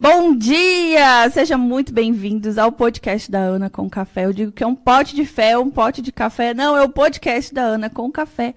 Bom 0.00 0.36
dia! 0.36 1.28
Sejam 1.30 1.58
muito 1.58 1.92
bem-vindos 1.92 2.56
ao 2.56 2.70
podcast 2.70 3.28
da 3.28 3.40
Ana 3.40 3.68
com 3.68 3.90
Café. 3.90 4.26
Eu 4.26 4.32
digo 4.32 4.52
que 4.52 4.62
é 4.62 4.66
um 4.66 4.74
pote 4.74 5.16
de 5.16 5.24
fé, 5.24 5.58
um 5.58 5.68
pote 5.68 6.00
de 6.00 6.12
café. 6.12 6.54
Não, 6.54 6.76
é 6.76 6.84
o 6.84 6.88
podcast 6.88 7.52
da 7.52 7.62
Ana 7.62 7.90
com 7.90 8.08
Café. 8.08 8.54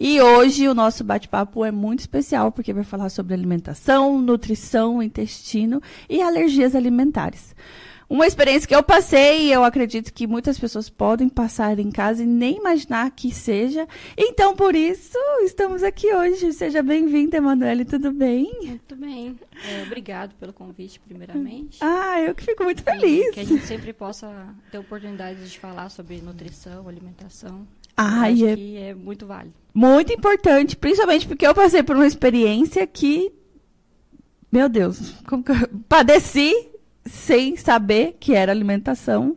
E 0.00 0.18
hoje 0.18 0.66
o 0.66 0.72
nosso 0.72 1.04
bate-papo 1.04 1.62
é 1.62 1.70
muito 1.70 2.00
especial 2.00 2.50
porque 2.50 2.72
vai 2.72 2.84
falar 2.84 3.10
sobre 3.10 3.34
alimentação, 3.34 4.18
nutrição, 4.18 5.02
intestino 5.02 5.82
e 6.08 6.22
alergias 6.22 6.74
alimentares. 6.74 7.54
Uma 8.10 8.26
experiência 8.26 8.66
que 8.66 8.74
eu 8.74 8.82
passei 8.82 9.48
e 9.48 9.52
eu 9.52 9.62
acredito 9.62 10.14
que 10.14 10.26
muitas 10.26 10.58
pessoas 10.58 10.88
podem 10.88 11.28
passar 11.28 11.78
em 11.78 11.90
casa 11.90 12.22
e 12.22 12.26
nem 12.26 12.56
imaginar 12.56 13.10
que 13.10 13.30
seja. 13.30 13.86
Então, 14.16 14.56
por 14.56 14.74
isso, 14.74 15.18
estamos 15.42 15.82
aqui 15.82 16.14
hoje. 16.14 16.54
Seja 16.54 16.82
bem-vinda, 16.82 17.36
Emanuele, 17.36 17.84
tudo 17.84 18.10
bem? 18.10 18.50
Muito 18.62 18.96
bem. 18.96 19.38
É, 19.70 19.82
obrigado 19.82 20.34
pelo 20.36 20.54
convite, 20.54 20.98
primeiramente. 21.00 21.80
Ah, 21.82 22.18
eu 22.22 22.34
que 22.34 22.44
fico 22.44 22.64
muito 22.64 22.82
feliz. 22.82 23.34
Que 23.34 23.40
a 23.40 23.44
gente 23.44 23.66
sempre 23.66 23.92
possa 23.92 24.54
ter 24.72 24.78
oportunidade 24.78 25.46
de 25.46 25.58
falar 25.58 25.90
sobre 25.90 26.18
nutrição, 26.22 26.88
alimentação. 26.88 27.68
Ah, 27.94 28.22
acho 28.22 28.46
é 28.46 28.56
que 28.56 28.76
é 28.78 28.94
muito 28.94 29.26
válido. 29.26 29.52
muito 29.74 30.14
importante, 30.14 30.76
principalmente 30.76 31.28
porque 31.28 31.46
eu 31.46 31.54
passei 31.54 31.82
por 31.82 31.94
uma 31.94 32.06
experiência 32.06 32.86
que, 32.86 33.30
meu 34.50 34.66
Deus, 34.66 35.12
como 35.26 35.44
que 35.44 35.52
eu 35.52 35.68
padeci 35.86 36.70
sem 37.08 37.56
saber 37.56 38.16
que 38.20 38.34
era 38.34 38.52
alimentação. 38.52 39.36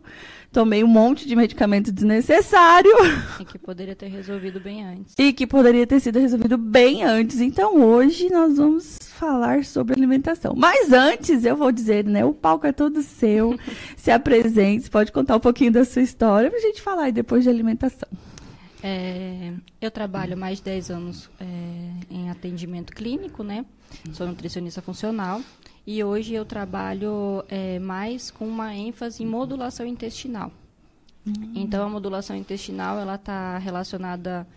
Tomei 0.51 0.83
um 0.83 0.87
monte 0.87 1.25
de 1.25 1.33
medicamento 1.33 1.93
desnecessário 1.93 2.91
E 3.39 3.45
que 3.45 3.57
poderia 3.57 3.95
ter 3.95 4.07
resolvido 4.07 4.59
bem 4.59 4.83
antes. 4.83 5.15
e 5.17 5.31
que 5.31 5.47
poderia 5.47 5.87
ter 5.87 6.01
sido 6.01 6.19
resolvido 6.19 6.57
bem 6.57 7.05
antes. 7.05 7.39
Então, 7.39 7.81
hoje 7.81 8.29
nós 8.29 8.57
vamos 8.57 8.97
falar 9.01 9.63
sobre 9.63 9.93
alimentação. 9.95 10.53
Mas 10.57 10.91
antes, 10.91 11.45
eu 11.45 11.55
vou 11.55 11.71
dizer, 11.71 12.03
né? 12.03 12.25
O 12.25 12.33
palco 12.33 12.67
é 12.67 12.73
todo 12.73 13.01
seu. 13.01 13.57
Se 13.95 14.11
apresente, 14.11 14.89
pode 14.89 15.09
contar 15.13 15.37
um 15.37 15.39
pouquinho 15.39 15.71
da 15.71 15.85
sua 15.85 16.01
história 16.01 16.51
pra 16.51 16.59
gente 16.59 16.81
falar 16.81 17.03
aí 17.03 17.11
depois 17.13 17.43
de 17.45 17.49
alimentação. 17.49 18.09
É, 18.83 19.53
eu 19.79 19.91
trabalho 19.91 20.35
mais 20.35 20.57
de 20.57 20.65
10 20.65 20.91
anos 20.91 21.29
é, 21.39 21.45
em 22.09 22.29
atendimento 22.29 22.93
clínico, 22.93 23.43
né? 23.43 23.65
Sou 24.13 24.27
nutricionista 24.27 24.81
funcional. 24.81 25.41
E 25.85 26.03
hoje 26.03 26.33
eu 26.33 26.45
trabalho 26.45 27.43
é, 27.47 27.79
mais 27.79 28.29
com 28.31 28.47
uma 28.47 28.75
ênfase 28.75 29.23
em 29.23 29.25
modulação 29.25 29.85
intestinal. 29.85 30.51
Então, 31.55 31.85
a 31.85 31.89
modulação 31.89 32.35
intestinal, 32.35 32.97
ela 32.97 33.15
está 33.15 33.57
relacionada 33.59 34.47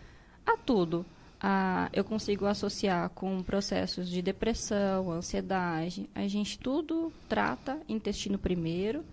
a 0.46 0.56
tudo. 0.56 1.04
A, 1.40 1.90
eu 1.92 2.02
consigo 2.02 2.46
associar 2.46 3.10
com 3.10 3.42
processos 3.42 4.08
de 4.08 4.22
depressão, 4.22 5.12
ansiedade. 5.12 6.08
A 6.14 6.26
gente 6.26 6.58
tudo 6.58 7.12
trata 7.28 7.78
intestino 7.86 8.38
primeiro, 8.38 9.04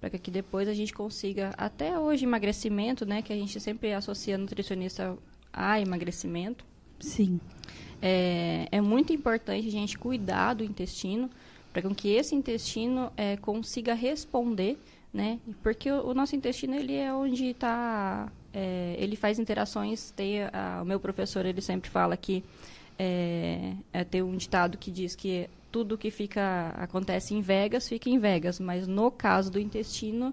para 0.00 0.10
que 0.10 0.30
depois 0.30 0.68
a 0.68 0.74
gente 0.74 0.92
consiga, 0.92 1.52
até 1.56 1.98
hoje, 1.98 2.24
emagrecimento, 2.24 3.04
né? 3.06 3.22
Que 3.22 3.32
a 3.32 3.36
gente 3.36 3.58
sempre 3.60 3.92
associa 3.92 4.36
nutricionista 4.38 5.16
a 5.52 5.80
emagrecimento. 5.80 6.64
Sim. 7.00 7.40
É, 8.00 8.68
é 8.70 8.80
muito 8.80 9.12
importante 9.12 9.66
a 9.66 9.70
gente 9.70 9.98
cuidar 9.98 10.54
do 10.54 10.62
intestino, 10.64 11.30
para 11.72 11.82
que 11.94 12.08
esse 12.08 12.34
intestino 12.34 13.10
é, 13.16 13.36
consiga 13.36 13.94
responder, 13.94 14.78
né? 15.12 15.38
Porque 15.62 15.90
o, 15.90 16.08
o 16.08 16.14
nosso 16.14 16.36
intestino 16.36 16.74
ele 16.74 16.94
é 16.94 17.12
onde 17.12 17.46
está, 17.46 18.30
é, 18.52 18.96
ele 18.98 19.16
faz 19.16 19.38
interações. 19.38 20.10
Tem 20.10 20.42
a- 20.42 20.80
o 20.82 20.84
meu 20.84 21.00
professor 21.00 21.44
ele 21.46 21.60
sempre 21.60 21.90
fala 21.90 22.16
que 22.16 22.44
é, 22.98 23.72
é, 23.92 24.04
tem 24.04 24.22
um 24.22 24.36
ditado 24.36 24.78
que 24.78 24.90
diz 24.90 25.14
que 25.14 25.48
tudo 25.76 25.98
que 25.98 26.10
fica 26.10 26.70
acontece 26.70 27.34
em 27.34 27.42
Vegas 27.42 27.86
fica 27.86 28.08
em 28.08 28.18
Vegas, 28.18 28.58
mas 28.58 28.88
no 28.88 29.10
caso 29.10 29.50
do 29.50 29.60
intestino 29.60 30.32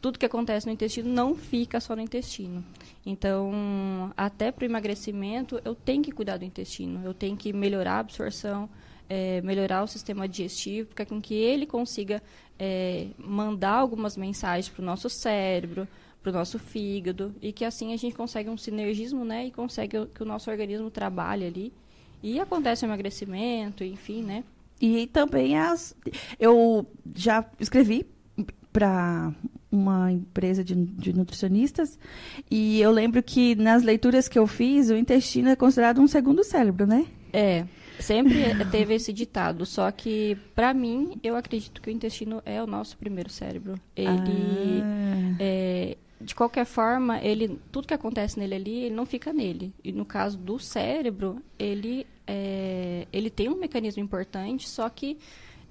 tudo 0.00 0.18
que 0.18 0.26
acontece 0.26 0.66
no 0.66 0.72
intestino 0.72 1.08
não 1.08 1.36
fica 1.36 1.78
só 1.78 1.94
no 1.94 2.02
intestino. 2.02 2.64
Então, 3.06 4.12
até 4.16 4.50
para 4.50 4.64
o 4.64 4.66
emagrecimento, 4.66 5.60
eu 5.64 5.76
tenho 5.76 6.02
que 6.02 6.10
cuidar 6.10 6.38
do 6.38 6.44
intestino. 6.44 7.00
Eu 7.04 7.14
tenho 7.14 7.36
que 7.36 7.52
melhorar 7.52 7.92
a 7.92 7.98
absorção, 8.00 8.68
eh, 9.08 9.40
melhorar 9.42 9.84
o 9.84 9.86
sistema 9.86 10.28
digestivo, 10.28 10.92
para 10.92 11.06
com 11.06 11.20
que 11.20 11.34
ele 11.34 11.66
consiga 11.66 12.20
eh, 12.58 13.10
mandar 13.16 13.74
algumas 13.74 14.16
mensagens 14.16 14.68
para 14.68 14.82
o 14.82 14.84
nosso 14.84 15.08
cérebro, 15.08 15.86
para 16.20 16.30
o 16.30 16.32
nosso 16.32 16.58
fígado, 16.58 17.32
e 17.40 17.52
que 17.52 17.64
assim 17.64 17.94
a 17.94 17.96
gente 17.96 18.16
consegue 18.16 18.50
um 18.50 18.56
sinergismo, 18.56 19.24
né? 19.24 19.46
E 19.46 19.52
consegue 19.52 20.06
que 20.06 20.22
o 20.24 20.26
nosso 20.26 20.50
organismo 20.50 20.90
trabalhe 20.90 21.46
ali. 21.46 21.72
E 22.20 22.40
acontece 22.40 22.84
o 22.84 22.86
emagrecimento, 22.86 23.84
enfim, 23.84 24.22
né? 24.22 24.42
E 24.82 25.06
também 25.06 25.56
as. 25.56 25.94
Eu 26.40 26.84
já 27.14 27.44
escrevi 27.60 28.04
para 28.72 29.32
uma 29.70 30.10
empresa 30.10 30.64
de, 30.64 30.74
de 30.74 31.12
nutricionistas 31.12 31.98
e 32.50 32.80
eu 32.80 32.90
lembro 32.90 33.22
que 33.22 33.54
nas 33.54 33.82
leituras 33.82 34.26
que 34.28 34.38
eu 34.38 34.46
fiz, 34.46 34.90
o 34.90 34.96
intestino 34.96 35.48
é 35.50 35.56
considerado 35.56 36.00
um 36.00 36.08
segundo 36.08 36.42
cérebro, 36.42 36.84
né? 36.86 37.06
É, 37.32 37.64
sempre 38.00 38.34
teve 38.70 38.94
esse 38.94 39.12
ditado, 39.12 39.64
só 39.64 39.90
que 39.90 40.36
para 40.54 40.74
mim 40.74 41.18
eu 41.22 41.36
acredito 41.36 41.80
que 41.80 41.88
o 41.88 41.92
intestino 41.92 42.42
é 42.44 42.62
o 42.62 42.66
nosso 42.66 42.98
primeiro 42.98 43.30
cérebro. 43.30 43.74
Ele 43.96 44.82
Ah. 44.82 45.36
é, 45.38 45.96
de 46.22 46.34
qualquer 46.34 46.64
forma, 46.64 47.20
ele 47.22 47.58
tudo 47.70 47.86
que 47.86 47.94
acontece 47.94 48.38
nele 48.38 48.54
ali, 48.54 48.84
ele 48.84 48.94
não 48.94 49.06
fica 49.06 49.32
nele. 49.32 49.74
E 49.82 49.92
no 49.92 50.04
caso 50.04 50.38
do 50.38 50.58
cérebro, 50.58 51.42
ele 51.58 52.06
é, 52.26 53.06
ele 53.12 53.30
tem 53.30 53.48
um 53.48 53.56
mecanismo 53.56 54.02
importante, 54.02 54.68
só 54.68 54.88
que 54.88 55.18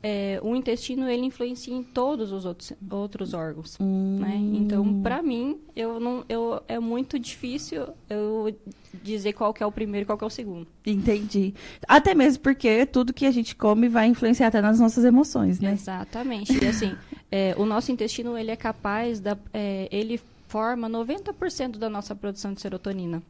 é, 0.03 0.40
o 0.41 0.56
intestino 0.56 1.07
ele 1.07 1.25
influencia 1.25 1.73
em 1.73 1.84
todos 1.84 2.31
os 2.31 2.44
outros, 2.44 2.73
outros 2.90 3.34
órgãos. 3.34 3.78
Né? 3.79 4.35
Então, 4.35 5.01
para 5.01 5.22
mim, 5.22 5.59
eu 5.75 6.00
não, 6.00 6.25
eu, 6.28 6.61
é 6.67 6.79
muito 6.79 7.19
difícil 7.19 7.88
eu 8.09 8.56
dizer 9.03 9.34
qual 9.34 9.53
que 9.53 9.61
é 9.61 9.66
o 9.66 9.72
primeiro 9.72 10.03
e 10.03 10.06
qual 10.06 10.17
que 10.17 10.23
é 10.23 10.28
o 10.28 10.29
segundo. 10.29 10.67
Entendi. 10.85 11.53
Até 11.88 12.16
mesmo 12.16 12.41
porque 12.41 12.85
tudo 12.85 13.13
que 13.13 13.25
a 13.25 13.31
gente 13.31 13.56
come 13.56 13.88
vai 13.88 14.07
influenciar 14.07 14.47
até 14.47 14.59
nas 14.59 14.79
nossas 14.79 15.06
emoções, 15.06 15.59
né? 15.59 15.73
Exatamente. 15.73 16.51
E 16.51 16.67
assim, 16.67 16.95
é, 17.31 17.53
o 17.57 17.66
nosso 17.66 17.91
intestino 17.91 18.35
ele 18.38 18.50
é 18.50 18.56
capaz 18.56 19.19
da, 19.19 19.38
é, 19.53 19.88
ele 19.91 20.19
forma 20.51 20.89
90% 20.89 21.78
da 21.78 21.89
nossa 21.89 22.13
produção 22.13 22.53
de 22.53 22.59
serotonina. 22.59 23.23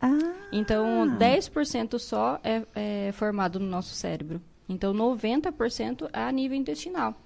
Ah. 0.00 0.16
Então, 0.52 1.18
10% 1.18 1.98
só 1.98 2.38
é, 2.44 2.62
é 2.76 3.12
formado 3.12 3.58
no 3.58 3.66
nosso 3.66 3.92
cérebro. 3.92 4.40
Então, 4.68 4.94
90% 4.94 6.08
é 6.12 6.22
a 6.22 6.30
nível 6.30 6.56
intestinal. 6.56 7.16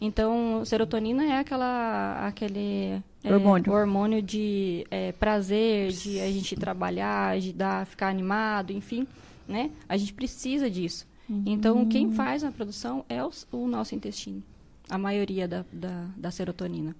Então, 0.00 0.64
serotonina 0.64 1.24
é 1.24 1.38
aquela, 1.38 2.24
aquele 2.24 3.02
é, 3.24 3.32
Hormônio. 3.32 3.72
hormônio 3.72 4.22
de 4.22 4.86
é, 4.92 5.10
prazer, 5.10 5.90
de 5.90 6.20
a 6.20 6.30
gente 6.30 6.54
trabalhar, 6.54 7.40
de 7.40 7.52
dar, 7.52 7.86
ficar 7.86 8.08
animado, 8.08 8.72
enfim, 8.72 9.08
né? 9.48 9.72
A 9.88 9.96
gente 9.96 10.14
precisa 10.14 10.70
disso. 10.70 11.04
Então, 11.46 11.86
quem 11.86 12.12
faz 12.12 12.44
a 12.44 12.52
produção 12.52 13.04
é 13.08 13.24
o, 13.24 13.30
o 13.50 13.66
nosso 13.66 13.94
intestino, 13.94 14.42
a 14.90 14.98
maioria 14.98 15.48
da, 15.48 15.64
da, 15.72 16.06
da 16.16 16.30
serotonina. 16.30 16.94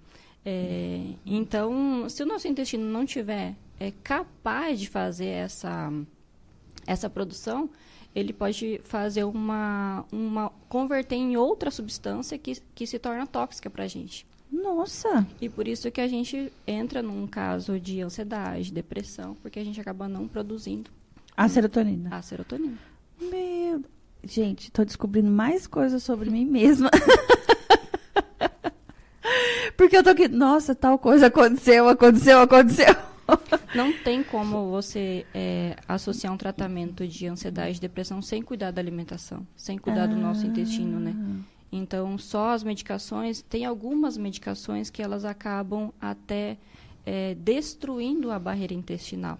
É, 0.45 1.01
então, 1.25 2.09
se 2.09 2.23
o 2.23 2.27
nosso 2.27 2.47
intestino 2.47 2.85
não 2.85 3.07
tiver 3.07 3.55
é, 3.81 3.93
capaz 4.03 4.79
de 4.79 4.89
fazer 4.89 5.27
essa, 5.27 5.91
essa 6.87 7.09
produção, 7.09 7.71
ele 8.15 8.33
pode 8.33 8.81
fazer 8.85 9.25
uma, 9.25 10.05
uma 10.13 10.51
converter 10.69 11.17
em 11.17 11.37
outra 11.37 11.71
substância 11.71 12.39
que, 12.39 12.61
que 12.75 12.87
se 12.87 12.99
torna 12.99 13.27
tóxica 13.27 13.69
para 13.71 13.85
a 13.85 13.89
gente. 13.89 14.27
Nossa. 14.53 15.27
E 15.41 15.49
por 15.49 15.67
isso 15.67 15.91
que 15.91 16.01
a 16.01 16.07
gente 16.07 16.53
entra 16.67 17.03
num 17.03 17.27
caso 17.27 17.81
de 17.81 18.01
ansiedade, 18.01 18.73
depressão, 18.73 19.35
porque 19.43 19.59
a 19.59 19.65
gente 19.65 19.81
acaba 19.81 20.07
não 20.07 20.29
produzindo 20.29 20.91
A 21.37 21.49
serotonina. 21.49 22.15
a 22.15 22.23
serotonina. 22.23 22.79
Meu. 23.21 23.83
Gente, 24.23 24.71
tô 24.71 24.85
descobrindo 24.85 25.31
mais 25.31 25.67
coisas 25.67 26.03
sobre 26.03 26.31
mim 26.31 26.45
mesma. 26.47 26.91
Porque 29.77 29.97
eu 29.97 30.03
tô 30.03 30.11
aqui, 30.11 30.29
nossa, 30.29 30.75
tal 30.75 30.99
coisa 30.99 31.27
aconteceu, 31.27 31.89
aconteceu, 31.89 32.41
aconteceu. 32.41 32.95
Não 33.75 33.93
tem 33.93 34.23
como 34.23 34.71
você 34.71 35.27
é, 35.35 35.77
associar 35.89 36.33
um 36.33 36.37
tratamento 36.37 37.07
de 37.09 37.27
ansiedade 37.27 37.79
e 37.79 37.81
depressão 37.81 38.21
sem 38.21 38.43
cuidar 38.43 38.71
da 38.71 38.81
alimentação, 38.81 39.47
sem 39.57 39.79
cuidar 39.79 40.07
do 40.07 40.17
nosso 40.17 40.47
intestino, 40.47 41.01
né? 41.01 41.15
Então, 41.73 42.17
só 42.19 42.51
as 42.51 42.63
medicações, 42.63 43.43
tem 43.43 43.65
algumas 43.65 44.17
medicações 44.17 44.91
que 44.91 45.03
elas 45.03 45.25
acabam 45.25 45.93
até 46.01 46.57
é, 47.05 47.35
destruindo 47.35 48.31
a 48.31 48.39
barreira 48.39 48.75
intestinal. 48.75 49.39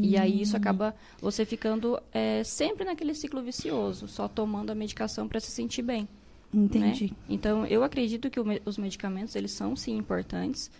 E 0.00 0.16
aí 0.16 0.42
isso 0.42 0.56
acaba 0.56 0.94
você 1.20 1.44
ficando 1.44 2.00
é, 2.12 2.42
sempre 2.42 2.84
naquele 2.84 3.14
ciclo 3.14 3.40
vicioso, 3.40 4.08
só 4.08 4.26
tomando 4.26 4.70
a 4.70 4.74
medicação 4.74 5.28
para 5.28 5.38
se 5.38 5.52
sentir 5.52 5.82
bem. 5.82 6.08
Entendi. 6.52 7.04
né? 7.04 7.16
Então, 7.28 7.64
eu 7.66 7.82
acredito 7.82 8.28
que 8.30 8.38
o 8.38 8.44
os 8.64 8.76
medicamentos, 8.76 9.34
eles 9.34 9.52
são, 9.52 9.74
sim, 9.74 9.96
importantes, 9.96 10.70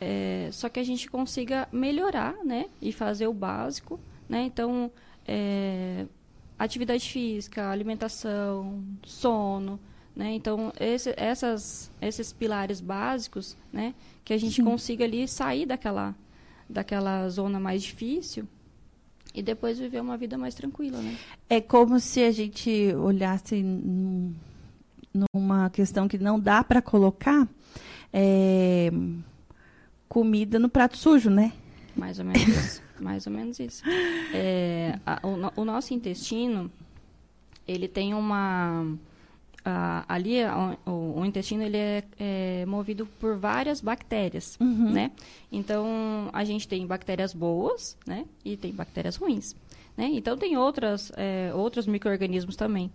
é, 0.00 0.48
só 0.52 0.68
que 0.68 0.80
a 0.80 0.84
gente 0.84 1.08
consiga 1.10 1.68
melhorar, 1.72 2.34
né? 2.44 2.66
E 2.80 2.90
fazer 2.92 3.26
o 3.26 3.34
básico, 3.34 4.00
né? 4.28 4.42
Então, 4.42 4.90
é, 5.26 6.06
atividade 6.58 7.08
física, 7.08 7.70
alimentação, 7.70 8.82
sono, 9.04 9.78
Né? 10.16 10.32
Então, 10.34 10.72
esse, 10.78 11.14
essas, 11.16 11.90
esses 12.02 12.32
pilares 12.32 12.80
básicos, 12.80 13.56
né? 13.72 13.94
que 14.24 14.34
a 14.34 14.38
gente 14.38 14.56
Sim. 14.56 14.64
consiga 14.64 15.04
ali 15.04 15.26
sair 15.26 15.64
daquela, 15.64 16.14
daquela 16.68 17.28
zona 17.28 17.58
mais 17.60 17.82
difícil 17.82 18.46
e 19.34 19.42
depois 19.42 19.78
viver 19.78 20.00
uma 20.00 20.16
vida 20.16 20.36
mais 20.36 20.54
tranquila, 20.54 20.98
né? 21.00 21.16
É 21.48 21.60
como 21.60 21.98
se 22.00 22.22
a 22.22 22.30
gente 22.32 22.92
olhasse 22.96 23.62
num- 23.62 24.34
numa 25.34 25.68
questão 25.70 26.06
que 26.08 26.18
não 26.18 26.38
dá 26.38 26.62
para 26.62 26.80
colocar 26.80 27.48
é, 28.12 28.90
comida 30.08 30.58
no 30.58 30.68
prato 30.68 30.96
sujo, 30.96 31.30
né? 31.30 31.52
Mais 31.96 32.18
ou 32.18 32.24
menos 32.24 32.48
isso. 32.48 32.82
Mais 33.00 33.26
ou 33.26 33.32
menos 33.32 33.58
isso. 33.58 33.82
É, 34.32 34.98
a- 35.06 35.20
o, 35.56 35.62
o 35.62 35.64
nosso 35.64 35.92
intestino, 35.94 36.70
ele 37.66 37.88
tem 37.88 38.14
uma... 38.14 38.86
a- 39.64 40.04
ali, 40.08 40.42
a- 40.42 40.76
o, 40.86 41.20
o 41.20 41.24
intestino, 41.24 41.62
ele 41.62 41.76
é, 41.76 42.04
é 42.18 42.66
movido 42.66 43.06
por 43.18 43.36
várias 43.36 43.80
bactérias, 43.80 44.56
Uhum. 44.60 44.90
né? 44.92 45.10
Então, 45.50 46.30
a 46.32 46.44
gente 46.44 46.68
tem 46.68 46.86
bactérias 46.86 47.32
boas, 47.34 47.96
né? 48.06 48.24
E 48.44 48.56
tem 48.56 48.72
bactérias 48.72 49.16
ruins, 49.16 49.56
né? 49.96 50.08
Então, 50.12 50.36
tem 50.36 50.56
outras, 50.56 51.10
é, 51.16 51.50
outros 51.54 51.86
micro-organismos 51.86 52.54
também. 52.56 52.90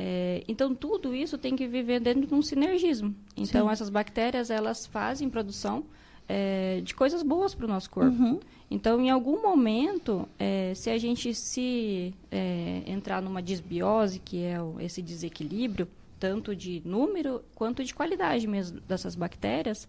É, 0.00 0.44
então, 0.46 0.76
tudo 0.76 1.12
isso 1.12 1.36
tem 1.36 1.56
que 1.56 1.66
viver 1.66 1.98
dentro 1.98 2.24
de 2.24 2.32
um 2.32 2.40
sinergismo. 2.40 3.12
Então, 3.36 3.66
Sim. 3.66 3.72
essas 3.72 3.90
bactérias, 3.90 4.48
elas 4.48 4.86
fazem 4.86 5.28
produção 5.28 5.84
é, 6.28 6.80
de 6.84 6.94
coisas 6.94 7.20
boas 7.24 7.52
para 7.52 7.64
o 7.64 7.68
nosso 7.68 7.90
corpo. 7.90 8.10
Uhum. 8.16 8.38
Então, 8.70 9.00
em 9.00 9.10
algum 9.10 9.42
momento, 9.42 10.28
eh, 10.38 10.72
se 10.76 10.88
a 10.90 10.98
gente 10.98 11.34
se 11.34 12.14
eh, 12.30 12.82
entrar 12.86 13.20
numa 13.22 13.42
disbiose, 13.42 14.18
que 14.20 14.44
é 14.44 14.60
o- 14.62 14.76
esse 14.78 15.00
desequilíbrio, 15.02 15.88
tanto 16.20 16.54
de 16.54 16.80
número 16.84 17.42
quanto 17.54 17.82
de 17.82 17.92
qualidade 17.94 18.46
mesmo 18.46 18.78
dessas 18.82 19.14
bactérias, 19.16 19.88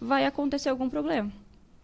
vai 0.00 0.24
acontecer 0.24 0.70
algum 0.70 0.88
problema. 0.88 1.30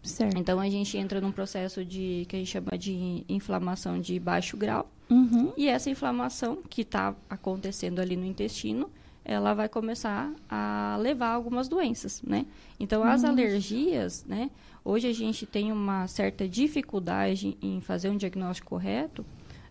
Certo. 0.02 0.36
Então, 0.36 0.58
a 0.58 0.68
gente 0.68 0.96
entra 0.98 1.20
num 1.20 1.30
processo 1.30 1.84
de 1.84 2.26
que 2.28 2.36
a 2.36 2.38
gente 2.38 2.50
chama 2.50 2.76
de 2.76 3.24
inflamação 3.28 4.00
de 4.00 4.18
baixo 4.18 4.56
grau, 4.56 4.90
Uhum. 5.10 5.52
e 5.56 5.68
essa 5.68 5.90
inflamação 5.90 6.58
que 6.68 6.80
está 6.82 7.14
acontecendo 7.28 8.00
ali 8.00 8.16
no 8.16 8.24
intestino, 8.24 8.88
ela 9.24 9.54
vai 9.54 9.68
começar 9.68 10.32
a 10.48 10.96
levar 11.00 11.28
a 11.28 11.34
algumas 11.34 11.68
doenças, 11.68 12.20
né? 12.22 12.46
Então, 12.80 13.04
as 13.04 13.22
alergias, 13.22 14.24
né? 14.26 14.50
Hoje 14.84 15.06
a 15.06 15.12
gente 15.12 15.46
tem 15.46 15.70
uma 15.70 16.08
certa 16.08 16.48
dificuldade 16.48 17.56
em 17.62 17.80
fazer 17.80 18.08
um 18.10 18.16
diagnóstico 18.16 18.70
correto, 18.70 19.24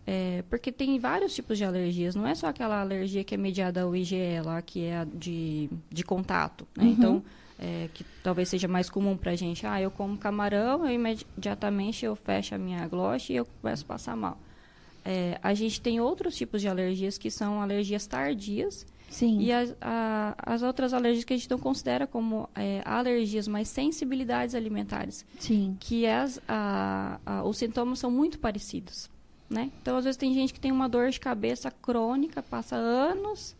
é, 0.06 0.42
porque 0.48 0.72
tem 0.72 0.98
vários 0.98 1.34
tipos 1.34 1.58
de 1.58 1.64
alergias. 1.64 2.14
Não 2.14 2.26
é 2.26 2.34
só 2.34 2.46
aquela 2.46 2.80
alergia 2.80 3.22
que 3.22 3.34
é 3.34 3.36
mediada 3.36 3.82
ao 3.82 3.94
IgE 3.94 4.40
lá, 4.42 4.62
que 4.62 4.84
é 4.84 4.96
a 4.98 5.04
de, 5.04 5.68
de 5.90 6.02
contato, 6.02 6.66
né? 6.76 6.84
Então, 6.86 7.22
é, 7.64 7.88
que 7.94 8.04
talvez 8.24 8.48
seja 8.48 8.66
mais 8.66 8.90
comum 8.90 9.16
pra 9.16 9.36
gente. 9.36 9.64
Ah, 9.66 9.80
eu 9.80 9.90
como 9.90 10.16
camarão, 10.18 10.84
eu 10.84 10.92
imediatamente 10.92 12.04
eu 12.04 12.16
fecho 12.16 12.54
a 12.54 12.58
minha 12.58 12.86
glote 12.88 13.32
e 13.32 13.36
eu 13.36 13.46
começo 13.60 13.84
a 13.84 13.86
passar 13.86 14.16
mal. 14.16 14.36
É, 15.04 15.38
a 15.42 15.54
gente 15.54 15.80
tem 15.80 16.00
outros 16.00 16.34
tipos 16.36 16.60
de 16.60 16.68
alergias 16.68 17.18
que 17.18 17.30
são 17.30 17.60
alergias 17.60 18.06
tardias 18.06 18.86
Sim. 19.10 19.40
e 19.40 19.52
as, 19.52 19.74
a- 19.80 20.34
as 20.38 20.62
outras 20.62 20.92
alergias 20.94 21.24
que 21.24 21.32
a 21.34 21.36
gente 21.36 21.50
não 21.50 21.58
considera 21.58 22.06
como 22.06 22.48
é, 22.54 22.82
alergias, 22.84 23.46
mas 23.48 23.68
sensibilidades 23.68 24.54
alimentares, 24.54 25.24
Sim. 25.38 25.76
que 25.78 26.06
as, 26.06 26.40
a- 26.48 27.18
a- 27.26 27.42
os 27.44 27.56
sintomas 27.58 27.98
são 27.98 28.10
muito 28.10 28.38
parecidos. 28.38 29.10
Né? 29.50 29.70
Então, 29.82 29.98
às 29.98 30.04
vezes, 30.04 30.16
tem 30.16 30.32
gente 30.32 30.52
que 30.54 30.58
tem 30.60 30.72
uma 30.72 30.88
dor 30.88 31.10
de 31.10 31.20
cabeça 31.20 31.70
crônica, 31.70 32.42
passa 32.42 32.74
anos 32.74 33.54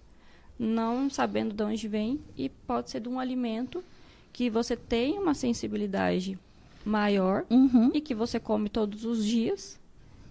não 0.63 1.11
sabendo 1.11 1.53
de 1.53 1.63
onde 1.63 1.89
vem 1.89 2.21
e 2.37 2.49
pode 2.49 2.91
ser 2.91 3.01
de 3.01 3.09
um 3.09 3.19
alimento 3.19 3.83
que 4.33 4.49
você 4.49 4.77
tem 4.77 5.19
uma 5.19 5.35
sensibilidade 5.35 6.39
maior 6.85 7.45
Uhum. 7.51 7.91
e 7.93 8.01
que 8.01 8.15
você 8.15 8.39
come 8.41 8.69
todos 8.69 9.05
os 9.05 9.25
dias 9.27 9.79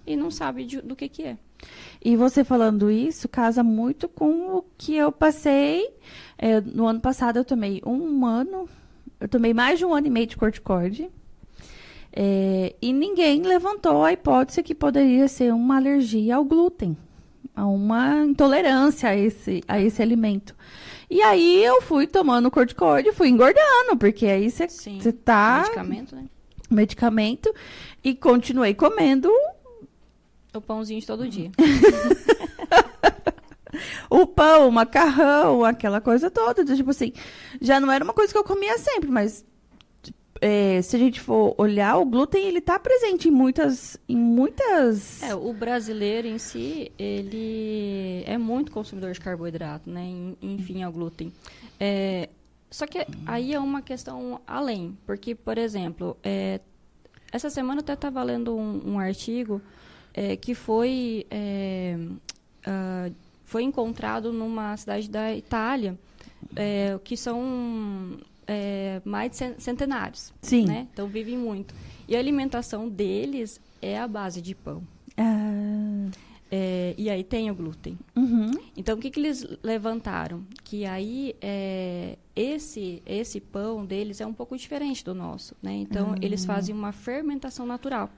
e 0.08 0.16
não 0.16 0.32
sabe 0.32 0.64
de- 0.66 0.82
do 0.82 0.96
que 0.96 1.08
que 1.10 1.24
é. 1.24 1.38
E 2.04 2.16
você 2.16 2.44
falando 2.44 2.90
isso 2.90 3.28
casa 3.30 3.62
muito 3.64 4.08
com 4.10 4.56
o 4.58 4.64
que 4.78 4.96
eu 4.96 5.12
passei. 5.12 5.90
é, 6.38 6.60
no 6.62 6.88
ano 6.88 7.00
passado 7.00 7.38
eu 7.38 7.46
tomei 7.46 7.82
um 7.86 8.26
ano, 8.26 8.68
eu 9.20 9.28
tomei 9.28 9.54
mais 9.54 9.78
de 9.78 9.86
um 9.86 9.94
ano 9.94 10.08
e 10.08 10.10
meio 10.10 10.26
de 10.28 10.36
corticoide. 10.38 11.10
é, 12.14 12.76
e 12.82 12.92
ninguém 12.92 13.42
levantou 13.44 14.04
a 14.04 14.12
hipótese 14.12 14.64
que 14.64 14.74
poderia 14.76 15.28
ser 15.28 15.54
uma 15.54 15.78
alergia 15.78 16.36
ao 16.36 16.44
glúten, 16.44 16.98
a 17.62 17.68
uma 17.68 18.26
intolerância 18.26 19.10
a 19.10 19.16
esse, 19.16 19.64
a 19.68 19.80
esse 19.80 20.02
alimento. 20.02 20.56
E 21.08 21.22
aí 21.22 21.64
eu 21.64 21.80
fui 21.80 22.08
tomando 22.08 22.50
corticoide, 22.50 23.12
fui 23.12 23.30
engordando, 23.30 23.96
porque 24.00 24.26
aí 24.26 24.50
você 24.50 25.12
tá 25.12 25.62
Medicamento, 25.62 26.16
né? 26.16 26.26
medicamento 26.72 27.54
e 28.04 28.16
continuei 28.16 28.74
comendo 28.74 29.30
O 30.52 30.60
pãozinho 30.60 31.00
de 31.00 31.06
todo 31.06 31.30
dia. 31.30 31.52
o 34.10 34.26
pão, 34.26 34.68
o 34.68 34.72
macarrão, 34.72 35.64
aquela 35.64 36.02
coisa 36.02 36.32
toda. 36.32 36.66
Tipo 36.66 36.90
assim, 36.90 37.14
já 37.62 37.80
não 37.80 37.92
era 37.92 38.04
uma 38.04 38.14
coisa 38.14 38.34
que 38.34 38.40
eu 38.40 38.44
comia 38.44 38.76
sempre, 38.80 39.12
mas 39.12 39.46
é, 40.42 40.82
se 40.82 40.96
a 40.96 41.00
gente 41.00 41.22
for 41.22 41.54
olhar, 41.58 41.98
o 41.98 42.06
glúten 42.06 42.46
ele 42.48 42.60
tá 42.60 42.80
presente 42.80 43.30
em 43.30 43.32
muitas. 43.32 43.96
Em 44.10 44.18
muitas. 44.18 45.22
É, 45.22 45.36
o 45.36 45.54
brasileiro 45.54 46.28
em 46.28 46.38
si, 46.40 46.92
ele 46.98 48.24
é 48.26 48.38
muito 48.38 48.72
consumidor 48.72 49.12
de 49.12 49.20
carboidrato, 49.20 49.90
né? 49.90 50.04
En- 50.04 50.36
Enfim, 50.42 50.82
ao 50.84 50.92
glúten. 50.92 51.32
É, 51.80 52.28
só 52.70 52.88
que 52.88 53.06
aí 53.26 53.54
é 53.54 53.60
uma 53.60 53.82
questão 53.82 54.42
além, 54.48 54.98
porque, 55.06 55.36
por 55.36 55.58
exemplo, 55.58 56.18
é, 56.24 56.60
essa 57.32 57.50
semana 57.50 57.80
eu 57.80 57.84
até 57.84 57.94
estava 57.94 58.24
lendo 58.24 58.56
um, 58.58 58.94
um 58.94 59.00
artigo 59.00 59.62
é, 60.14 60.36
que 60.36 60.54
foi, 60.56 61.26
é, 61.30 61.98
ah, 62.66 63.10
foi 63.46 63.64
encontrado 63.64 64.32
numa 64.34 64.76
cidade 64.78 65.10
da 65.10 65.34
Itália, 65.36 65.98
é, 66.56 66.98
que 67.04 67.16
são 67.16 68.18
é, 68.52 69.02
mais 69.06 69.32
de 69.32 69.38
cen- 69.38 69.56
centenários, 69.58 70.34
Sim. 70.42 70.66
né? 70.66 70.88
Então 70.94 71.08
vivem 71.08 71.38
muito. 71.38 71.74
E 72.08 72.16
a 72.16 72.20
alimentação 72.20 72.90
deles 72.90 73.60
é 73.82 73.98
a 73.98 74.08
base 74.08 74.42
de 74.42 74.54
pão. 74.54 74.84
Ah, 75.18 76.10
É, 76.54 76.94
e 76.98 77.10
aí 77.10 77.24
tem 77.24 77.50
o 77.50 77.56
glúten. 77.56 77.98
uhum. 78.14 78.52
Então, 78.76 78.98
o 78.98 79.00
que, 79.02 79.10
que 79.10 79.20
eles 79.22 79.48
levantaram? 79.64 80.44
Que 80.66 80.86
aí 80.86 81.34
é, 81.42 82.18
esse, 82.36 83.02
esse 83.06 83.40
pão 83.40 83.86
deles 83.86 84.20
é 84.20 84.26
um 84.26 84.34
pouco 84.34 84.58
diferente 84.58 85.02
do 85.06 85.14
nosso, 85.16 85.56
né? 85.64 85.74
Então, 85.76 86.14
eles 86.22 86.44
fazem 86.44 86.76
uma 86.76 86.92
fermentação 86.92 87.66
natural. 87.66 88.10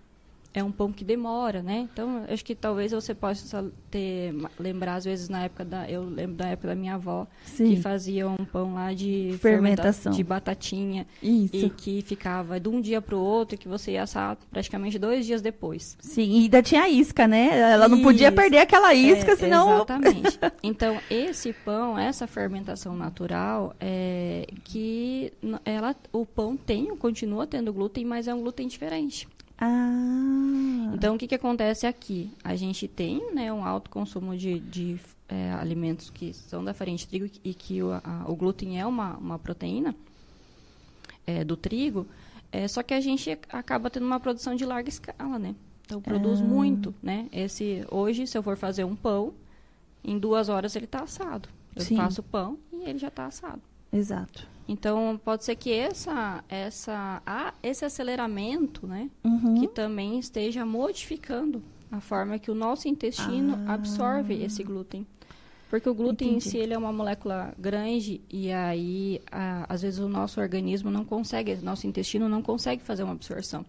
É 0.53 0.63
um 0.63 0.71
pão 0.71 0.91
que 0.91 1.03
demora, 1.03 1.63
né? 1.63 1.87
Então, 1.91 2.25
acho 2.29 2.45
que 2.45 2.53
talvez 2.53 2.91
você 2.91 3.15
possa 3.15 3.71
ter, 3.89 4.35
lembrar, 4.59 4.95
às 4.95 5.05
vezes, 5.05 5.27
na 5.27 5.43
época 5.45 5.65
da... 5.65 5.89
Eu 5.89 6.03
lembro 6.03 6.35
da 6.35 6.47
época 6.47 6.67
da 6.67 6.75
minha 6.75 6.93
avó, 6.93 7.25
Sim. 7.43 7.71
que 7.75 7.81
fazia 7.81 8.29
um 8.29 8.45
pão 8.45 8.75
lá 8.75 8.93
de 8.93 9.35
Fermentação. 9.41 10.11
fermenta- 10.13 10.15
de 10.17 10.23
batatinha. 10.23 11.07
Isso. 11.23 11.55
E 11.55 11.69
que 11.71 12.01
ficava 12.03 12.59
de 12.59 12.69
um 12.69 12.79
dia 12.79 13.01
para 13.01 13.15
o 13.15 13.19
outro 13.19 13.55
e 13.55 13.57
que 13.57 13.67
você 13.67 13.93
ia 13.93 14.03
assar 14.03 14.37
praticamente 14.51 14.99
dois 14.99 15.25
dias 15.25 15.41
depois. 15.41 15.97
Sim, 15.99 16.29
e 16.39 16.43
ainda 16.43 16.61
tinha 16.61 16.87
isca, 16.87 17.27
né? 17.27 17.59
Ela 17.71 17.87
não 17.87 18.01
podia 18.03 18.27
Isso. 18.27 18.35
perder 18.35 18.59
aquela 18.59 18.93
isca, 18.93 19.31
É, 19.31 19.35
senão. 19.35 19.73
Exatamente. 19.77 20.39
Então, 20.61 20.97
esse 21.09 21.51
pão, 21.51 21.97
essa 21.97 22.25
fermentação 22.27 22.95
natural, 22.95 23.75
é 23.79 24.45
que 24.63 25.33
ela, 25.65 25.95
o 26.11 26.25
pão 26.25 26.55
tem, 26.55 26.95
continua 26.95 27.45
tendo 27.47 27.73
glúten, 27.73 28.05
mas 28.05 28.27
é 28.27 28.33
um 28.33 28.41
glúten 28.41 28.67
diferente. 28.67 29.27
Ah. 29.57 30.91
Então, 30.93 31.15
o 31.15 31.17
que, 31.17 31.27
que 31.27 31.35
acontece 31.35 31.85
aqui? 31.87 32.31
A 32.43 32.55
gente 32.55 32.87
tem 32.87 33.33
né, 33.33 33.51
um 33.51 33.65
alto 33.65 33.89
consumo 33.89 34.35
de, 34.37 34.59
de 34.59 34.99
é, 35.27 35.51
alimentos 35.53 36.09
que 36.09 36.33
são 36.33 36.63
da 36.63 36.73
farinha 36.73 36.97
de 36.97 37.07
trigo 37.07 37.29
e 37.43 37.53
que 37.53 37.81
o, 37.81 37.91
a- 37.91 38.25
o 38.27 38.35
glúten 38.35 38.79
é 38.79 38.85
uma, 38.85 39.15
uma 39.17 39.39
proteína 39.39 39.95
é, 41.25 41.43
do 41.43 41.55
trigo, 41.57 42.05
é, 42.51 42.67
só 42.67 42.83
que 42.83 42.93
a 42.93 43.01
gente 43.01 43.31
acaba 43.49 43.89
tendo 43.89 44.05
uma 44.05 44.19
produção 44.19 44.55
de 44.55 44.65
larga 44.65 44.89
escala, 44.89 45.39
né? 45.39 45.55
Então, 45.85 46.01
produz 46.01 46.39
Ah. 46.41 46.43
muito, 46.43 46.93
né? 47.01 47.27
Esse, 47.31 47.85
hoje, 47.89 48.27
se 48.27 48.37
eu 48.37 48.43
for 48.43 48.55
fazer 48.57 48.83
um 48.83 48.95
pão, 48.95 49.33
em 50.03 50.17
duas 50.19 50.49
horas 50.49 50.75
ele 50.75 50.85
está 50.85 51.01
assado. 51.03 51.49
Eu 51.75 51.81
Sim. 51.81 51.95
faço 51.97 52.21
o 52.21 52.23
pão 52.23 52.57
e 52.71 52.87
ele 52.87 52.99
já 52.99 53.07
está 53.07 53.25
assado. 53.25 53.61
Exato. 53.91 54.47
Então, 54.67 55.19
pode 55.23 55.43
ser 55.43 55.55
que 55.55 55.71
essa, 55.73 56.43
essa, 56.47 57.21
a- 57.25 57.53
esse 57.61 57.83
aceleramento, 57.83 58.87
né? 58.87 59.09
Uhum. 59.23 59.55
que 59.59 59.67
também 59.67 60.17
esteja 60.19 60.65
modificando 60.65 61.61
a 61.91 61.99
forma 61.99 62.39
que 62.39 62.49
o 62.49 62.55
nosso 62.55 62.87
intestino 62.87 63.59
Ah. 63.67 63.73
absorve 63.73 64.33
esse 64.43 64.63
glúten. 64.63 65.05
Porque 65.69 65.89
o 65.89 65.93
glúten 65.93 66.29
Entendi. 66.29 66.47
em 66.47 66.49
si 66.51 66.57
ele 66.57 66.73
é 66.73 66.77
uma 66.77 66.93
molécula 66.93 67.53
grande 67.57 68.21
e 68.29 68.51
aí 68.51 69.19
a- 69.31 69.65
às 69.67 69.81
vezes 69.81 69.99
o 69.99 70.07
nosso 70.07 70.39
organismo 70.39 70.89
não 70.91 71.03
consegue, 71.03 71.55
nosso 71.57 71.85
intestino 71.87 72.29
não 72.29 72.41
consegue 72.41 72.81
fazer 72.83 73.03
uma 73.03 73.13
absorção. 73.13 73.65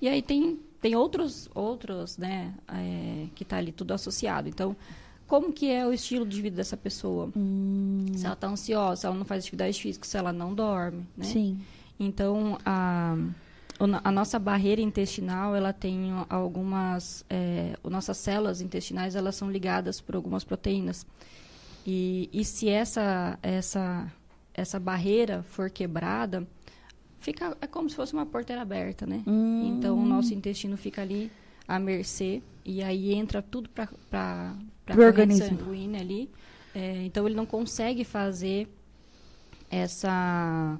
E 0.00 0.08
aí 0.08 0.20
tem 0.20 0.58
tem 0.80 0.94
outros 0.96 1.48
outros, 1.54 2.18
né, 2.18 2.52
é, 2.68 3.26
que 3.34 3.42
está 3.42 3.56
ali 3.56 3.72
tudo 3.72 3.94
associado. 3.94 4.48
Então 4.48 4.76
como 5.26 5.52
que 5.52 5.70
é 5.70 5.86
o 5.86 5.92
estilo 5.92 6.26
de 6.26 6.40
vida 6.40 6.56
dessa 6.56 6.76
pessoa. 6.76 7.30
Hum, 7.36 8.06
Se 8.14 8.24
ela 8.24 8.34
está 8.34 8.46
ansiosa, 8.48 9.00
se 9.00 9.06
ela 9.06 9.14
não 9.16 9.24
faz 9.24 9.42
atividade 9.42 9.80
física, 9.80 10.06
se 10.06 10.16
ela 10.16 10.32
não 10.32 10.54
dorme, 10.54 11.06
né? 11.16 11.24
sim. 11.24 11.60
Então, 11.98 12.58
a, 12.66 13.16
a 14.02 14.10
nossa 14.10 14.38
barreira 14.38 14.80
intestinal, 14.82 15.54
ela 15.54 15.72
tem 15.72 16.10
algumas... 16.28 17.24
É, 17.30 17.76
nossas 17.88 18.16
células 18.16 18.60
intestinais, 18.60 19.14
elas 19.14 19.36
são 19.36 19.50
ligadas 19.50 20.00
por 20.00 20.16
algumas 20.16 20.42
proteínas. 20.42 21.06
E, 21.86 22.28
e 22.32 22.44
se 22.44 22.68
essa, 22.68 23.38
essa, 23.42 24.10
essa 24.52 24.80
barreira 24.80 25.42
for 25.44 25.70
quebrada, 25.70 26.46
fica, 27.20 27.56
é 27.60 27.66
como 27.66 27.88
se 27.88 27.94
fosse 27.96 28.12
uma 28.12 28.26
porteira 28.26 28.62
aberta, 28.62 29.06
né? 29.06 29.22
Hum. 29.26 29.76
Então, 29.76 29.96
o 29.98 30.04
nosso 30.04 30.34
intestino 30.34 30.76
fica 30.76 31.02
ali 31.02 31.30
à 31.68 31.78
mercê 31.78 32.42
e 32.64 32.82
aí 32.82 33.14
entra 33.14 33.40
tudo 33.42 33.68
para 33.68 34.54
a 34.86 34.92
Pro 34.92 35.04
organismo. 35.04 35.46
sanguínea 35.58 36.00
ali. 36.00 36.30
É, 36.74 37.02
então, 37.04 37.26
ele 37.26 37.34
não 37.36 37.46
consegue 37.46 38.04
fazer 38.04 38.68
essa 39.70 40.78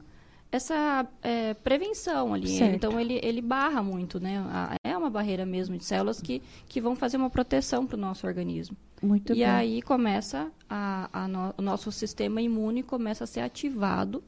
essa 0.51 1.05
é, 1.21 1.53
prevenção 1.55 2.33
ali. 2.33 2.47
Certo. 2.47 2.75
Então, 2.77 3.01
ele, 3.01 3.19
ele 3.25 3.41
barra 3.43 3.83
muito, 3.83 4.21
né? 4.21 4.39
A- 4.49 4.77
É 4.85 4.97
uma 4.97 5.11
barreira 5.11 5.45
mesmo 5.45 5.77
de 5.77 5.85
células 5.85 6.21
que, 6.21 6.41
que 6.69 6.81
vão 6.81 6.95
fazer 6.95 7.17
uma 7.17 7.29
proteção 7.29 7.85
para 7.85 7.97
o 7.97 8.01
nosso 8.01 8.25
organismo. 8.25 8.77
Muito 9.03 9.33
e 9.33 9.37
bem. 9.37 9.45
aí 9.45 9.83
começa 9.83 10.53
a, 10.71 11.09
a 11.13 11.27
no- 11.29 11.53
o 11.59 11.63
nosso 11.63 11.91
sistema 11.91 12.41
imune 12.41 12.85
começa 12.85 13.25
a 13.25 13.27
ser 13.27 13.41
ativado 13.41 14.23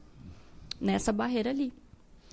nessa 0.80 1.12
barreira 1.12 1.50
ali. 1.50 1.72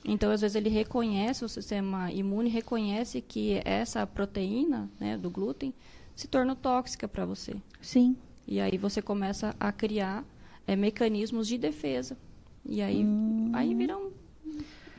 Então, 0.03 0.31
às 0.31 0.41
vezes, 0.41 0.55
ele 0.55 0.69
reconhece, 0.69 1.45
o 1.45 1.49
sistema 1.49 2.11
imune 2.11 2.49
reconhece 2.49 3.21
que 3.21 3.61
essa 3.63 4.07
proteína 4.07 4.89
né, 4.99 5.17
do 5.19 5.29
glúten 5.29 5.71
se 6.15 6.27
torna 6.27 6.55
tóxica 6.55 7.07
para 7.07 7.25
você. 7.25 7.55
Sim. 7.81 8.15
E 8.47 8.59
aí 8.59 8.77
você 8.77 9.01
começa 9.01 9.55
a 9.59 9.71
criar 9.71 10.23
é, 10.67 10.75
mecanismos 10.75 11.47
de 11.47 11.57
defesa. 11.57 12.17
E 12.65 12.81
aí, 12.81 13.03
Hum. 13.03 13.51
aí 13.53 13.73
viram 13.73 14.11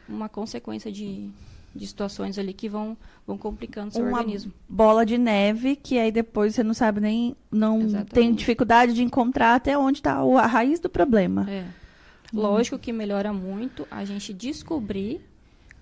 uma 0.09 0.29
consequência 0.29 0.91
de, 0.93 1.31
de 1.75 1.87
situações 1.87 2.39
ali 2.39 2.53
que 2.53 2.69
vão, 2.69 2.97
vão 3.27 3.39
complicando 3.39 3.89
o 3.89 3.93
seu 3.93 4.07
Uma 4.07 4.19
organismo. 4.19 4.53
bola 4.69 5.05
de 5.07 5.17
neve 5.17 5.77
que 5.77 5.99
aí 5.99 6.13
depois 6.13 6.55
você 6.55 6.63
não 6.63 6.75
sabe 6.75 7.01
nem. 7.01 7.37
Não 7.51 7.81
Exatamente. 7.81 8.13
tem 8.13 8.35
dificuldade 8.35 8.93
de 8.95 9.03
encontrar 9.03 9.55
até 9.55 9.77
onde 9.79 9.99
está 10.01 10.17
a 10.17 10.47
raiz 10.47 10.79
do 10.81 10.91
problema. 10.91 11.49
É. 11.51 11.67
Lógico 12.33 12.79
que 12.79 12.93
melhora 12.93 13.33
muito 13.33 13.87
a 13.91 14.05
gente 14.05 14.33
descobrir 14.35 15.21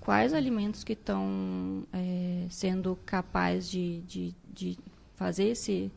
quais 0.01 0.35
alimentos 0.35 0.85
que 0.85 0.93
estão 0.93 1.85
é, 1.93 2.47
sendo 2.51 2.99
capazes 3.07 3.71
de, 3.71 4.01
de, 4.03 4.35
de 4.53 4.79
fazer 5.23 5.45
esse, 5.51 5.91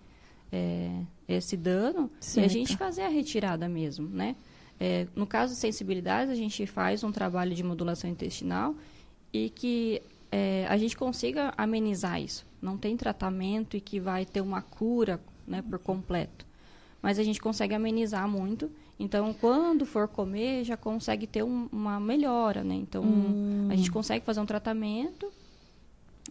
é, 0.52 0.92
esse 1.28 1.58
dano 1.58 2.12
e 2.22 2.26
Certo. 2.26 2.46
a 2.46 2.50
gente 2.50 2.78
fazer 2.78 3.02
a 3.02 3.08
retirada 3.10 3.68
mesmo, 3.68 4.08
né? 4.08 4.36
É, 4.80 5.08
no 5.16 5.26
caso 5.26 5.54
de 5.54 5.60
sensibilidades, 5.60 6.32
a 6.32 6.36
gente 6.36 6.66
faz 6.68 7.04
um 7.04 7.12
trabalho 7.12 7.56
de 7.56 7.64
modulação 7.64 8.10
intestinal 8.10 8.76
e 9.34 9.50
que 9.50 10.02
é, 10.32 10.66
a 10.70 10.78
gente 10.78 10.96
consiga 10.98 11.54
amenizar 11.58 12.22
isso. 12.22 12.46
Não 12.62 12.78
tem 12.78 12.96
tratamento 12.98 13.76
e 13.78 13.82
que 13.82 14.00
vai 14.00 14.26
ter 14.26 14.42
uma 14.42 14.62
cura 14.62 15.20
né, 15.48 15.62
por 15.62 15.80
completo. 15.80 16.46
Mas 17.02 17.18
a 17.20 17.24
gente 17.24 17.40
consegue 17.40 17.74
amenizar 17.74 18.28
muito. 18.28 18.70
Então, 19.00 19.34
quando 19.34 19.86
for 19.86 20.08
comer, 20.08 20.64
já 20.64 20.76
consegue 20.76 21.26
ter 21.28 21.44
um- 21.44 21.68
uma 21.72 22.00
melhora, 22.00 22.64
né? 22.64 22.76
Então, 22.76 23.04
Hum. 23.04 23.68
a 23.70 23.76
gente 23.76 23.92
consegue 23.92 24.26
fazer 24.26 24.40
um 24.42 24.46
tratamento 24.46 25.32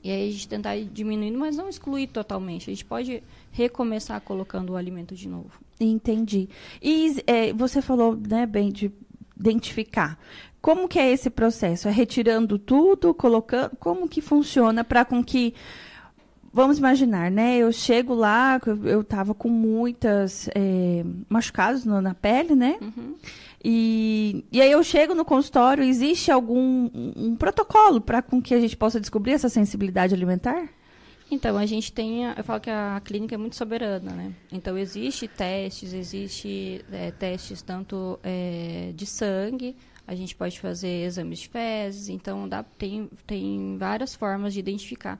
e 0.04 0.10
aí 0.10 0.28
a 0.28 0.32
gente 0.32 0.46
tentar 0.46 0.76
ir 0.76 0.84
diminuindo, 0.84 1.38
mas 1.38 1.56
não 1.56 1.68
excluir 1.68 2.06
totalmente. 2.08 2.70
A 2.70 2.72
gente 2.74 2.84
pode 2.84 3.22
recomeçar 3.50 4.20
colocando 4.20 4.74
o 4.74 4.76
alimento 4.76 5.14
de 5.14 5.28
novo. 5.28 5.50
Entendi. 5.80 6.48
E 6.82 7.22
é, 7.26 7.52
você 7.54 7.80
falou, 7.80 8.14
né, 8.14 8.44
bem, 8.46 8.70
de 8.70 8.92
identificar. 9.36 10.18
Como 10.60 10.88
que 10.88 10.98
é 10.98 11.10
esse 11.10 11.28
processo? 11.30 11.88
É 11.88 11.90
retirando 11.90 12.58
tudo, 12.58 13.12
colocando. 13.12 13.76
Como 13.78 14.08
que 14.08 14.20
funciona 14.20 14.82
para 14.84 15.04
com 15.04 15.22
que. 15.22 15.54
Vamos 16.52 16.78
imaginar, 16.78 17.30
né? 17.32 17.56
Eu 17.58 17.72
chego 17.72 18.14
lá, 18.14 18.60
eu- 18.84 19.02
tava 19.02 19.34
com 19.34 19.48
muitas 19.48 20.48
é, 20.54 21.04
machucados 21.28 21.84
na 21.84 22.14
pele, 22.14 22.54
né? 22.54 22.76
Uhum. 22.80 23.14
E, 23.64 24.44
e 24.52 24.60
aí 24.60 24.70
eu 24.70 24.84
chego 24.84 25.14
no 25.14 25.24
consultório, 25.24 25.82
existe 25.82 26.30
algum 26.30 26.90
um, 27.16 27.34
protocolo 27.34 27.98
para 27.98 28.20
com 28.20 28.42
que 28.42 28.54
a 28.54 28.60
gente 28.60 28.76
possa 28.76 29.00
descobrir 29.00 29.32
essa 29.32 29.48
sensibilidade 29.48 30.14
alimentar? 30.14 30.68
Então, 31.30 31.56
a 31.56 31.64
gente 31.64 31.90
tem, 31.90 32.24
eu 32.24 32.44
falo 32.44 32.60
que 32.60 32.68
a 32.68 33.00
clínica 33.02 33.34
é 33.34 33.38
muito 33.38 33.56
soberana, 33.56 34.12
né? 34.12 34.34
Então, 34.52 34.76
existe 34.76 35.26
testes, 35.26 35.94
existe 35.94 36.84
é, 36.92 37.10
testes 37.10 37.62
tanto 37.62 38.20
é, 38.22 38.92
de 38.94 39.06
sangue, 39.06 39.74
a 40.06 40.14
gente 40.14 40.36
pode 40.36 40.60
fazer 40.60 41.06
exames 41.06 41.38
de 41.38 41.48
fezes, 41.48 42.10
então 42.10 42.46
dá, 42.46 42.62
tem, 42.62 43.08
tem 43.26 43.78
várias 43.78 44.14
formas 44.14 44.52
de 44.52 44.60
identificar. 44.60 45.18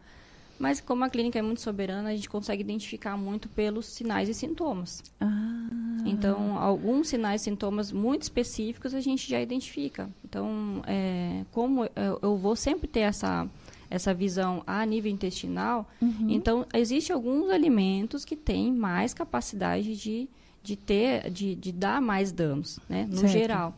Mas 0.64 0.80
como 0.80 1.04
a 1.04 1.10
clínica 1.10 1.38
é 1.38 1.42
muito 1.42 1.60
soberana, 1.60 2.08
a 2.08 2.16
gente 2.16 2.26
consegue 2.26 2.62
identificar 2.62 3.18
muito 3.18 3.50
pelos 3.50 3.84
sinais 3.84 4.30
e 4.30 4.34
sintomas. 4.34 5.02
Ah, 5.20 5.66
Então, 6.06 6.56
alguns 6.56 7.08
sinais 7.08 7.42
e 7.42 7.44
sintomas 7.44 7.92
muito 7.92 8.22
específicos 8.22 8.94
a 8.94 9.00
gente 9.00 9.28
já 9.28 9.38
identifica. 9.42 10.08
Então, 10.24 10.82
é, 10.86 11.44
como 11.52 11.84
eu, 12.22 12.36
vou 12.38 12.56
sempre 12.56 12.88
ter 12.88 13.00
essa, 13.00 13.46
essa 13.90 14.14
visão 14.14 14.62
a 14.66 14.86
nível 14.86 15.12
intestinal, 15.12 15.86
Uhum. 16.00 16.28
então, 16.30 16.66
existem 16.72 17.12
alguns 17.14 17.50
alimentos 17.50 18.24
que 18.24 18.34
têm 18.34 18.72
mais 18.72 19.12
capacidade 19.12 19.94
de, 19.96 20.26
de 20.62 20.76
ter, 20.76 21.30
de, 21.30 21.54
de 21.54 21.72
dar 21.72 22.00
mais 22.00 22.32
danos, 22.32 22.80
né? 22.88 23.06
No 23.10 23.18
Certo. 23.18 23.32
geral. 23.32 23.74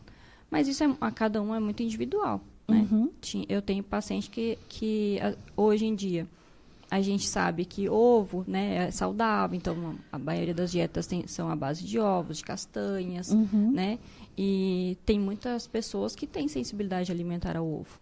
Mas 0.49 0.69
isso 0.69 0.85
é, 0.85 0.95
a 1.01 1.11
cada 1.11 1.41
um 1.41 1.53
é 1.53 1.59
muito 1.59 1.83
individual, 1.83 2.39
né? 2.65 2.87
Uhum. 2.89 3.09
Eu 3.49 3.61
tenho 3.61 3.83
paciente 3.83 4.29
que, 4.29 4.57
que 4.69 5.19
hoje 5.57 5.85
em 5.85 5.93
dia 5.93 6.25
a 6.89 7.01
gente 7.01 7.27
sabe 7.27 7.65
que 7.65 7.89
ovo 7.89 8.45
né, 8.47 8.87
é 8.87 8.91
saudável, 8.91 9.57
então 9.57 9.95
a 10.11 10.17
maioria 10.17 10.53
das 10.53 10.71
dietas 10.71 11.05
tem- 11.07 11.27
são 11.27 11.49
à 11.49 11.55
base 11.55 11.83
de 11.83 11.99
ovos, 11.99 12.37
de 12.37 12.43
castanhas, 12.43 13.29
Uhum. 13.31 13.71
né? 13.73 13.99
E 14.37 14.97
tem 15.05 15.19
muitas 15.19 15.67
pessoas 15.67 16.15
que 16.15 16.25
têm 16.27 16.47
sensibilidade 16.47 17.11
alimentar 17.11 17.57
ao 17.57 17.67
ovo. 17.67 17.99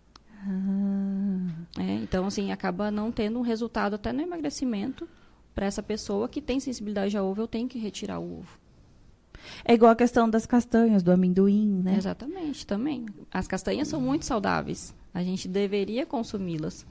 Ah, 0.47 1.47
né? 1.77 1.99
Então, 2.03 2.25
assim, 2.27 2.51
acaba 2.51 2.91
não 2.91 3.11
tendo 3.11 3.39
um 3.39 3.41
resultado 3.41 3.95
até 3.95 4.11
no 4.13 4.21
emagrecimento 4.21 5.07
para 5.53 5.65
essa 5.65 5.81
pessoa 5.81 6.27
que 6.27 6.41
tem 6.41 6.59
sensibilidade 6.59 7.17
ao 7.17 7.25
ovo, 7.25 7.41
eu 7.41 7.47
tenho 7.47 7.67
que 7.67 7.79
retirar 7.79 8.19
o 8.19 8.39
ovo. 8.39 8.59
É 9.63 9.73
igual 9.73 9.91
a 9.91 9.95
questão 9.95 10.29
das 10.29 10.45
castanhas, 10.45 11.01
do 11.03 11.11
amendoim, 11.11 11.81
né? 11.83 11.95
Exatamente, 11.97 12.65
também. 12.65 13.05
As 13.31 13.47
castanhas 13.47 13.87
são 13.87 14.01
muito 14.01 14.25
saudáveis. 14.25 14.93
A 15.13 15.23
gente 15.23 15.47
deveria 15.47 16.05
consumi-las. 16.05 16.85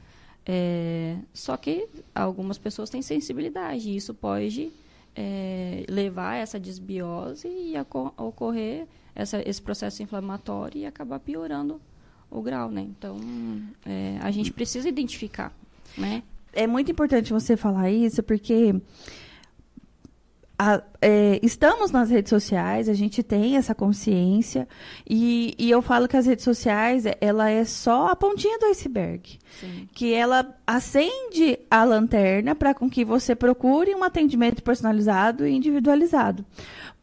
É, 0.47 1.17
só 1.33 1.57
que 1.57 1.89
algumas 2.15 2.59
pessoas 2.59 2.91
têm 2.91 3.01
sensibilidade 3.01 3.89
e 3.89 3.97
isso 3.97 4.13
pode 4.13 4.71
é, 5.17 5.85
levar 5.89 6.31
a 6.33 6.37
essa 6.37 6.59
desbiose 6.61 7.49
e 7.49 7.77
a 7.77 7.85
co- 7.85 8.13
ocorrer 8.17 8.87
essa- 9.15 9.43
esse 9.49 9.63
processo 9.63 10.03
inflamatório 10.03 10.79
e 10.81 10.87
acabar 10.87 11.19
piorando 11.21 11.81
o 12.31 12.43
grau, 12.43 12.69
né? 12.71 12.83
Então, 12.83 13.17
é, 13.87 14.19
a 14.21 14.31
gente 14.31 14.53
precisa 14.53 14.89
identificar, 14.89 15.53
né? 15.97 16.23
É 16.53 16.67
muito 16.67 16.91
importante 16.91 17.33
você 17.33 17.57
falar 17.57 17.91
isso, 17.91 18.23
porque 18.23 18.75
a- 20.59 20.83
é, 21.03 21.41
estamos 21.43 21.91
nas 21.91 22.09
redes 22.11 22.31
sociais, 22.31 22.89
a 22.89 22.95
gente 22.95 23.23
tem 23.23 23.57
essa 23.57 23.75
consciência, 23.75 24.69
e, 25.09 25.55
e 25.59 25.71
eu 25.71 25.83
falo 25.83 26.07
que 26.09 26.17
as 26.17 26.27
redes 26.27 26.45
sociais, 26.45 27.05
é- 27.07 27.17
ela 27.21 27.51
é 27.51 27.65
só 27.65 28.09
a 28.09 28.17
pontinha 28.17 28.59
do 28.59 28.67
iceberg. 28.67 29.39
Sim. 29.61 29.89
que 29.95 30.13
ela 30.13 30.53
acende 30.67 31.57
a 31.71 31.85
lanterna 31.85 32.57
para 32.57 32.75
com 32.75 32.91
que 32.91 33.05
você 33.05 33.37
procure 33.37 33.95
um 33.95 34.03
atendimento 34.03 34.63
personalizado 34.65 35.47
e 35.47 35.55
individualizado. 35.55 36.45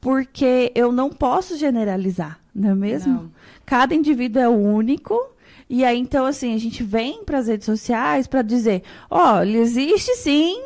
Porque 0.01 0.71
eu 0.75 0.91
não 0.91 1.09
posso 1.09 1.55
generalizar, 1.57 2.39
não 2.53 2.71
é 2.71 2.75
mesmo? 2.75 3.13
Não. 3.13 3.31
Cada 3.65 3.93
indivíduo 3.95 4.41
é 4.41 4.49
único. 4.49 5.15
E 5.73 5.85
aí, 5.85 5.97
então, 5.97 6.25
assim, 6.25 6.53
a 6.53 6.57
gente 6.57 6.83
vem 6.83 7.23
para 7.23 7.37
as 7.37 7.47
redes 7.47 7.65
sociais 7.65 8.27
para 8.27 8.41
dizer: 8.41 8.83
olha, 9.09 9.57
existe 9.57 10.13
sim 10.17 10.61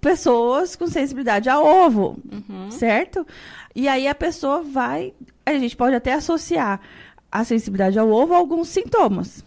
pessoas 0.00 0.76
com 0.76 0.86
sensibilidade 0.86 1.48
a 1.48 1.58
ovo, 1.58 2.16
Uhum. 2.30 2.70
certo? 2.70 3.26
E 3.74 3.88
aí 3.88 4.06
a 4.06 4.14
pessoa 4.14 4.62
vai. 4.62 5.12
A 5.44 5.54
gente 5.58 5.76
pode 5.76 5.96
até 5.96 6.12
associar 6.12 6.80
a 7.32 7.42
sensibilidade 7.42 7.98
ao 7.98 8.08
ovo 8.08 8.32
a 8.32 8.36
alguns 8.36 8.68
sintomas. 8.68 9.44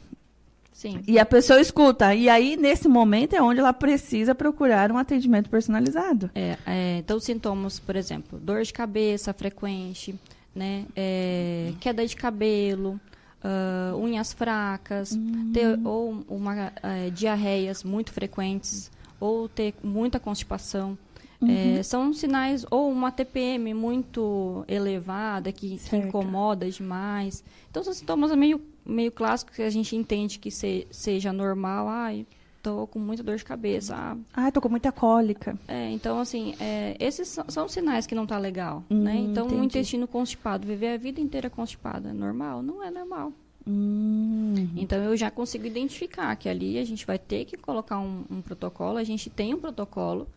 Sim. 0.73 0.99
E 1.07 1.17
a 1.17 1.25
pessoa 1.25 1.61
escuta. 1.61 2.13
E 2.13 2.27
aí, 2.27 2.57
nesse 2.57 2.89
momento, 2.89 3.33
é 3.33 3.41
onde 3.41 3.61
ela 3.61 3.71
precisa 3.73 4.35
procurar 4.35 4.91
um 4.91 4.97
atendimento 4.97 5.49
personalizado. 5.49 6.29
É, 6.35 6.57
é, 6.67 6.97
então, 6.97 7.17
sintomas, 7.19 7.79
por 7.79 7.95
exemplo, 7.95 8.37
dor 8.37 8.61
de 8.61 8.73
cabeça 8.73 9.33
frequente, 9.33 10.13
né? 10.53 10.83
é, 10.95 11.71
queda 11.79 12.05
de 12.05 12.15
cabelo, 12.15 12.99
ah, 13.43 13.93
unhas 13.95 14.33
fracas, 14.33 15.17
ter, 15.53 15.79
ou 15.85 16.23
uma, 16.27 16.71
eh, 16.83 17.09
diarreias 17.11 17.83
muito 17.83 18.11
frequentes, 18.11 18.91
ou 19.19 19.47
ter 19.49 19.73
muita 19.83 20.19
constipação, 20.19 20.97
É, 21.39 21.83
são 21.83 22.11
sinais, 22.15 22.65
ou 22.71 22.91
uma 22.91 23.11
TPM 23.11 23.71
muito 23.75 24.65
elevada, 24.67 25.51
que, 25.51 25.77
incomoda 26.07 26.67
demais. 26.67 27.43
Então, 27.69 27.83
são 27.83 27.93
sintomas 27.93 28.31
meio, 28.35 28.59
meio 28.83 29.11
clássicos 29.11 29.55
que 29.55 29.61
a 29.61 29.69
gente 29.69 29.95
entende 29.95 30.39
que 30.39 30.49
se- 30.49 30.87
seja 30.89 31.31
normal. 31.31 31.87
Ai, 31.87 32.25
tô 32.67 32.85
com 32.87 32.99
muita 32.99 33.23
dor 33.23 33.37
de 33.37 33.45
cabeça. 33.45 33.95
Ah, 33.95 34.17
Ah, 34.33 34.51
tô 34.51 34.59
com 34.59 34.67
muita 34.69 34.91
cólica. 34.91 35.57
é, 35.67 35.89
então, 35.91 36.19
assim, 36.19 36.53
é, 36.59 36.97
esses 36.99 37.27
são, 37.29 37.45
são 37.47 37.67
sinais 37.69 38.05
que 38.05 38.13
não 38.13 38.25
tá 38.27 38.37
legal, 38.37 38.83
Hum, 38.89 39.03
né? 39.03 39.15
Então, 39.15 39.45
entendi. 39.45 39.61
um 39.61 39.63
intestino 39.63 40.07
constipado, 40.07 40.67
viver 40.67 40.93
a 40.93 40.97
vida 40.97 41.21
inteira 41.21 41.49
constipado, 41.49 42.09
é 42.09 42.13
normal? 42.13 42.61
Não 42.61 42.83
é 42.83 42.91
normal. 42.91 43.31
Hum, 43.65 44.67
Então, 44.75 44.99
eu 45.03 45.15
já 45.15 45.29
consigo 45.31 45.65
identificar 45.65 46.35
que 46.35 46.47
ali 46.49 46.77
a 46.77 46.85
gente 46.85 47.05
vai 47.05 47.17
ter 47.19 47.45
que 47.45 47.55
colocar 47.57 47.99
um, 47.99 48.23
um 48.29 48.41
protocolo. 48.41 48.97
A 48.97 49.03
gente 49.03 49.29
tem 49.29 49.53
um 49.53 49.59
protocolo 49.59 50.27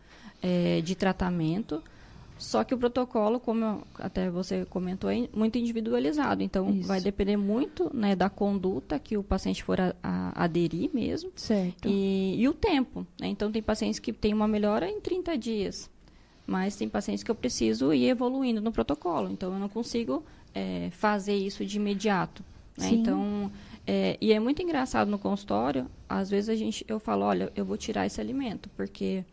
é, 0.41 0.81
de 0.81 0.95
tratamento, 0.95 1.81
só 2.41 2.63
que 2.63 2.73
o 2.73 2.77
protocolo, 2.77 3.39
como 3.39 3.83
até 3.99 4.29
você 4.29 4.65
comentou, 4.65 5.09
é 5.09 5.29
muito 5.33 5.57
individualizado. 5.57 6.41
Então, 6.41 6.69
Isso. 6.71 6.87
vai 6.87 6.99
depender 6.99 7.37
muito 7.37 7.89
né, 7.95 8.15
da 8.15 8.29
conduta 8.29 8.97
que 8.99 9.15
o 9.17 9.23
paciente 9.23 9.63
for 9.63 9.79
a- 9.79 9.95
a- 10.01 10.43
aderir 10.43 10.89
mesmo. 10.93 11.31
certo. 11.35 11.87
E, 11.87 12.35
e 12.41 12.47
o 12.49 12.53
tempo. 12.53 13.05
né? 13.19 13.27
Então, 13.27 13.51
tem 13.51 13.61
pacientes 13.61 13.99
que 13.99 14.11
têm 14.11 14.33
uma 14.33 14.47
melhora 14.47 14.89
em 14.89 14.99
30 14.99 15.37
dias, 15.37 15.89
mas 16.47 16.75
tem 16.75 16.89
pacientes 16.89 17.23
que 17.23 17.29
eu 17.31 17.35
preciso 17.35 17.93
ir 17.93 18.07
evoluindo 18.09 18.59
no 18.59 18.71
protocolo. 18.71 19.29
Então, 19.31 19.53
eu 19.53 19.59
não 19.59 19.69
consigo 19.69 20.23
é, 20.53 20.89
fazer 20.91 21.35
isso 21.35 21.63
de 21.65 21.77
imediato. 21.77 22.43
né? 22.77 22.89
Então, 22.89 23.51
é, 23.85 24.17
e 24.19 24.33
é 24.33 24.39
muito 24.39 24.61
engraçado 24.61 25.09
no 25.09 25.19
consultório, 25.19 25.85
às 26.09 26.29
vezes 26.29 26.49
a 26.49 26.55
gente, 26.55 26.83
eu 26.87 26.99
falo, 26.99 27.23
olha, 27.25 27.51
eu 27.55 27.63
vou 27.65 27.77
tirar 27.77 28.05
esse 28.05 28.19
alimento, 28.19 28.69
porque 28.75 29.23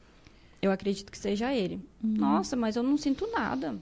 eu 0.61 0.71
acredito 0.71 1.11
que 1.11 1.19
seja 1.19 1.53
ele. 1.55 1.77
Uhum. 2.03 2.15
Nossa, 2.17 2.57
mas 2.57 2.77
eu 2.77 2.83
não 2.83 2.97
sinto 2.97 3.27
nada. 3.31 3.77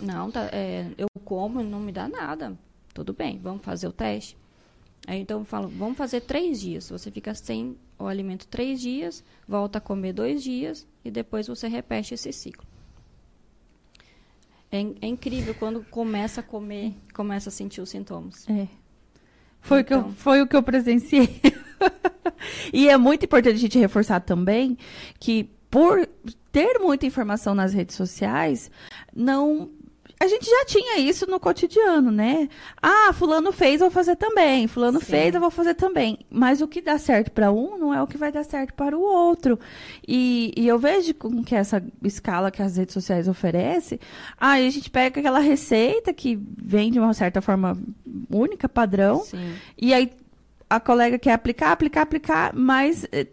Não, 0.00 0.30
tá, 0.30 0.48
é, 0.52 0.90
eu 0.98 1.06
como 1.24 1.60
e 1.60 1.64
não 1.64 1.80
me 1.80 1.92
dá 1.92 2.08
nada. 2.08 2.56
Tudo 2.94 3.12
bem, 3.12 3.38
vamos 3.42 3.62
fazer 3.64 3.86
o 3.88 3.92
teste. 3.92 4.36
Aí 5.06 5.20
então 5.20 5.40
eu 5.40 5.44
falo, 5.44 5.68
vamos 5.68 5.96
fazer 5.96 6.20
três 6.22 6.60
dias. 6.60 6.88
Você 6.90 7.10
fica 7.10 7.34
sem 7.34 7.76
o 7.98 8.06
alimento 8.06 8.46
três 8.46 8.80
dias, 8.80 9.22
volta 9.46 9.78
a 9.78 9.80
comer 9.80 10.12
dois 10.12 10.42
dias 10.42 10.86
e 11.04 11.10
depois 11.10 11.46
você 11.46 11.68
repete 11.68 12.14
esse 12.14 12.32
ciclo. 12.32 12.66
É, 14.70 14.78
é 14.78 15.06
incrível 15.06 15.54
quando 15.54 15.84
começa 15.84 16.40
a 16.40 16.44
comer, 16.44 16.94
começa 17.14 17.48
a 17.48 17.52
sentir 17.52 17.80
os 17.80 17.88
sintomas. 17.88 18.48
É. 18.48 18.66
Foi, 19.60 19.80
o 19.80 19.84
que 19.84 19.94
eu, 19.94 19.98
Então. 20.00 20.12
foi 20.12 20.42
o 20.42 20.46
que 20.46 20.56
eu 20.56 20.62
presenciei. 20.62 21.40
e 22.72 22.88
é 22.88 22.96
muito 22.96 23.24
importante 23.24 23.54
a 23.54 23.58
gente 23.58 23.78
reforçar 23.78 24.20
também 24.20 24.76
que 25.18 25.50
por 25.70 26.06
ter 26.52 26.78
muita 26.78 27.06
informação 27.06 27.54
nas 27.54 27.72
redes 27.74 27.96
sociais, 27.96 28.70
não. 29.14 29.70
A 30.18 30.26
gente 30.26 30.46
já 30.48 30.64
tinha 30.64 30.98
isso 30.98 31.26
no 31.30 31.38
cotidiano, 31.38 32.10
né? 32.10 32.48
Ah, 32.80 33.12
fulano 33.12 33.52
fez, 33.52 33.82
eu 33.82 33.88
vou 33.88 33.90
fazer 33.90 34.16
também. 34.16 34.66
Fulano 34.66 34.98
Sim. 34.98 35.04
fez, 35.04 35.34
eu 35.34 35.40
vou 35.42 35.50
fazer 35.50 35.74
também. 35.74 36.18
Mas 36.30 36.62
o 36.62 36.68
que 36.68 36.80
dá 36.80 36.96
certo 36.96 37.30
para 37.30 37.52
um 37.52 37.76
não 37.76 37.92
é 37.92 38.02
o 38.02 38.06
que 38.06 38.16
vai 38.16 38.32
dar 38.32 38.42
certo 38.42 38.72
para 38.72 38.96
o 38.96 39.02
outro. 39.02 39.60
E, 40.08 40.54
e 40.56 40.66
eu 40.66 40.78
vejo 40.78 41.12
com 41.12 41.44
que 41.44 41.54
essa 41.54 41.84
escala 42.02 42.50
que 42.50 42.62
as 42.62 42.78
redes 42.78 42.94
sociais 42.94 43.28
oferecem, 43.28 44.00
aí 44.40 44.66
a 44.66 44.70
gente 44.70 44.88
pega 44.88 45.20
aquela 45.20 45.38
receita 45.38 46.14
que 46.14 46.40
vem 46.56 46.90
de 46.90 46.98
uma 46.98 47.12
certa 47.12 47.42
forma 47.42 47.76
única, 48.30 48.66
padrão, 48.70 49.22
Sim. 49.22 49.52
e 49.76 49.92
aí 49.92 50.10
a 50.68 50.80
colega 50.80 51.18
quer 51.18 51.32
aplicar, 51.32 51.72
aplicar, 51.72 52.02
aplicar, 52.02 52.52
mas 52.54 53.06
eh, 53.12 53.26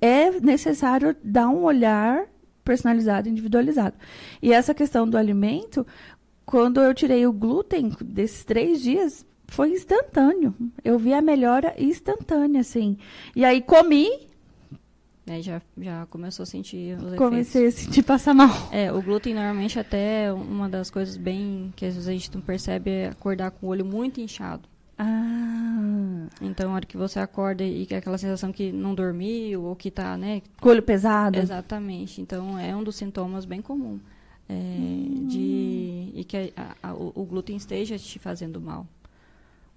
é 0.00 0.30
necessário 0.40 1.16
dar 1.22 1.48
um 1.48 1.64
olhar 1.64 2.26
personalizado, 2.64 3.28
individualizado. 3.28 3.96
E 4.42 4.52
essa 4.52 4.74
questão 4.74 5.08
do 5.08 5.16
alimento, 5.16 5.86
quando 6.44 6.80
eu 6.80 6.92
tirei 6.94 7.26
o 7.26 7.32
glúten 7.32 7.92
desses 8.00 8.44
três 8.44 8.82
dias, 8.82 9.24
foi 9.46 9.70
instantâneo. 9.70 10.54
Eu 10.84 10.98
vi 10.98 11.14
a 11.14 11.22
melhora 11.22 11.74
instantânea, 11.78 12.60
assim. 12.60 12.98
E 13.34 13.44
aí 13.44 13.62
comi, 13.62 14.28
Aí 15.30 15.42
já, 15.42 15.60
já 15.76 16.06
começou 16.06 16.42
a 16.42 16.46
sentir 16.46 16.94
os 16.96 17.02
efeitos. 17.02 17.18
comecei 17.18 17.66
a 17.66 17.70
sentir 17.70 18.02
passar 18.02 18.32
mal. 18.34 18.48
É, 18.72 18.90
o 18.90 19.02
glúten 19.02 19.34
normalmente 19.34 19.78
até 19.78 20.32
uma 20.32 20.68
das 20.68 20.90
coisas 20.90 21.16
bem 21.16 21.72
que 21.76 21.84
às 21.84 21.94
vezes 21.94 22.08
a 22.08 22.12
gente 22.12 22.34
não 22.34 22.40
percebe 22.40 22.90
é 22.90 23.08
acordar 23.08 23.50
com 23.50 23.66
o 23.66 23.70
olho 23.70 23.84
muito 23.84 24.20
inchado. 24.20 24.66
Ah, 24.96 25.77
Então, 26.40 26.70
a 26.70 26.74
hora 26.74 26.86
que 26.86 26.96
você 26.96 27.18
acorda 27.18 27.64
e 27.64 27.84
que 27.84 27.94
é 27.94 27.98
aquela 27.98 28.16
sensação 28.18 28.52
que 28.52 28.70
não 28.70 28.94
dormiu 28.94 29.64
ou 29.64 29.74
que 29.74 29.90
tá, 29.90 30.16
né? 30.16 30.40
com 30.60 30.68
o 30.68 30.72
olho 30.72 30.82
pesado. 30.82 31.38
Exatamente. 31.38 32.20
Então, 32.20 32.56
é 32.58 32.74
um 32.76 32.82
dos 32.84 32.96
sintomas 32.96 33.44
bem 33.44 33.60
comum. 33.60 33.98
é, 34.50 34.54
de 35.28 36.10
e 36.14 36.24
que 36.26 36.54
a- 36.56 36.74
a- 36.82 36.94
o, 36.94 37.22
glúten 37.28 37.54
esteja 37.56 37.98
te 37.98 38.18
fazendo 38.18 38.58
mal. 38.58 38.86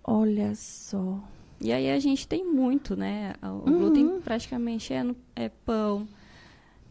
Olha 0.01 0.53
só. 0.55 1.19
E 1.59 1.73
aí 1.73 1.91
a 1.91 1.99
gente 1.99 2.25
tem 2.25 2.45
muito, 2.45 2.95
né? 2.95 3.33
O 3.43 3.69
Uhum. 3.69 3.77
glúten 3.79 4.21
praticamente 4.21 4.93
é, 4.93 5.03
no- 5.03 5.15
é 5.35 5.49
pão, 5.49 6.07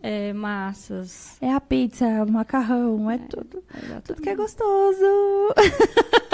é 0.02 0.30
massas. 0.34 1.38
É 1.40 1.50
a 1.54 1.58
pizza, 1.60 2.04
é 2.06 2.22
o 2.22 2.30
macarrão, 2.30 3.10
é, 3.10 3.16
tudo. 3.16 3.64
exatamente. 3.74 4.02
Tudo 4.04 4.20
que 4.20 4.28
é 4.28 4.36
gostoso. 4.36 5.06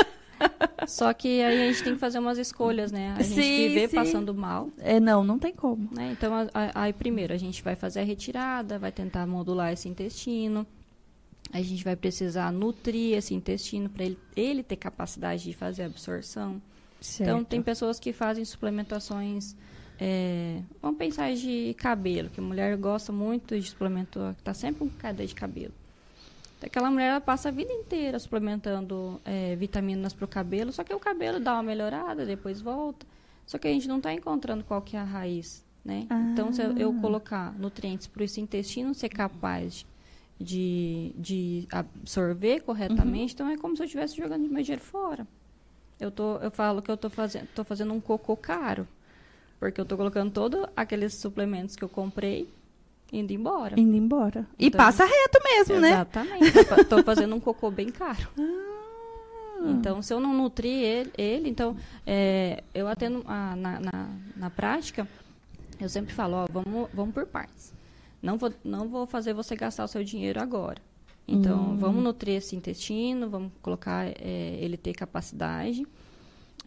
Só 0.87 1.13
que 1.13 1.43
aí 1.43 1.63
a 1.63 1.67
gente 1.73 1.83
tem 1.85 1.95
que 1.95 1.99
fazer 2.01 2.19
umas 2.19 2.39
escolhas, 2.39 2.91
né? 2.93 3.15
A 3.17 3.23
gente 3.23 3.35
Sim, 3.35 3.69
viver 3.69 3.89
sim. 3.91 3.97
passando 3.97 4.35
mal, 4.35 4.71
É, 4.79 4.99
não, 5.01 5.23
não 5.25 5.39
tem 5.39 5.53
como. 5.55 5.89
né? 5.93 6.11
Então, 6.13 6.33
aí 6.75 6.93
primeiro 6.93 7.33
a 7.33 7.37
gente 7.37 7.63
vai 7.63 7.75
fazer 7.77 8.01
a 8.01 8.05
retirada, 8.05 8.79
vai 8.79 8.93
tentar 8.93 9.27
modular 9.27 9.73
esse 9.73 9.89
intestino. 9.89 10.67
A 11.53 11.63
gente 11.63 11.85
vai 11.85 11.95
precisar 11.95 12.51
nutrir 12.53 13.17
esse 13.17 13.33
intestino 13.35 13.89
para 13.89 14.05
ele, 14.05 14.19
ele 14.35 14.63
ter 14.63 14.77
capacidade 14.77 15.45
de 15.45 15.53
fazer 15.53 15.85
a 15.85 15.87
absorção. 15.87 16.61
Então, 17.21 17.45
tem 17.45 17.63
pessoas 17.63 18.01
que 18.01 18.13
fazem 18.13 18.45
suplementações. 18.45 19.55
é, 19.99 20.61
vamos 20.83 20.99
pensar 20.99 21.33
de 21.35 21.75
cabelo, 21.79 22.29
que 22.31 22.41
a 22.41 22.43
mulher 22.43 22.77
gosta 22.77 23.13
muito 23.13 23.59
de 23.59 23.69
suplemento, 23.71 24.35
tá 24.43 24.53
sempre 24.53 24.81
com 24.81 24.89
cadeia 24.91 25.27
de 25.27 25.35
cabelo. 25.35 25.73
Aquela 26.67 26.91
mulher 26.91 27.11
ela 27.11 27.21
passa 27.21 27.49
a 27.49 27.53
vida 27.53 27.73
inteira 27.73 28.19
suplementando 28.19 29.21
é, 29.25 29.55
vitaminas 29.57 30.13
para 30.13 30.25
o 30.25 30.29
cabelo, 30.29 30.73
só 30.73 30.83
que 30.83 30.93
o 30.93 30.99
cabelo 30.99 31.39
dá 31.39 31.55
uma 31.55 31.63
melhorada, 31.63 32.27
depois 32.27 32.61
volta. 32.61 33.07
Só 33.47 33.57
que 33.57 33.69
a 33.69 33.71
gente 33.71 33.87
não 33.87 33.99
está 33.99 34.13
encontrando 34.13 34.65
qual 34.65 34.83
que 34.83 34.97
é 34.97 34.99
a 35.01 35.05
raiz, 35.05 35.65
né? 35.85 36.07
Então, 36.33 36.53
se 36.53 36.61
eu, 36.61 36.91
Ah. 36.91 37.01
colocar 37.01 37.53
nutrientes 37.57 38.09
para 38.09 38.25
esse 38.25 38.41
intestino 38.41 38.93
ser 38.93 39.09
capaz 39.09 39.87
de, 40.41 41.13
de 41.17 41.69
absorver 41.71 42.61
corretamente, 42.61 43.35
então 43.35 43.49
é 43.49 43.57
como 43.57 43.77
se 43.77 43.83
eu 43.83 43.87
estivesse 43.87 44.17
jogando 44.17 44.49
meu 44.49 44.63
dinheiro 44.63 44.83
fora. 44.83 45.27
Eu, 46.01 46.11
tô, 46.11 46.37
eu 46.39 46.51
falo 46.51 46.83
que 46.83 46.91
eu 46.91 46.97
estou 46.97 47.09
fazendo, 47.09 47.47
tô 47.55 47.63
fazendo 47.63 47.93
um 47.95 48.01
cocô 48.01 48.37
caro, 48.37 48.87
porque 49.61 49.81
eu 49.81 49.85
estou 49.85 49.97
colocando 49.97 50.31
todos 50.33 50.67
aqueles 50.77 51.15
suplementos 51.15 51.77
que 51.77 51.85
eu 51.85 51.89
comprei 51.89 52.49
indo 53.13 53.33
embora. 53.33 53.79
Indo 53.79 53.97
embora. 53.97 54.47
E 54.59 54.67
Então- 54.67 54.79
passa 54.79 55.05
reto 55.05 55.39
mesmo, 55.45 55.81
né? 55.81 55.91
Exatamente. 55.93 56.59
Estou 56.81 57.03
fazendo 57.03 57.35
um 57.35 57.41
cocô 57.41 57.71
bem 57.71 57.89
caro. 57.91 58.29
Ah. 59.59 59.71
Então, 59.71 60.03
se 60.03 60.13
eu 60.13 60.21
não 60.21 60.35
nutrir 60.35 60.71
ele, 60.85 61.11
ele 61.17 61.49
então, 61.49 61.75
é, 62.07 62.63
eu 62.75 62.87
atendo 62.87 63.25
a- 63.27 63.57
na, 63.57 63.81
na, 63.81 64.09
na 64.37 64.51
prática, 64.51 65.09
eu 65.81 65.89
sempre 65.89 66.13
falo, 66.13 66.35
ó, 66.37 66.47
vamos, 66.53 66.89
vamos 66.93 67.15
por 67.15 67.25
partes. 67.25 67.73
Não 68.23 68.37
vou, 68.37 68.53
não 68.63 68.87
vou 68.87 69.07
fazer 69.07 69.33
você 69.33 69.57
gastar 69.57 69.85
o 69.85 69.89
seu 69.89 70.05
dinheiro 70.05 70.39
agora. 70.43 70.77
Então, 71.27 71.71
Hum. 71.71 71.77
vamos 71.79 72.05
nutrir 72.05 72.35
esse 72.37 72.55
intestino, 72.55 73.31
vamos 73.31 73.51
colocar 73.63 74.07
é, 74.07 74.59
ele 74.61 74.77
ter 74.77 74.93
capacidade. 74.93 75.87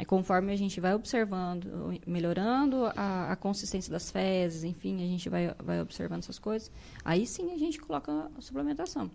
É, 0.02 0.06
conforme 0.06 0.54
a 0.54 0.56
gente 0.56 0.80
vai 0.80 0.96
observando, 0.96 1.94
melhorando 2.08 2.86
a, 2.96 3.34
a 3.34 3.36
consistência 3.36 3.92
das 3.92 4.10
fezes, 4.10 4.64
enfim, 4.64 5.04
a 5.04 5.06
gente 5.06 5.28
vai, 5.28 5.54
vai 5.62 5.82
observando 5.82 6.20
essas 6.24 6.40
coisas, 6.40 6.72
aí 7.04 7.28
sim 7.28 7.52
a 7.54 7.58
gente 7.58 7.78
coloca 7.82 8.32
a 8.38 8.42
suplementação. 8.42 9.12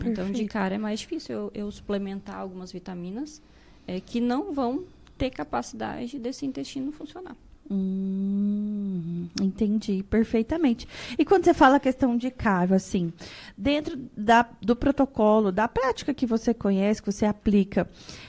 Então, 0.00 0.24
de 0.24 0.30
Perfeito. 0.30 0.52
cara 0.52 0.74
é 0.74 0.78
mais 0.78 1.00
difícil 1.00 1.34
eu, 1.36 1.50
eu 1.54 1.70
suplementar 1.70 2.36
algumas 2.38 2.72
vitaminas 2.72 3.42
é, 3.86 4.00
que 4.00 4.18
não 4.18 4.54
vão 4.54 4.84
ter 5.18 5.28
capacidade 5.30 6.18
desse 6.18 6.46
intestino 6.46 6.90
funcionar. 6.92 7.36
Hum, 7.70 9.28
entendi 9.40 10.02
perfeitamente. 10.08 10.86
E 11.18 11.24
quando 11.24 11.44
você 11.44 11.52
fala 11.54 11.76
a 11.76 11.80
questão 11.80 12.16
de 12.16 12.30
caro, 12.30 12.74
assim, 12.74 13.12
dentro 13.56 13.96
da- 14.16 14.48
do 14.60 14.76
protocolo, 14.76 15.50
da 15.50 15.66
prática 15.66 16.14
que 16.14 16.26
você 16.26 16.54
conhece, 16.54 17.02
que 17.02 17.10
você 17.10 17.26
aplica, 17.26 17.88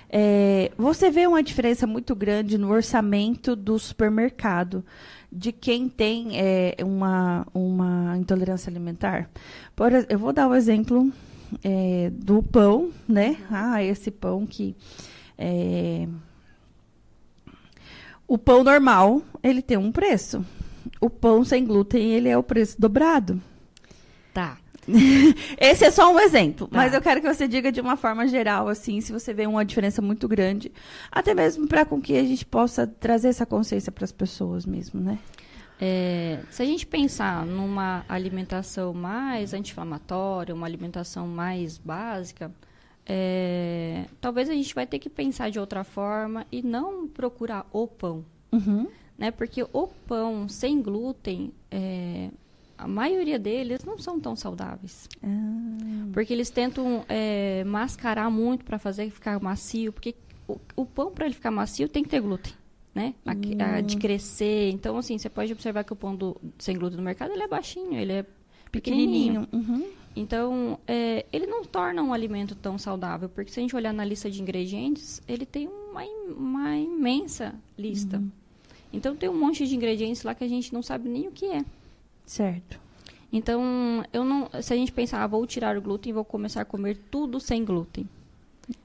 é, 0.09 0.71
você 0.77 1.09
vê 1.09 1.27
uma 1.27 1.43
diferença 1.43 1.85
muito 1.85 2.15
grande 2.15 2.57
no 2.57 2.69
orçamento 2.69 3.55
do 3.55 3.77
supermercado 3.77 4.83
de 5.31 5.51
quem 5.51 5.89
tem 5.89 6.39
é, 6.39 6.75
uma, 6.81 7.45
uma 7.53 8.17
intolerância 8.17 8.69
alimentar? 8.69 9.29
Por, 9.75 9.91
eu 10.09 10.17
vou 10.17 10.31
dar 10.31 10.47
o 10.47 10.55
exemplo 10.55 11.11
é, 11.63 12.09
do 12.13 12.41
pão, 12.41 12.91
né? 13.07 13.37
Ah, 13.49 13.83
esse 13.83 14.09
pão 14.09 14.45
que 14.45 14.75
é, 15.37 16.07
o 18.27 18.37
pão 18.37 18.63
normal, 18.63 19.21
ele 19.43 19.61
tem 19.61 19.77
um 19.77 19.91
preço. 19.91 20.45
O 20.99 21.09
pão 21.09 21.43
sem 21.43 21.65
glúten, 21.65 22.11
ele 22.11 22.29
é 22.29 22.37
o 22.37 22.43
preço 22.43 22.79
dobrado. 22.79 23.41
Tá. 24.33 24.57
Esse 25.59 25.85
é 25.85 25.91
só 25.91 26.11
um 26.13 26.19
exemplo, 26.19 26.67
Tá. 26.67 26.77
mas 26.77 26.93
eu 26.93 27.01
quero 27.01 27.21
que 27.21 27.27
você 27.33 27.47
diga 27.47 27.71
de 27.71 27.81
uma 27.81 27.97
forma 27.97 28.27
geral, 28.27 28.67
assim, 28.67 29.01
se 29.01 29.11
você 29.11 29.33
vê 29.33 29.45
uma 29.45 29.63
diferença 29.65 30.01
muito 30.01 30.27
grande, 30.27 30.71
até 31.11 31.33
mesmo 31.33 31.67
para 31.67 31.85
com 31.85 31.99
que 32.01 32.17
a 32.17 32.23
gente 32.23 32.45
possa 32.45 32.87
trazer 32.87 33.27
essa 33.29 33.45
consciência 33.45 33.91
para 33.91 34.05
as 34.05 34.11
pessoas 34.11 34.65
mesmo, 34.65 34.99
né? 35.01 35.19
É, 35.79 36.39
se 36.49 36.63
a 36.63 36.65
gente 36.65 36.87
pensar 36.87 37.45
numa 37.45 38.03
alimentação 38.09 38.93
mais 38.93 39.53
anti-inflamatória, 39.53 40.55
uma 40.55 40.65
alimentação 40.65 41.27
mais 41.27 41.77
básica, 41.77 42.51
é, 43.05 44.05
talvez 44.19 44.49
a 44.49 44.53
gente 44.53 44.73
vai 44.75 44.85
ter 44.85 44.99
que 44.99 45.09
pensar 45.09 45.49
de 45.49 45.59
outra 45.59 45.83
forma 45.83 46.45
e 46.51 46.61
não 46.61 47.07
procurar 47.07 47.65
o 47.71 47.87
pão, 47.87 48.25
Uhum. 48.51 48.87
né? 49.17 49.31
Porque 49.31 49.63
o 49.71 49.87
pão 50.07 50.47
sem 50.49 50.81
glúten, 50.81 51.51
é, 51.69 52.29
a 52.77 52.87
maioria 52.87 53.39
deles 53.39 53.83
não 53.83 53.97
são 53.97 54.19
tão 54.19 54.35
saudáveis. 54.35 55.07
Ah, 55.23 55.27
Porque 56.13 56.31
eles 56.33 56.49
tentam 56.49 57.03
é, 57.09 57.63
mascarar 57.63 58.29
muito 58.29 58.63
para 58.65 58.77
fazer 58.77 59.09
ficar 59.09 59.39
macio, 59.41 59.91
porque 59.91 60.15
o, 60.47 60.57
o 60.75 60.85
pão 60.85 61.11
para 61.11 61.25
ele 61.25 61.35
ficar 61.35 61.51
macio 61.51 61.89
tem 61.89 62.03
que 62.03 62.09
ter 62.09 62.21
glúten, 62.21 62.53
né? 62.93 63.13
A- 63.25 63.77
a- 63.77 63.81
de 63.81 63.97
crescer. 63.97 64.69
Então 64.71 64.97
assim, 64.97 65.17
você 65.17 65.29
pode 65.29 65.51
observar 65.51 65.83
que 65.83 65.93
o 65.93 65.95
pão 65.95 66.15
do, 66.15 66.39
sem 66.59 66.77
glúten 66.77 66.97
no 66.97 67.03
mercado 67.03 67.31
ele 67.31 67.43
é 67.43 67.47
baixinho, 67.47 67.93
ele 67.95 68.13
é 68.13 68.25
pequenininho. 68.71 69.41
pequenininho. 69.47 69.47
Uhum. 69.83 69.89
Então 70.15 70.79
é, 70.87 71.25
ele 71.31 71.45
não 71.45 71.63
torna 71.63 72.01
um 72.01 72.11
alimento 72.13 72.55
tão 72.55 72.77
saudável, 72.77 73.29
porque 73.29 73.51
se 73.51 73.59
a 73.59 73.61
gente 73.61 73.75
olhar 73.75 73.93
na 73.93 74.03
lista 74.03 74.29
de 74.31 74.41
ingredientes, 74.41 75.21
ele 75.27 75.45
tem 75.45 75.67
uma, 75.67 76.03
uma 76.35 76.75
imensa 76.77 77.53
lista. 77.77 78.21
Então 78.91 79.15
tem 79.15 79.29
um 79.29 79.37
monte 79.37 79.67
de 79.67 79.75
ingredientes 79.75 80.23
lá 80.23 80.33
que 80.33 80.43
a 80.43 80.47
gente 80.47 80.73
não 80.73 80.81
sabe 80.81 81.07
nem 81.09 81.27
o 81.27 81.31
que 81.31 81.45
é. 81.45 81.63
Certo. 82.27 82.79
Então, 83.33 84.03
eu 84.13 84.23
não, 84.23 84.49
se 84.61 84.73
a 84.73 84.77
gente 84.77 84.91
pensar, 84.91 85.23
ah, 85.23 85.27
vou 85.27 85.45
tirar 85.47 85.75
o 85.77 85.81
glúten 85.81 86.11
e 86.11 86.13
vou 86.13 86.23
começar 86.23 86.61
a 86.61 86.65
comer 86.65 86.97
tudo 87.09 87.39
sem 87.39 87.65
glúten, 87.65 88.07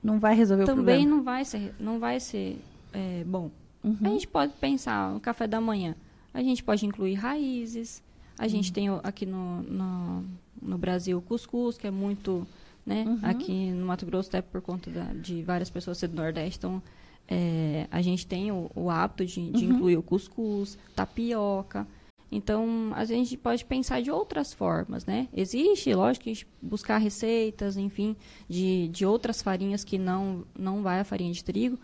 Não 0.03 0.19
vai 0.19 0.35
resolver 0.35 0.63
o 0.63 0.67
também 0.67 0.85
problema. 1.03 1.17
não 1.17 1.23
vai 1.23 1.45
ser, 1.45 1.75
não 1.79 1.99
vai 1.99 2.19
ser 2.21 2.59
é, 2.93 3.23
bom. 3.25 3.51
A 3.85 3.89
Uhum. 3.89 3.97
gente 4.01 4.29
pode 4.29 4.53
pensar 4.55 5.13
no 5.13 5.19
café 5.21 5.47
da 5.47 5.61
manhã, 5.61 5.95
a 6.33 6.41
gente 6.43 6.63
pode 6.63 6.87
incluir 6.87 7.15
raízes, 7.15 8.03
a 8.39 8.47
gente 8.49 8.69
Uhum. 8.69 8.73
tem 8.75 8.91
o- 8.91 9.01
aqui 9.03 9.27
no, 9.27 9.63
no, 9.63 10.25
no 10.61 10.79
Brasil 10.79 11.19
o 11.19 11.23
cuscuz, 11.23 11.77
que 11.77 11.87
é 11.87 11.91
muito, 11.91 12.47
né? 12.87 13.05
Uhum. 13.07 13.19
Aqui 13.23 13.71
no 13.73 13.87
Mato 13.87 14.07
Grosso, 14.07 14.29
até 14.29 14.41
por 14.43 14.61
conta 14.61 14.91
da- 14.91 15.13
de 15.15 15.43
várias 15.43 15.69
pessoas 15.71 15.99
ser 15.99 16.09
do 16.09 16.17
Nordeste, 16.17 16.59
então 16.59 16.83
é, 17.29 17.87
a 17.91 18.03
gente 18.03 18.27
tem 18.27 18.51
o, 18.53 18.71
o 18.75 18.91
hábito 18.91 19.25
de, 19.25 19.51
de 19.53 19.65
Uhum. 19.67 19.73
incluir 19.73 19.97
o 19.97 20.03
cuscuz, 20.03 20.77
tapioca. 20.95 21.87
Então, 22.33 22.93
a 22.95 23.05
gente 23.05 23.37
pode 23.37 23.63
pensar 23.67 24.01
de 24.01 24.11
outras 24.11 24.55
formas, 24.55 25.05
né? 25.05 25.29
Existe, 25.35 25.95
lógico, 25.95 26.31
a 26.31 26.33
gente 26.33 26.47
buscar 26.63 26.97
receitas, 26.97 27.77
enfim, 27.77 28.17
de, 28.49 28.89
de 28.89 29.05
outras 29.05 29.43
farinhas 29.43 29.85
que 29.85 29.99
não, 29.99 30.43
não 30.59 30.83
vai 30.83 31.01
a 31.01 31.05
farinha 31.05 31.31
de 31.31 31.45
trigo, 31.45 31.79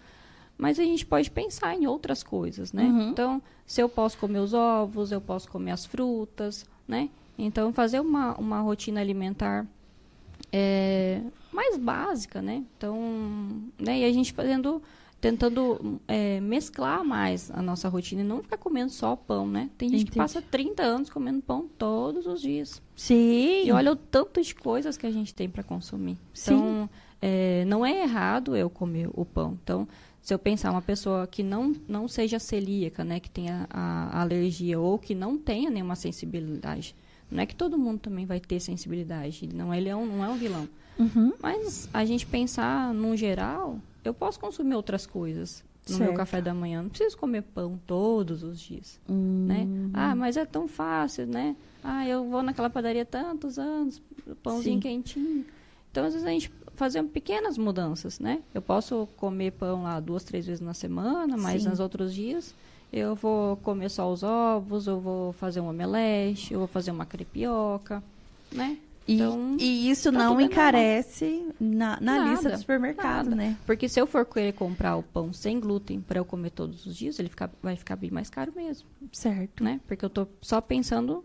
mas 0.57 0.79
a 0.81 0.83
gente 0.83 1.05
pode 1.05 1.31
pensar 1.31 1.75
em 1.77 1.87
outras 1.87 2.23
coisas, 2.23 2.73
né? 2.73 2.85
Uhum. 2.85 3.11
Então, 3.11 3.43
se 3.67 3.83
eu 3.83 3.91
posso 3.91 4.17
comer 4.17 4.39
os 4.39 4.55
ovos, 4.55 5.13
eu 5.13 5.21
posso 5.21 5.51
comer 5.51 5.73
as 5.73 5.85
frutas, 5.85 6.65
né? 6.89 7.11
Então, 7.39 7.71
fazer 7.71 8.01
uma, 8.01 8.35
uma 8.39 8.61
rotina 8.61 9.01
alimentar 9.03 9.67
é, 10.51 11.21
mais 11.53 11.77
básica, 11.77 12.41
né? 12.41 12.65
Então, 12.77 12.99
né? 13.79 13.99
E 13.99 14.05
a 14.07 14.13
gente 14.13 14.33
fazendo, 14.33 14.83
tentando 15.21 16.01
é, 16.07 16.41
mesclar 16.41 17.05
mais 17.05 17.51
a 17.51 17.61
nossa 17.61 17.89
rotina 17.89 18.23
e 18.23 18.25
não 18.25 18.43
ficar 18.43 18.57
comendo 18.57 18.91
só 18.91 19.17
pão, 19.17 19.47
né? 19.47 19.71
Tem 19.77 19.89
gente 19.89 20.03
Entendi. 20.03 20.13
que 20.13 20.19
passa 20.19 20.41
30 20.41 20.83
anos 20.83 21.11
comendo 21.11 21.43
pão 21.43 21.69
todos 21.77 22.27
os 22.27 22.41
dias. 22.41 22.81
Sim. 22.95 23.65
E 23.65 23.73
olha 23.73 23.93
o 23.93 23.97
tanto 23.97 24.41
de 24.41 24.55
coisas 24.55 24.97
que 24.97 25.07
a 25.07 25.11
gente 25.11 25.35
tem 25.35 25.49
para 25.49 25.63
consumir. 25.63 26.17
Sim. 26.33 26.55
Então, 26.55 26.91
é, 27.21 27.65
não 27.65 27.85
é 27.85 28.03
errado 28.03 28.57
eu 28.57 28.71
comer 28.71 29.09
o 29.13 29.25
pão. 29.25 29.59
Então, 29.63 29.89
se 30.23 30.33
eu 30.33 30.39
pensar 30.39 30.71
uma 30.71 30.83
pessoa 30.83 31.27
que 31.27 31.43
não, 31.43 31.75
não 31.89 32.07
seja 32.07 32.39
celíaca, 32.39 33.03
né, 33.03 33.19
que 33.19 33.31
tenha 33.31 33.67
a, 33.71 34.19
a 34.19 34.21
alergia 34.21 34.79
ou 34.79 34.99
que 34.99 35.15
não 35.15 35.37
tenha 35.37 35.71
nenhuma 35.71 35.97
sensibilidade, 35.97 36.95
não 37.31 37.43
é 37.43 37.47
que 37.47 37.55
todo 37.55 37.79
mundo 37.79 37.99
também 37.99 38.25
vai 38.25 38.39
ter 38.39 38.61
sensibilidade. 38.61 39.49
Não, 39.53 39.75
ele 39.75 39.89
é 39.89 39.97
um, 39.97 40.07
não 40.07 40.25
é 40.25 40.29
um 40.29 40.37
vilão. 40.37 40.69
Uhum. 40.99 41.33
Mas 41.41 41.89
a 41.93 42.05
gente 42.05 42.27
pensar 42.27 42.93
num 42.93 43.17
geral, 43.17 43.79
eu 44.05 44.15
posso 44.15 44.39
consumir 44.41 44.75
outras 44.75 45.07
coisas 45.07 45.65
no 45.89 45.97
Certo. 45.97 46.03
meu 46.09 46.15
café 46.15 46.41
da 46.43 46.53
manhã. 46.53 46.83
Não 46.83 46.91
preciso 46.91 47.17
comer 47.17 47.43
pão 47.43 47.79
todos 47.87 48.43
os 48.43 48.61
dias 48.61 49.01
Hum. 49.09 49.45
né? 49.47 49.69
Ah, 49.93 50.15
mas 50.15 50.37
é 50.37 50.45
tão 50.45 50.69
fácil, 50.69 51.27
né? 51.27 51.57
Ah, 51.83 52.07
eu 52.07 52.29
vou 52.29 52.43
naquela 52.43 52.69
padaria 52.69 53.05
tantos 53.05 53.59
anos, 53.59 54.03
pãozinho 54.43 54.75
Sim. 54.77 54.81
quentinho. 54.81 55.47
Então, 55.91 56.05
às 56.05 56.13
vezes 56.13 56.27
a 56.27 56.31
gente 56.31 56.53
fazer 56.75 57.03
pequenas 57.05 57.57
mudanças, 57.57 58.21
né? 58.21 58.43
Eu 58.55 58.61
posso 58.61 59.09
comer 59.17 59.53
pão 59.53 59.83
lá 59.85 59.99
duas, 60.01 60.23
três 60.23 60.47
vezes 60.47 60.61
na 60.61 60.75
semana, 60.75 61.37
mas 61.37 61.63
Sim. 61.63 61.71
nos 61.71 61.81
outros 61.81 62.15
dias 62.15 62.55
eu 62.93 63.15
vou 63.15 63.57
comer 63.59 63.89
só 63.91 64.11
os 64.13 64.23
ovos, 64.23 64.87
eu 64.87 65.01
vou 65.01 65.33
fazer 65.33 65.61
um 65.61 65.69
omelete, 65.69 66.53
eu 66.53 66.59
vou 66.61 66.69
fazer 66.69 66.91
uma 66.91 67.07
crepioca, 67.07 68.03
né? 68.53 68.77
E, 69.09 69.15
Então, 69.15 69.57
e 69.59 69.91
isso 69.91 70.13
tá 70.13 70.19
não 70.19 70.39
encarece 70.39 71.47
na, 71.59 71.99
na 71.99 72.19
Nada, 72.19 72.31
lista 72.31 72.51
do 72.51 72.59
supermercado, 72.59 73.25
nada. 73.31 73.37
né? 73.37 73.57
Porque 73.65 73.89
se 73.89 73.99
eu 73.99 74.07
for 74.07 74.27
querer 74.27 74.53
comprar 74.53 74.97
o 74.97 75.03
pão 75.03 75.33
sem 75.33 75.59
glúten 75.59 75.99
para 76.01 76.19
eu 76.19 76.25
comer 76.27 76.51
todos 76.51 76.85
os 76.85 76.95
dias, 76.95 77.19
ele 77.19 77.31
fica, 77.31 77.51
vai 77.63 77.75
ficar 77.75 77.97
bem 77.97 78.11
mais 78.11 78.29
caro 78.29 78.53
mesmo. 78.55 78.87
Certo. 79.11 79.65
né? 79.65 79.81
Porque 79.89 80.05
eu 80.05 80.11
tô 80.11 80.27
só 80.43 80.61
pensando 80.61 81.25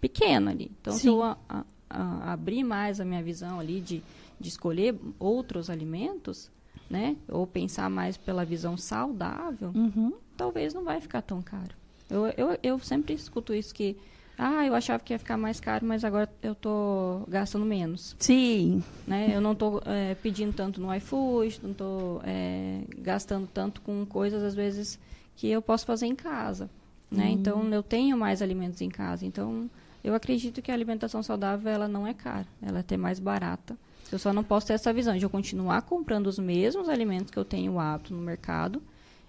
pequeno 0.00 0.50
ali. 0.50 0.72
Então, 0.80 0.92
se 0.92 1.02
Sim. 1.02 1.08
eu 1.08 1.22
a- 1.22 1.38
a- 1.48 1.64
a- 1.88 2.32
abrir 2.32 2.64
mais 2.64 3.00
a 3.00 3.04
minha 3.04 3.22
visão 3.22 3.60
ali 3.60 3.80
de, 3.80 4.02
de 4.40 4.48
escolher 4.48 4.98
outros 5.18 5.70
alimentos, 5.70 6.50
né? 6.88 7.16
Ou 7.28 7.46
pensar 7.46 7.88
mais 7.88 8.16
pela 8.16 8.44
visão 8.44 8.76
saudável, 8.76 9.70
Uhum. 9.74 10.14
talvez 10.36 10.74
não 10.74 10.82
vai 10.82 11.00
ficar 11.00 11.22
tão 11.22 11.40
caro. 11.40 11.76
Eu, 12.10 12.26
eu, 12.36 12.58
eu 12.60 12.78
sempre 12.80 13.14
escuto 13.14 13.54
isso 13.54 13.72
que, 13.72 13.96
ah, 14.42 14.66
eu 14.66 14.74
achava 14.74 15.02
que 15.02 15.12
ia 15.12 15.18
ficar 15.18 15.36
mais 15.36 15.60
caro, 15.60 15.84
mas 15.84 16.02
agora 16.02 16.26
eu 16.42 16.54
tô 16.54 17.24
gastando 17.28 17.66
menos, 17.66 18.16
Sim. 18.18 18.82
né? 19.06 19.30
Eu 19.34 19.40
não 19.40 19.54
tô 19.54 19.82
eh, 19.84 20.16
pedindo 20.22 20.54
tanto 20.54 20.80
no 20.80 20.94
iFood, 20.94 21.60
não 21.62 21.74
tô 21.74 22.22
eh, 22.24 22.80
gastando 22.98 23.46
tanto 23.46 23.82
com 23.82 24.06
coisas, 24.06 24.42
às 24.42 24.54
vezes, 24.54 24.98
que 25.36 25.46
eu 25.50 25.60
posso 25.60 25.84
fazer 25.84 26.06
em 26.06 26.14
casa, 26.14 26.70
né? 27.10 27.28
Então, 27.28 27.68
eu 27.68 27.82
tenho 27.82 28.16
mais 28.16 28.40
alimentos 28.40 28.80
em 28.80 28.88
casa. 28.88 29.26
Então, 29.26 29.68
eu 30.02 30.14
acredito 30.14 30.62
que 30.62 30.70
a 30.70 30.74
alimentação 30.74 31.22
saudável, 31.22 31.70
ela 31.70 31.86
não 31.86 32.06
é 32.06 32.14
cara. 32.14 32.46
Ela 32.62 32.78
é 32.78 32.80
até 32.80 32.96
mais 32.96 33.20
barata. 33.20 33.76
Eu 34.10 34.18
só 34.18 34.32
não 34.32 34.42
posso 34.42 34.68
ter 34.68 34.72
essa 34.72 34.90
visão 34.90 35.18
de 35.18 35.22
eu 35.22 35.28
continuar 35.28 35.82
comprando 35.82 36.28
os 36.28 36.38
mesmos 36.38 36.88
alimentos 36.88 37.30
que 37.30 37.38
eu 37.38 37.44
tenho 37.44 37.78
hábito 37.78 38.14
no 38.14 38.22
mercado 38.22 38.82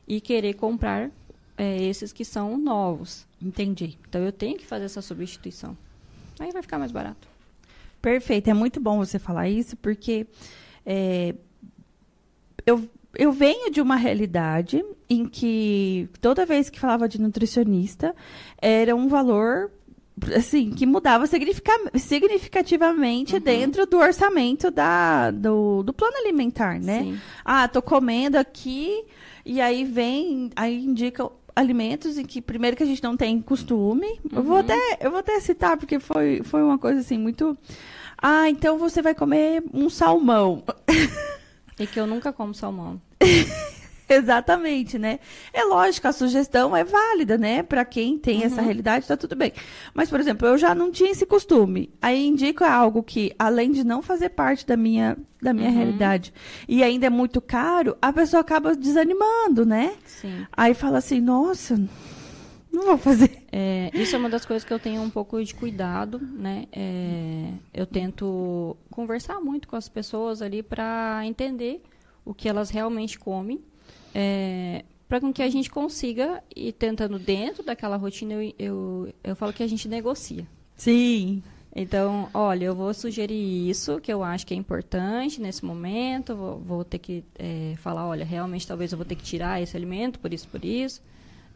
e 0.08 0.22
querer 0.22 0.54
comprar 0.54 1.12
eh, 1.62 1.84
esses 1.84 2.12
que 2.12 2.26
são 2.26 2.58
novos. 2.58 3.28
Entendi. 3.42 3.98
Então, 4.10 4.22
eu 4.24 4.32
tenho 4.32 4.58
que 4.58 4.66
fazer 4.66 4.86
essa 4.86 5.02
substituição. 5.02 5.78
Aí 6.40 6.52
vai 6.52 6.62
ficar 6.64 6.80
mais 6.80 6.92
barato. 6.92 7.28
Perfeito. 8.02 8.50
É 8.50 8.54
muito 8.54 8.80
bom 8.80 8.98
você 8.98 9.20
falar 9.20 9.48
isso, 9.48 9.78
porque 9.78 10.26
é, 10.86 11.36
eu, 12.66 12.90
eu 13.16 13.32
venho 13.32 13.70
de 13.72 13.80
uma 13.80 13.96
realidade 13.96 14.84
em 15.08 15.28
que 15.28 16.10
toda 16.20 16.46
vez 16.46 16.70
que 16.70 16.80
falava 16.80 17.08
de 17.08 17.22
nutricionista, 17.22 18.16
era 18.60 18.96
um 18.96 19.08
valor 19.08 19.70
assim, 20.36 20.72
que 20.72 20.86
mudava 20.86 21.26
significa- 21.28 21.92
significativamente 21.96 23.36
Uhum. 23.36 23.42
dentro 23.42 23.86
do 23.86 23.98
orçamento 23.98 24.70
da, 24.72 25.32
do, 25.32 25.84
do 25.84 25.94
plano 25.94 26.18
alimentar, 26.18 26.80
né? 26.80 27.04
Sim. 27.04 27.20
Ah, 27.46 27.68
tô 27.68 27.82
comendo 27.82 28.38
aqui 28.38 29.04
e 29.46 29.60
aí 29.60 29.84
vem, 29.84 30.50
aí 30.56 30.84
indica 30.84 31.28
alimentos 31.56 32.18
em 32.18 32.26
que 32.26 32.42
primeiro 32.42 32.76
que 32.78 32.84
a 32.84 32.86
gente 32.86 33.04
não 33.04 33.16
tem 33.18 33.42
costume. 33.42 34.20
Eu 34.32 34.44
vou 34.44 34.54
Uhum. 34.56 34.60
até 34.62 34.98
eu 35.02 35.10
vou 35.12 35.20
até 35.20 35.40
citar 35.40 35.78
porque 35.78 36.00
foi 36.00 36.42
foi 36.44 36.62
uma 36.64 36.78
coisa 36.78 37.00
assim 37.02 37.18
muito 37.18 37.58
Ah, 38.22 38.50
então 38.50 38.78
você 38.78 39.02
vai 39.02 39.16
comer 39.16 39.64
um 39.74 39.90
salmão. 39.90 40.64
E 41.80 41.88
que 41.88 42.00
eu 42.00 42.06
nunca 42.06 42.32
como 42.32 42.54
salmão. 42.54 43.02
Exatamente, 44.22 44.98
né? 45.00 45.20
É 45.54 45.64
lógico, 45.64 46.08
a 46.08 46.12
sugestão 46.12 46.76
é 46.76 46.84
válida, 46.84 47.38
né? 47.38 47.64
Para 47.64 47.86
quem 47.86 48.18
tem 48.18 48.44
essa 48.44 48.60
Uhum. 48.62 48.66
realidade, 48.66 49.08
tá 49.08 49.16
tudo 49.18 49.36
bem. 49.36 49.54
Mas, 49.94 50.10
por 50.10 50.20
exemplo, 50.20 50.48
eu 50.48 50.58
já 50.58 50.76
não 50.76 50.92
tinha 50.92 51.12
esse 51.12 51.26
costume. 51.26 51.90
Aí 52.02 52.26
indico 52.28 52.64
algo 52.64 53.02
que, 53.04 53.34
além 53.40 53.72
de 53.72 53.84
não 53.84 54.02
fazer 54.02 54.30
parte 54.30 54.66
da 54.66 54.76
minha, 54.78 55.18
da 55.42 55.54
minha 55.54 55.70
Uhum. 55.70 55.76
realidade, 55.76 56.34
e 56.68 56.84
ainda 56.84 57.08
é 57.08 57.10
muito 57.10 57.42
caro, 57.42 57.98
a 58.02 58.12
pessoa 58.14 58.42
acaba 58.42 58.76
desanimando, 58.76 59.66
né? 59.66 59.94
Sim. 60.06 60.46
Aí 60.52 60.74
fala 60.74 60.98
assim, 61.00 61.20
nossa, 61.22 61.78
não 62.72 62.86
vou 62.86 62.98
fazer. 62.98 63.44
É, 63.52 63.90
isso 63.94 64.16
é 64.16 64.20
uma 64.20 64.30
das 64.30 64.46
coisas 64.46 64.64
que 64.64 64.74
eu 64.74 64.80
tenho 64.80 65.02
um 65.02 65.10
pouco 65.10 65.44
de 65.44 65.54
cuidado, 65.54 66.20
né? 66.22 66.66
É, 66.72 67.50
eu 67.74 67.86
tento 67.86 68.76
conversar 68.90 69.40
muito 69.42 69.68
com 69.68 69.76
as 69.76 69.90
pessoas 69.90 70.42
ali 70.42 70.62
para 70.64 71.22
entender 71.26 71.82
o 72.24 72.34
que 72.34 72.48
elas 72.48 72.70
realmente 72.70 73.18
comem, 73.20 73.60
é, 74.14 74.84
para 75.08 75.20
que 75.34 75.42
a 75.42 75.50
gente 75.50 75.70
consiga 75.70 76.44
ir 76.56 76.72
tentando 76.74 77.20
dentro 77.20 77.64
daquela 77.64 77.98
rotina. 77.98 78.34
Eu, 78.34 78.54
eu, 78.58 79.14
eu 79.24 79.36
falo 79.36 79.54
que 79.54 79.64
a 79.64 79.68
gente 79.68 79.88
negocia. 79.88 80.48
Sim. 80.76 81.44
Então, 81.74 82.30
olha, 82.34 82.66
eu 82.66 82.76
vou 82.76 82.94
sugerir 82.94 83.70
isso, 83.70 84.00
que 84.02 84.12
eu 84.12 84.24
acho 84.24 84.46
que 84.46 84.54
é 84.54 84.58
importante 84.58 85.42
nesse 85.42 85.64
momento. 85.64 86.36
Vou, 86.36 86.60
vou 86.60 86.84
ter 86.84 87.00
que 87.00 87.24
é, 87.40 87.76
falar, 87.78 88.08
olha, 88.08 88.26
realmente 88.26 88.68
talvez 88.68 88.92
eu 88.92 88.98
vou 88.98 89.06
ter 89.06 89.16
que 89.16 89.24
tirar 89.24 89.62
esse 89.62 89.76
alimento, 89.76 90.20
por 90.20 90.34
isso, 90.34 90.48
por 90.48 90.64
isso. 90.66 91.02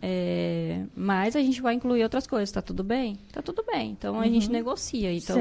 É, 0.02 0.84
mas 0.96 1.36
a 1.36 1.42
gente 1.42 1.62
vai 1.62 1.74
incluir 1.74 2.04
outras 2.04 2.28
coisas, 2.28 2.52
tá 2.52 2.62
tudo 2.62 2.84
bem? 2.84 3.18
Tá 3.32 3.42
tudo 3.42 3.64
bem. 3.64 3.92
Então 3.92 4.20
a 4.20 4.28
gente 4.28 4.50
negocia. 4.50 5.12
Então 5.12 5.38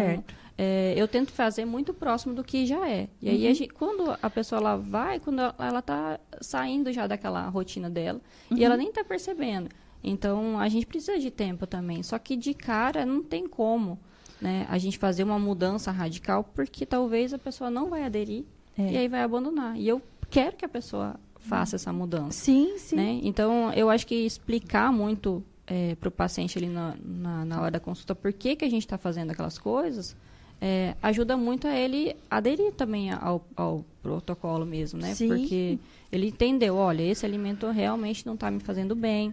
é, 0.56 0.94
eu 0.96 1.08
tento 1.08 1.32
fazer 1.32 1.64
muito 1.64 1.92
próximo 1.92 2.34
do 2.34 2.44
que 2.44 2.64
já 2.64 2.88
é. 2.88 3.08
E 3.20 3.28
aí, 3.28 3.46
a 3.46 3.54
gente, 3.54 3.72
quando 3.72 4.16
a 4.22 4.30
pessoa 4.30 4.60
ela 4.60 4.76
vai, 4.76 5.18
quando 5.18 5.40
ela, 5.40 5.54
ela 5.58 5.82
tá 5.82 6.20
saindo 6.40 6.92
já 6.92 7.06
daquela 7.06 7.48
rotina 7.48 7.90
dela, 7.90 8.20
e 8.50 8.64
ela 8.64 8.76
nem 8.76 8.92
tá 8.92 9.02
percebendo. 9.02 9.68
Então 10.02 10.58
a 10.58 10.68
gente 10.68 10.86
precisa 10.86 11.18
de 11.18 11.30
tempo 11.30 11.66
também. 11.66 12.02
Só 12.02 12.18
que 12.18 12.36
de 12.36 12.52
cara 12.54 13.06
não 13.06 13.22
tem 13.22 13.48
como 13.48 13.98
né, 14.40 14.66
a 14.68 14.76
gente 14.78 14.98
fazer 14.98 15.24
uma 15.24 15.38
mudança 15.38 15.90
radical, 15.90 16.44
porque 16.54 16.84
talvez 16.84 17.32
a 17.32 17.38
pessoa 17.38 17.70
não 17.70 17.88
vai 17.88 18.04
aderir 18.04 18.44
É. 18.76 18.92
e 18.92 18.96
aí 18.98 19.08
vai 19.08 19.22
abandonar. 19.22 19.76
E 19.78 19.88
eu 19.88 20.02
quero 20.28 20.56
que 20.56 20.64
a 20.64 20.68
pessoa 20.68 21.16
faça 21.36 21.76
essa 21.76 21.92
mudança. 21.92 22.32
Sim, 22.32 22.76
sim. 22.78 22.96
Né? 22.96 23.20
Então, 23.22 23.72
eu 23.72 23.88
acho 23.90 24.06
que 24.06 24.14
explicar 24.14 24.92
muito 24.92 25.42
para 25.98 26.08
o 26.08 26.12
paciente 26.12 26.58
ali 26.58 26.68
na, 26.68 26.94
na, 27.02 27.44
na 27.46 27.60
hora 27.62 27.70
da 27.70 27.80
consulta 27.80 28.14
por 28.14 28.32
que, 28.34 28.54
que 28.54 28.64
a 28.66 28.70
gente 28.70 28.82
está 28.84 28.98
fazendo 28.98 29.30
aquelas 29.30 29.58
coisas 29.58 30.14
é, 30.60 30.94
ajuda 31.02 31.36
muito 31.36 31.66
a 31.66 31.76
ele 31.76 32.16
aderir 32.30 32.72
também 32.72 33.10
ao, 33.12 33.44
ao 33.56 33.84
protocolo 34.02 34.64
mesmo, 34.64 35.00
né? 35.00 35.14
Sim. 35.14 35.28
Porque 35.28 35.78
ele 36.10 36.28
entendeu, 36.28 36.76
olha, 36.76 37.02
esse 37.02 37.24
alimento 37.26 37.68
realmente 37.70 38.24
não 38.26 38.34
está 38.34 38.50
me 38.50 38.60
fazendo 38.60 38.94
bem, 38.94 39.32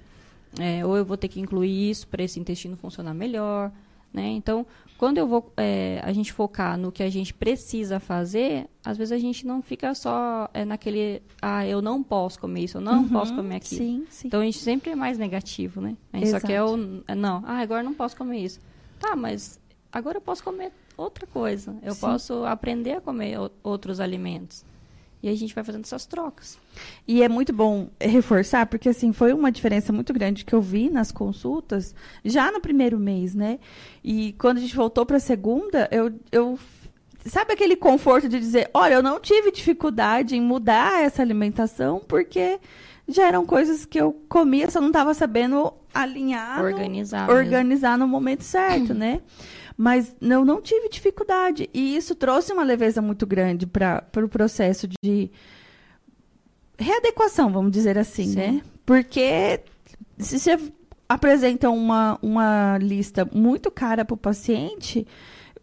é, 0.60 0.86
ou 0.86 0.98
eu 0.98 1.06
vou 1.06 1.16
ter 1.18 1.28
que 1.28 1.40
incluir 1.40 1.90
isso 1.90 2.08
para 2.08 2.24
esse 2.24 2.40
intestino 2.40 2.76
funcionar 2.76 3.14
melhor, 3.14 3.72
né? 4.14 4.28
Então, 4.28 4.66
quando 4.98 5.18
eu 5.18 5.26
vou, 5.26 5.52
é, 5.56 6.02
a 6.04 6.12
gente 6.12 6.34
focar 6.34 6.78
no 6.78 6.92
que 6.92 7.02
a 7.02 7.10
gente 7.10 7.34
precisa 7.34 8.00
fazer, 8.00 8.68
às 8.84 8.98
vezes 8.98 9.14
a 9.14 9.18
gente 9.18 9.48
não 9.48 9.62
fica 9.62 9.96
só 9.96 10.50
é, 10.54 10.66
naquele, 10.66 11.22
ah, 11.42 11.66
eu 11.66 11.82
não 11.82 12.04
posso 12.04 12.38
comer 12.40 12.66
isso, 12.66 12.78
eu 12.78 12.82
não 12.82 13.04
Uhum, 13.04 13.10
posso 13.10 13.34
comer 13.34 13.56
aquilo. 13.56 13.82
Sim, 13.82 14.06
sim. 14.10 14.28
Então 14.28 14.42
a 14.42 14.44
gente 14.44 14.58
sempre 14.60 14.92
é 14.92 14.96
mais 14.96 15.18
negativo, 15.18 15.80
né? 15.80 15.96
A 16.12 16.18
gente 16.18 16.30
só 16.30 16.38
Exato. 16.38 16.48
quer 16.48 16.62
o. 16.62 16.76
Não, 17.16 17.42
ah, 17.46 17.60
agora 17.60 17.82
eu 17.82 17.86
não 17.86 17.94
posso 17.94 18.18
comer 18.18 18.40
isso. 18.40 18.60
Tá, 19.00 19.16
mas 19.16 19.60
agora 19.92 20.18
eu 20.18 20.22
posso 20.22 20.44
comer 20.44 20.72
outra 20.98 21.26
coisa. 21.28 21.76
Eu 21.82 21.94
Sim. 21.94 22.02
posso 22.02 22.46
aprender 22.46 22.94
a 22.94 23.02
comer 23.02 23.38
outros 23.64 24.00
alimentos. 24.00 24.64
E 25.24 25.30
a 25.30 25.36
gente 25.36 25.54
vai 25.54 25.64
fazendo 25.64 25.84
essas 25.84 26.06
trocas. 26.06 26.58
E 27.08 27.22
é 27.22 27.30
muito 27.30 27.54
bom 27.54 27.90
reforçar, 28.00 28.66
porque 28.66 28.90
assim, 28.90 29.14
foi 29.14 29.34
uma 29.34 29.52
diferença 29.52 29.94
muito 29.94 30.12
grande 30.14 30.44
que 30.44 30.54
eu 30.54 30.62
vi 30.62 30.90
nas 30.90 31.12
consultas, 31.12 31.94
já 32.26 32.52
no 32.52 32.60
primeiro 32.60 32.98
mês, 32.98 33.36
né? 33.36 33.60
E 34.04 34.34
quando 34.34 34.58
a 34.58 34.62
gente 34.62 34.76
voltou 34.76 35.06
para 35.06 35.18
a 35.18 35.20
segunda, 35.20 35.88
eu, 35.92 36.12
eu. 36.32 36.58
Sabe 37.24 37.54
aquele 37.54 37.76
conforto 37.76 38.28
de 38.28 38.40
dizer: 38.40 38.72
olha, 38.74 38.96
eu 38.96 39.04
não 39.04 39.20
tive 39.20 39.52
dificuldade 39.52 40.36
em 40.36 40.42
mudar 40.42 41.04
essa 41.04 41.22
alimentação, 41.22 42.02
porque 42.08 42.60
já 43.12 43.28
eram 43.28 43.46
coisas 43.46 43.86
que 43.86 44.00
eu 44.00 44.14
comia, 44.30 44.70
só 44.70 44.80
não 44.80 44.88
estava 44.88 45.14
sabendo 45.14 45.74
alinhar. 45.94 46.60
no- 46.60 46.66
Organizar. 46.66 47.28
mesmo. 47.28 47.40
organizar 47.40 47.98
no 47.98 48.08
momento 48.08 48.44
certo, 48.44 48.94
né? 48.94 49.22
Mas 49.78 50.16
eu 50.22 50.46
não 50.46 50.62
tive 50.62 50.90
dificuldade. 50.90 51.70
E 51.74 51.96
isso 51.96 52.14
trouxe 52.16 52.54
uma 52.54 52.64
leveza 52.64 53.02
muito 53.02 53.26
grande 53.26 53.66
para 53.66 54.04
o 54.08 54.12
pro 54.12 54.30
processo 54.30 54.88
de 55.04 55.32
readequação, 56.78 57.52
vamos 57.52 57.72
dizer 57.72 57.98
assim, 57.98 58.26
Sim. 58.26 58.36
né? 58.36 58.62
Porque 58.86 59.62
se 60.18 60.40
você 60.40 60.58
apresenta 61.08 61.70
uma, 61.70 62.18
uma 62.22 62.78
lista 62.80 63.28
muito 63.32 63.70
cara 63.70 64.04
para 64.06 64.14
o 64.14 64.18
paciente, 64.18 65.06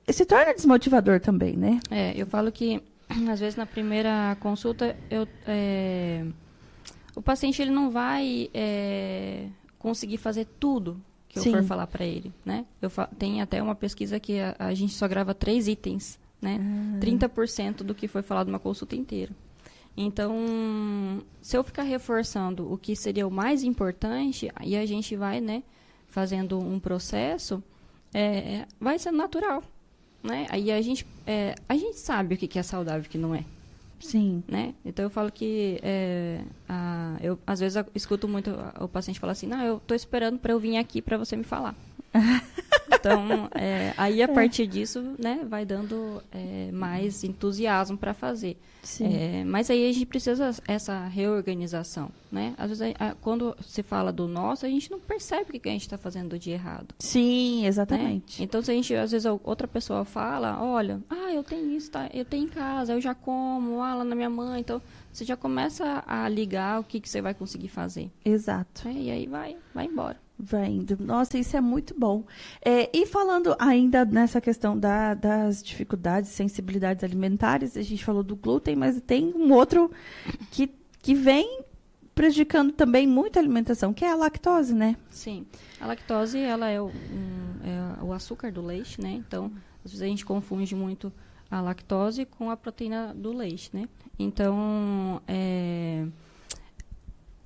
se 0.08 0.24
torna 0.24 0.54
desmotivador 0.54 1.20
também, 1.20 1.56
né? 1.56 1.80
É, 1.90 2.12
eu 2.16 2.26
falo 2.26 2.52
que, 2.52 2.82
às 3.30 3.40
vezes, 3.40 3.56
na 3.56 3.66
primeira 3.66 4.36
consulta, 4.40 4.96
eu, 5.10 5.26
é, 5.46 6.24
o 7.18 7.22
paciente 7.22 7.60
ele 7.60 7.72
não 7.72 7.90
vai 7.90 8.48
é, 8.54 9.48
conseguir 9.76 10.18
fazer 10.18 10.46
tudo 10.60 11.02
que 11.28 11.36
eu 11.38 11.42
Sim. 11.42 11.50
for 11.50 11.64
falar 11.64 11.88
para 11.88 12.04
ele, 12.04 12.32
né? 12.44 12.64
Eu 12.80 12.88
tem 13.18 13.42
até 13.42 13.60
uma 13.60 13.74
pesquisa 13.74 14.20
que 14.20 14.38
a, 14.38 14.54
a 14.56 14.72
gente 14.72 14.94
só 14.94 15.08
grava 15.08 15.34
três 15.34 15.66
itens, 15.66 16.16
né? 16.40 16.60
30% 17.00 17.78
do 17.78 17.92
que 17.92 18.06
foi 18.06 18.22
falado 18.22 18.46
numa 18.46 18.60
consulta 18.60 18.94
inteira. 18.94 19.32
Então, 19.96 20.32
se 21.42 21.56
eu 21.56 21.64
ficar 21.64 21.82
reforçando 21.82 22.72
o 22.72 22.78
que 22.78 22.94
seria 22.94 23.26
o 23.26 23.30
mais 23.32 23.64
importante, 23.64 24.48
aí 24.54 24.76
a 24.76 24.86
gente 24.86 25.16
vai, 25.16 25.40
né, 25.40 25.64
fazendo 26.06 26.56
um 26.56 26.78
processo, 26.78 27.60
é, 28.14 28.64
vai 28.80 28.96
sendo 28.96 29.18
natural, 29.18 29.60
né? 30.22 30.46
Aí 30.50 30.70
a 30.70 30.80
gente, 30.80 31.04
é, 31.26 31.56
a 31.68 31.74
gente 31.74 31.98
sabe 31.98 32.36
o 32.36 32.38
que 32.38 32.58
é 32.58 32.62
saudável 32.62 33.02
e 33.02 33.06
o 33.06 33.10
que 33.10 33.18
não 33.18 33.34
é, 33.34 33.44
Sim. 34.00 34.42
né? 34.48 34.74
Então 34.84 35.04
eu 35.04 35.10
falo 35.10 35.30
que 35.32 35.78
é, 35.82 36.40
a- 36.68 37.16
eu 37.20 37.38
às 37.46 37.60
vezes 37.60 37.76
eu 37.76 37.84
escuto 37.94 38.28
muito 38.28 38.50
o 38.80 38.88
paciente 38.88 39.18
falar 39.20 39.32
assim, 39.32 39.46
não, 39.46 39.60
eu 39.62 39.80
tô 39.86 39.94
esperando 39.94 40.38
para 40.38 40.52
eu 40.52 40.58
vir 40.60 40.76
aqui 40.76 41.02
para 41.02 41.16
você 41.18 41.36
me 41.36 41.44
falar. 41.44 41.74
Então, 42.98 43.48
é, 43.54 43.92
aí 43.96 44.22
a 44.22 44.28
partir 44.28 44.66
disso, 44.66 45.14
né, 45.18 45.44
vai 45.48 45.64
dando 45.64 46.22
é, 46.32 46.70
mais 46.72 47.22
entusiasmo 47.24 47.96
para 47.96 48.12
fazer. 48.14 48.56
Sim. 48.82 49.06
É, 49.06 49.44
mas 49.44 49.70
aí 49.70 49.88
a 49.88 49.92
gente 49.92 50.06
precisa 50.06 50.50
essa 50.66 51.06
reorganização, 51.06 52.10
né? 52.30 52.54
Às 52.56 52.68
vezes, 52.70 52.94
a- 52.98 53.08
a- 53.10 53.14
quando 53.16 53.56
se 53.66 53.82
fala 53.82 54.12
do 54.12 54.26
nosso, 54.26 54.64
a 54.64 54.68
gente 54.68 54.90
não 54.90 54.98
percebe 54.98 55.50
o 55.56 55.60
que 55.60 55.68
a 55.68 55.72
gente 55.72 55.82
está 55.82 55.98
fazendo 55.98 56.38
de 56.38 56.50
errado. 56.50 56.94
Sim, 56.98 57.62
né? 57.62 57.68
exatamente. 57.68 58.42
Então, 58.42 58.62
se 58.62 58.70
a 58.70 58.74
gente, 58.74 58.94
às 58.94 59.10
vezes, 59.10 59.26
a 59.26 59.38
outra 59.44 59.66
pessoa 59.68 60.04
fala, 60.04 60.62
olha, 60.62 61.00
ah, 61.10 61.32
eu 61.32 61.42
tenho 61.42 61.70
isso, 61.72 61.90
tá? 61.90 62.08
eu 62.14 62.24
tenho 62.24 62.44
em 62.44 62.48
casa, 62.48 62.92
eu 62.94 63.00
já 63.00 63.14
como, 63.14 63.82
ah, 63.82 63.94
lá 63.96 64.04
na 64.04 64.14
minha 64.14 64.30
mãe, 64.30 64.60
então 64.60 64.80
você 65.12 65.24
já 65.24 65.36
começa 65.36 66.02
a 66.06 66.28
ligar 66.28 66.80
o 66.80 66.84
que, 66.84 67.00
que 67.00 67.08
você 67.08 67.20
vai 67.20 67.34
conseguir 67.34 67.68
fazer. 67.68 68.10
Exato. 68.24 68.86
né? 68.88 68.94
E 68.96 69.10
aí 69.10 69.26
vai, 69.26 69.56
vai 69.74 69.86
embora. 69.86 70.16
Vai 70.38 70.66
indo. 70.68 70.96
Nossa, 71.00 71.36
isso 71.36 71.56
é 71.56 71.60
muito 71.60 71.98
bom. 71.98 72.24
É, 72.64 72.88
e 72.96 73.04
falando 73.06 73.56
ainda 73.58 74.04
nessa 74.04 74.40
questão 74.40 74.78
da- 74.78 75.14
das 75.14 75.62
dificuldades, 75.62 76.30
sensibilidades 76.30 77.02
alimentares, 77.02 77.76
a 77.76 77.82
gente 77.82 78.04
falou 78.04 78.22
do 78.22 78.36
glúten, 78.36 78.76
mas 78.76 79.00
tem 79.00 79.32
um 79.34 79.52
outro 79.52 79.90
que, 80.52 80.70
que 81.02 81.14
vem 81.14 81.62
prejudicando 82.14 82.72
também 82.72 83.06
muito 83.06 83.36
a 83.36 83.40
alimentação, 83.42 83.92
que 83.92 84.04
é 84.04 84.10
a 84.12 84.14
lactose, 84.16 84.74
né? 84.74 84.96
Sim. 85.10 85.44
A 85.80 85.86
lactose, 85.86 86.38
ela 86.38 86.68
é 86.68 86.80
o, 86.80 86.86
um, 86.86 88.00
é 88.00 88.04
o 88.04 88.12
açúcar 88.12 88.50
do 88.52 88.60
leite, 88.64 89.00
né? 89.00 89.10
Então, 89.12 89.50
às 89.84 89.90
vezes 89.92 90.02
a 90.02 90.06
gente 90.06 90.24
confunde 90.24 90.74
muito 90.74 91.12
a 91.50 91.60
lactose 91.60 92.24
com 92.24 92.50
a 92.50 92.56
proteína 92.56 93.12
do 93.14 93.32
leite, 93.32 93.70
né? 93.72 93.88
Então, 94.18 95.20
é, 95.26 96.06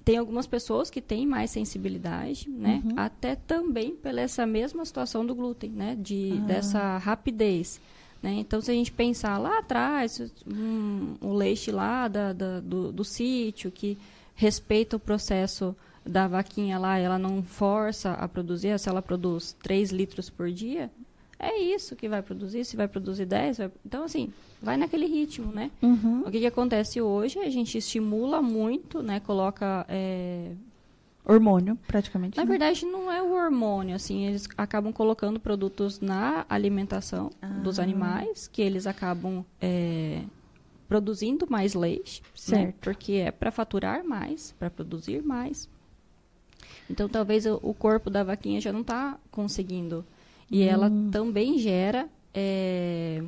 tem 0.05 0.17
algumas 0.19 0.47
pessoas 0.47 0.91
que 0.91 1.01
têm 1.01 1.27
mais 1.27 1.51
sensibilidade, 1.51 2.49
né? 2.51 2.83
Uhum. 2.85 2.93
Até 2.97 3.35
também 3.37 3.95
pela 3.95 4.21
essa 4.21 4.45
mesma 4.47 4.85
situação 4.85 5.25
do 5.25 5.35
glúten, 5.35 5.71
né? 5.71 5.97
De, 5.99 6.39
Ah. 6.43 6.47
Dessa 6.47 6.99
rapidez. 6.99 7.81
Né? 8.23 8.35
Então, 8.35 8.61
se 8.61 8.71
a 8.71 8.75
gente 8.75 8.93
pensar 8.93 9.37
lá 9.39 9.59
atrás, 9.59 10.21
um, 10.47 11.15
o 11.21 11.33
leite 11.33 11.73
lá 11.73 12.07
da, 12.07 12.33
da- 12.33 12.61
do, 12.61 12.93
do 12.93 13.05
sítio, 13.05 13.71
que 13.71 13.99
respeita 14.35 14.97
o 14.97 15.01
processo 15.01 15.75
da 16.07 16.27
vaquinha 16.29 16.79
lá, 16.79 16.99
ela 16.99 17.19
não 17.19 17.43
força 17.43 18.13
a 18.13 18.29
produzir, 18.29 18.79
se 18.79 18.89
ela 18.89 19.03
produz 19.03 19.57
3 19.63 19.91
litros 19.91 20.31
por 20.31 20.51
dia, 20.51 20.91
é 21.43 21.59
isso 21.61 21.95
que 21.97 22.09
vai 22.09 22.23
produzir, 22.23 22.65
se 22.65 22.77
vai 22.77 22.87
produzir 22.89 23.27
10, 23.27 23.59
vai- 23.59 23.71
então 23.85 24.05
assim, 24.05 24.33
vai 24.63 24.77
naquele 24.77 25.07
ritmo, 25.07 25.53
né? 25.53 25.71
Uhum. 25.83 26.21
O 26.27 26.31
que, 26.31 26.39
que 26.41 26.47
acontece 26.47 27.01
hoje, 27.03 27.39
a 27.41 27.51
gente 27.51 27.77
estimula 27.77 28.41
muito, 28.41 29.03
né? 29.03 29.19
Coloca 29.21 29.85
é, 29.89 30.53
Hormônio, 31.25 31.77
praticamente. 31.87 32.37
na 32.37 32.45
né? 32.45 32.49
verdade, 32.51 32.85
não 32.87 33.11
é 33.11 33.23
o 33.23 33.33
hormônio, 33.35 33.95
assim, 33.95 34.25
eles 34.27 34.49
acabam 34.57 34.93
colocando 34.93 35.39
produtos 35.39 36.01
na 36.01 36.45
alimentação 36.49 37.31
dos 37.63 37.79
Ah. 37.79 37.83
animais, 37.83 38.49
que 38.49 38.63
eles 38.63 38.87
acabam 38.87 39.45
é, 39.61 40.23
produzindo 40.89 41.47
mais 41.49 41.75
leite, 41.75 42.23
né? 42.23 42.29
Certo. 42.35 42.75
Porque 42.81 43.13
é 43.15 43.31
para 43.31 43.51
faturar 43.51 44.05
mais, 44.05 44.53
para 44.59 44.69
produzir 44.71 45.23
mais. 45.23 45.69
Então, 46.91 47.09
talvez 47.09 47.47
o, 47.47 47.59
o 47.63 47.73
corpo 47.73 48.11
da 48.11 48.23
vaquinha 48.25 48.61
já 48.61 48.73
não 48.73 48.81
está 48.83 49.17
conseguindo. 49.31 50.05
E 50.51 50.63
ela 50.63 50.89
Hum. 50.89 51.11
também 51.11 51.59
gera 51.59 52.09
é, 52.35 53.23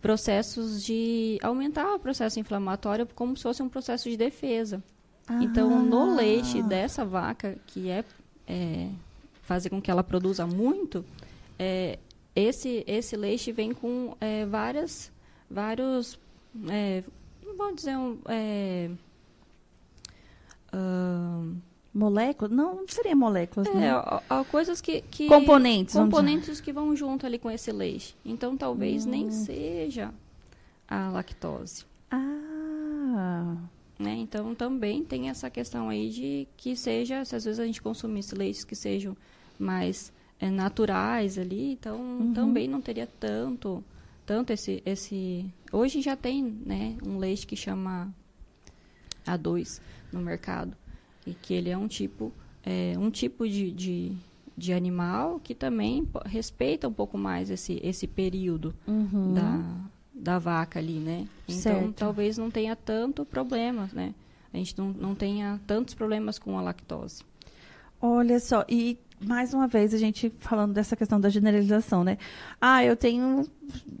processos 0.00 0.82
de 0.84 1.38
aumentar 1.42 1.94
o 1.94 1.98
processo 1.98 2.38
inflamatório 2.40 3.06
como 3.14 3.36
se 3.36 3.42
fosse 3.42 3.62
um 3.62 3.68
processo 3.68 4.08
de 4.08 4.16
defesa. 4.16 4.82
Então, 5.40 5.82
no 5.84 6.10
Ah. 6.12 6.14
leite 6.16 6.60
dessa 6.62 7.04
vaca, 7.04 7.56
que 7.66 7.88
é, 7.88 8.04
é, 8.48 8.88
fazer 9.42 9.70
com 9.70 9.80
que 9.80 9.90
ela 9.90 10.02
produza 10.02 10.46
muito, 10.46 11.04
é, 11.58 11.98
esse, 12.34 12.82
esse 12.86 13.16
leite 13.16 13.52
vem 13.52 13.72
com 13.72 14.16
é, 14.20 14.44
várias, 14.46 15.12
vários, 15.48 16.18
é, 16.68 17.04
não 17.44 17.56
vou 17.56 17.72
dizer 17.74 17.96
um, 17.96 18.18
ahn, 20.72 21.56
moléculas? 21.92 22.52
Não, 22.52 22.76
não 22.76 22.88
seria 22.88 23.14
moléculas, 23.16 23.68
É, 23.68 23.74
né? 23.74 23.96
ó, 23.96 24.20
ó, 24.30 24.44
coisas 24.44 24.80
que, 24.80 25.00
que 25.02 25.26
Componentes, 25.28 25.94
componentes 25.94 26.60
que 26.60 26.72
vão 26.72 26.94
junto 26.94 27.26
ali 27.26 27.38
com 27.38 27.50
esse 27.50 27.70
leite. 27.72 28.16
Então 28.24 28.56
talvez 28.56 29.06
Hum. 29.06 29.10
nem 29.10 29.30
seja 29.30 30.12
a 30.88 31.08
lactose. 31.10 31.84
Ah, 32.10 33.56
Né? 33.98 34.14
Então 34.14 34.54
também 34.54 35.04
tem 35.04 35.28
essa 35.28 35.50
questão 35.50 35.88
aí 35.90 36.08
de 36.10 36.48
que 36.56 36.74
seja, 36.74 37.22
se 37.24 37.36
às 37.36 37.44
vezes 37.44 37.60
a 37.60 37.66
gente 37.66 37.82
consumisse 37.82 38.34
leites 38.34 38.64
que 38.64 38.74
sejam 38.74 39.14
mais 39.58 40.10
é, 40.40 40.48
naturais 40.48 41.36
ali, 41.38 41.72
então 41.72 42.00
Uhum. 42.00 42.32
também 42.32 42.66
não 42.66 42.80
teria 42.80 43.06
tanto, 43.06 43.84
tanto 44.24 44.52
esse, 44.54 44.82
esse. 44.86 45.44
Hoje 45.70 46.00
já 46.00 46.16
tem, 46.16 46.42
né, 46.64 46.96
um 47.04 47.18
leite 47.18 47.46
que 47.46 47.54
chama 47.54 48.10
A2 49.26 49.80
no 50.10 50.20
mercado 50.20 50.74
e 51.26 51.34
que 51.34 51.54
ele 51.54 51.70
é 51.70 51.76
um 51.76 51.86
tipo, 51.86 52.32
é, 52.64 52.94
um 52.98 53.10
tipo 53.10 53.48
de, 53.48 53.70
de, 53.70 54.12
de 54.56 54.72
animal 54.72 55.40
que 55.42 55.54
também 55.54 56.08
respeita 56.24 56.88
um 56.88 56.92
pouco 56.92 57.18
mais 57.18 57.50
esse, 57.50 57.80
esse 57.82 58.06
período 58.06 58.74
uhum. 58.86 59.34
da, 59.34 59.64
da 60.12 60.38
vaca 60.38 60.78
ali, 60.78 60.98
né? 60.98 61.26
Então, 61.48 61.80
Certo. 61.80 61.92
talvez 61.94 62.38
não 62.38 62.50
tenha 62.50 62.74
tanto 62.76 63.24
problema, 63.24 63.88
né? 63.92 64.14
A 64.52 64.56
gente 64.56 64.76
não, 64.76 64.88
não 64.88 65.14
tenha 65.14 65.60
tantos 65.66 65.94
problemas 65.94 66.38
com 66.38 66.58
a 66.58 66.62
lactose. 66.62 67.22
Olha 68.00 68.40
só, 68.40 68.64
e 68.68 68.98
mais 69.20 69.52
uma 69.52 69.66
vez 69.66 69.92
a 69.92 69.98
gente 69.98 70.32
falando 70.38 70.72
dessa 70.72 70.96
questão 70.96 71.20
da 71.20 71.28
generalização, 71.28 72.02
né? 72.02 72.16
Ah, 72.60 72.84
eu 72.84 72.96
tenho 72.96 73.46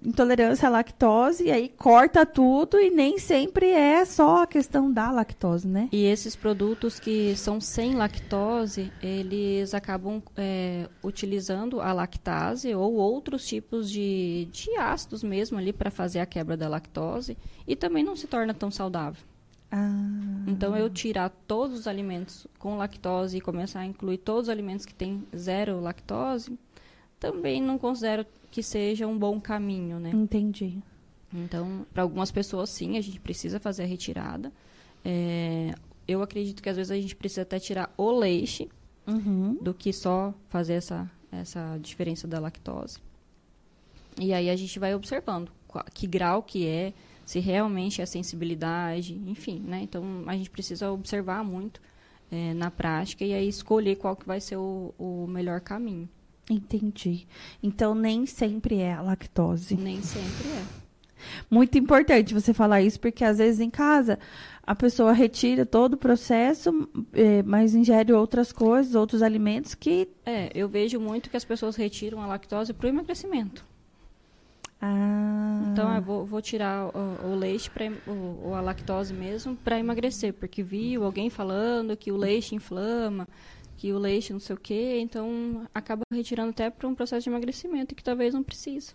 intolerância 0.04 0.66
à 0.66 0.70
lactose, 0.70 1.44
e 1.44 1.50
aí 1.52 1.68
corta 1.68 2.24
tudo 2.24 2.78
e 2.80 2.90
nem 2.90 3.18
sempre 3.18 3.66
é 3.70 4.04
só 4.04 4.42
a 4.42 4.46
questão 4.46 4.90
da 4.90 5.10
lactose, 5.10 5.68
né? 5.68 5.88
E 5.92 6.04
esses 6.04 6.34
produtos 6.34 6.98
que 6.98 7.36
são 7.36 7.60
sem 7.60 7.94
lactose, 7.94 8.92
eles 9.02 9.74
acabam 9.74 10.22
é, 10.36 10.88
utilizando 11.04 11.80
a 11.80 11.92
lactase 11.92 12.74
ou 12.74 12.94
outros 12.94 13.46
tipos 13.46 13.90
de, 13.90 14.48
de 14.50 14.76
ácidos 14.76 15.22
mesmo 15.22 15.58
ali 15.58 15.72
para 15.72 15.90
fazer 15.90 16.20
a 16.20 16.26
quebra 16.26 16.56
da 16.56 16.68
lactose 16.68 17.36
e 17.66 17.76
também 17.76 18.02
não 18.02 18.16
se 18.16 18.26
torna 18.26 18.54
tão 18.54 18.70
saudável. 18.70 19.29
Ah, 19.70 20.44
Então, 20.46 20.76
eu 20.76 20.90
tirar 20.90 21.28
todos 21.46 21.78
os 21.80 21.86
alimentos 21.86 22.46
com 22.58 22.76
lactose 22.76 23.36
e 23.36 23.40
começar 23.40 23.80
a 23.80 23.86
incluir 23.86 24.18
todos 24.18 24.44
os 24.44 24.48
alimentos 24.48 24.84
que 24.84 24.94
têm 24.94 25.24
zero 25.36 25.80
lactose, 25.80 26.58
também 27.18 27.62
não 27.62 27.78
considero 27.78 28.26
que 28.50 28.62
seja 28.62 29.06
um 29.06 29.16
bom 29.18 29.40
caminho, 29.40 30.00
né? 30.00 30.10
entendi. 30.12 30.78
Então, 31.32 31.86
para 31.94 32.02
algumas 32.02 32.32
pessoas, 32.32 32.70
sim, 32.70 32.96
a 32.98 33.00
gente 33.00 33.20
precisa 33.20 33.60
fazer 33.60 33.84
a 33.84 33.86
retirada. 33.86 34.52
É, 35.04 35.72
eu 36.08 36.20
acredito 36.22 36.60
que 36.60 36.68
às 36.68 36.76
vezes 36.76 36.90
a 36.90 36.96
gente 36.96 37.14
precisa 37.14 37.42
até 37.42 37.58
tirar 37.60 37.92
o 37.96 38.10
leite 38.10 38.68
Uhum. 39.06 39.54
do 39.62 39.72
que 39.72 39.92
só 39.92 40.34
fazer 40.48 40.74
essa, 40.74 41.08
essa 41.32 41.78
diferença 41.80 42.26
da 42.28 42.38
lactose. 42.40 42.98
E 44.20 44.32
aí 44.32 44.50
a 44.50 44.56
gente 44.56 44.78
vai 44.78 44.94
observando 44.94 45.50
qua- 45.68 45.84
que 45.94 46.06
grau 46.06 46.42
que 46.42 46.66
é, 46.66 46.92
se 47.30 47.38
realmente 47.38 48.02
é 48.02 48.06
sensibilidade, 48.06 49.14
enfim, 49.24 49.62
né? 49.64 49.82
Então 49.84 50.24
a 50.26 50.36
gente 50.36 50.50
precisa 50.50 50.90
observar 50.90 51.44
muito 51.44 51.80
eh, 52.28 52.52
na 52.54 52.72
prática 52.72 53.24
e 53.24 53.32
aí 53.32 53.46
escolher 53.46 53.94
qual 53.94 54.16
que 54.16 54.26
vai 54.26 54.40
ser 54.40 54.56
o, 54.56 54.92
o 54.98 55.28
melhor 55.28 55.60
caminho. 55.60 56.08
Entendi. 56.50 57.28
Então 57.62 57.94
nem 57.94 58.26
sempre 58.26 58.78
é 58.78 58.94
a 58.94 59.00
lactose. 59.00 59.76
Nem 59.76 60.02
sempre 60.02 60.48
é. 60.48 60.64
Muito 61.48 61.78
importante 61.78 62.34
você 62.34 62.52
falar 62.52 62.82
isso, 62.82 62.98
porque 62.98 63.24
às 63.24 63.38
vezes 63.38 63.60
em 63.60 63.70
casa 63.70 64.18
a 64.64 64.74
pessoa 64.74 65.12
retira 65.12 65.64
todo 65.64 65.94
o 65.94 65.98
processo, 65.98 66.88
eh, 67.12 67.44
mas 67.44 67.76
ingere 67.76 68.12
outras 68.12 68.50
coisas, 68.50 68.96
outros 68.96 69.22
alimentos 69.22 69.76
que. 69.76 70.08
É, 70.26 70.50
eu 70.52 70.68
vejo 70.68 70.98
muito 70.98 71.30
que 71.30 71.36
as 71.36 71.44
pessoas 71.44 71.76
retiram 71.76 72.20
a 72.20 72.26
lactose 72.26 72.72
para 72.72 72.86
o 72.86 72.88
emagrecimento. 72.88 73.69
Ah, 74.80 75.60
Então 75.72 75.94
eu 75.94 76.02
vou, 76.02 76.24
vou 76.24 76.40
tirar 76.40 76.86
o, 76.96 77.32
o 77.32 77.34
leite 77.34 77.70
pra, 77.70 77.84
o, 78.06 78.40
ou 78.44 78.54
a 78.54 78.60
lactose 78.60 79.12
mesmo 79.12 79.54
para 79.56 79.78
emagrecer, 79.78 80.32
porque 80.32 80.62
viu 80.62 81.04
alguém 81.04 81.28
falando 81.28 81.96
que 81.96 82.10
o 82.10 82.16
leite 82.16 82.54
inflama, 82.54 83.28
que 83.76 83.92
o 83.92 83.98
leite 83.98 84.32
não 84.32 84.40
sei 84.40 84.56
o 84.56 84.58
quê, 84.58 84.98
então 85.00 85.66
acaba 85.74 86.02
retirando 86.12 86.50
até 86.50 86.70
para 86.70 86.88
um 86.88 86.94
processo 86.94 87.24
de 87.24 87.30
emagrecimento 87.30 87.94
que 87.94 88.02
talvez 88.02 88.32
não 88.34 88.42
precisa. 88.42 88.92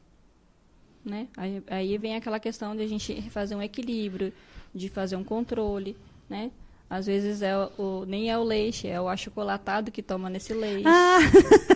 Né? 1.03 1.27
Aí, 1.37 1.61
aí 1.67 1.97
vem 1.99 2.15
aquela 2.15 2.39
questão 2.39 2.75
de 2.75 2.81
a 2.81 2.87
gente 2.87 3.21
fazer 3.29 3.55
um 3.55 3.61
equilíbrio, 3.61 4.33
de 4.73 4.89
fazer 4.89 5.15
um 5.15 5.23
controle, 5.23 5.95
né? 6.27 6.49
Às 6.89 7.05
vezes 7.05 7.41
é 7.43 7.55
o, 7.57 7.69
o- 8.01 8.05
nem 8.05 8.29
é 8.31 8.37
o 8.37 8.43
leite, 8.43 8.87
é 8.87 8.99
o 8.99 9.07
achocolatado 9.07 9.91
que 9.91 10.01
toma 10.01 10.29
nesse 10.31 10.53
leite. 10.53 10.87
Ah, 10.87 11.17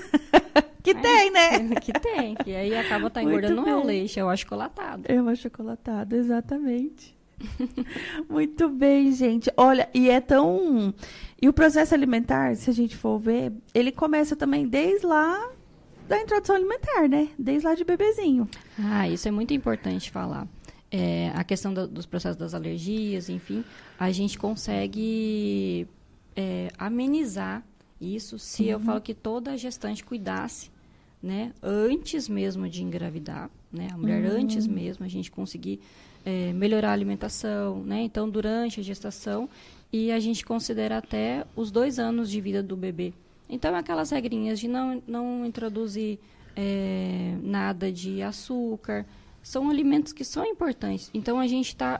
que 0.93 0.97
É. 0.97 1.01
tem, 1.01 1.31
né? 1.31 1.75
que 1.75 1.91
tem, 1.93 2.35
que 2.35 2.55
aí 2.55 2.75
acaba 2.75 3.09
tá 3.09 3.21
engordando, 3.23 3.55
não 3.55 3.67
é 3.67 3.75
o 3.75 3.83
leite, 3.85 4.19
é 4.19 4.23
o 4.23 4.29
achocolatado. 4.29 5.03
É 5.07 5.21
uma 5.21 5.35
chocolatada, 5.35 6.15
exatamente. 6.15 7.17
Muito 8.29 8.67
bem, 8.69 9.11
gente. 9.11 9.49
Olha, 9.55 9.89
e 9.93 10.09
é 10.09 10.19
tão. 10.19 10.93
E 11.41 11.47
o 11.47 11.53
processo 11.53 11.93
alimentar, 11.93 12.55
se 12.55 12.69
a 12.69 12.73
gente 12.73 12.95
for 12.97 13.17
ver, 13.19 13.53
ele 13.73 13.91
começa 13.91 14.35
também 14.35 14.67
desde 14.67 15.05
lá 15.05 15.49
da 16.07 16.19
introdução 16.21 16.55
alimentar, 16.55 17.07
né? 17.07 17.29
Desde 17.37 17.65
lá 17.67 17.75
de 17.75 17.83
bebezinho. 17.83 18.47
Ah, 18.77 19.07
isso 19.07 19.27
é 19.27 19.31
muito 19.31 19.53
importante 19.53 20.11
falar. 20.11 20.47
É, 20.91 21.31
a 21.35 21.43
questão 21.43 21.71
do- 21.73 21.87
dos 21.87 22.05
processos 22.07 22.35
das 22.35 22.53
alergias, 22.55 23.29
enfim, 23.29 23.63
a 23.99 24.11
gente 24.11 24.37
consegue 24.39 25.87
é, 26.35 26.69
amenizar 26.77 27.63
isso 28.01 28.39
se 28.39 28.67
eu 28.67 28.79
falo 28.79 28.99
que 29.01 29.13
toda 29.13 29.55
gestante 29.57 30.03
cuidasse, 30.03 30.71
né, 31.21 31.53
antes 31.61 32.29
mesmo 32.29 32.67
de 32.69 32.83
engravidar, 32.83 33.49
né, 33.71 33.89
a 33.91 33.97
mulher 33.97 34.25
antes 34.25 34.65
mesmo, 34.65 35.05
a 35.05 35.07
gente 35.09 35.29
conseguir 35.29 35.79
é, 36.25 36.53
melhorar 36.53 36.89
a 36.89 36.93
alimentação, 36.93 37.83
né, 37.83 38.01
então 38.01 38.29
durante 38.29 38.79
a 38.79 38.83
gestação 38.83 39.49
e 39.91 40.11
a 40.11 40.19
gente 40.19 40.45
considera 40.45 40.97
até 40.97 41.45
os 41.55 41.71
dois 41.71 41.99
anos 41.99 42.29
de 42.29 42.39
vida 42.39 42.63
do 42.63 42.77
bebê. 42.77 43.13
Então, 43.49 43.75
aquelas 43.75 44.11
regrinhas 44.11 44.59
de 44.59 44.67
não, 44.67 45.01
não 45.07 45.45
introduzir 45.45 46.19
é, 46.55 47.35
nada 47.41 47.91
de 47.91 48.21
açúcar, 48.21 49.05
são 49.41 49.69
alimentos 49.69 50.13
que 50.13 50.23
são 50.23 50.45
importantes. 50.45 51.09
Então, 51.13 51.39
a 51.39 51.47
gente 51.47 51.69
está 51.69 51.99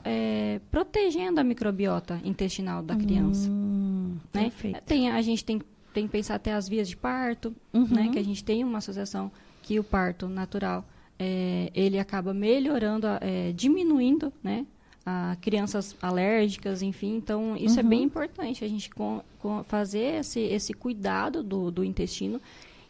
protegendo 0.70 1.40
a 1.40 1.44
microbiota 1.44 2.22
intestinal 2.24 2.84
da 2.84 2.96
criança. 2.96 3.50
Hum, 3.50 4.18
né? 4.32 4.44
Perfeito. 4.44 4.82
Tem, 4.84 5.10
a 5.10 5.22
gente 5.24 5.44
tem, 5.44 5.60
tem 5.94 6.06
que 6.06 6.12
pensar 6.12 6.36
até 6.36 6.54
as 6.54 6.68
vias 6.68 6.88
de 6.88 6.96
parto, 6.98 7.56
Uhum. 7.74 7.88
né? 7.88 8.10
que 8.12 8.20
a 8.20 8.24
gente 8.24 8.44
tem 8.44 8.64
uma 8.64 8.78
associação 8.80 9.32
que 9.64 9.80
o 9.80 9.84
parto 9.84 10.28
natural 10.28 10.86
é, 11.18 11.70
ele 11.76 12.00
acaba 12.00 12.34
melhorando, 12.34 13.06
é, 13.22 13.52
diminuindo 13.54 14.32
né? 14.44 14.66
a 15.06 15.36
crianças 15.42 15.96
alérgicas, 16.02 16.82
enfim. 16.82 17.16
Então, 17.18 17.56
isso 17.58 17.80
é 17.80 17.84
Uhum. 17.84 17.90
bem 17.90 18.04
importante, 18.04 18.64
a 18.64 18.68
gente 18.68 18.90
com, 18.90 19.22
com 19.40 19.64
fazer 19.64 20.20
esse, 20.20 20.40
esse 20.40 20.74
cuidado 20.74 21.42
do, 21.44 21.72
do 21.72 21.84
intestino, 21.84 22.40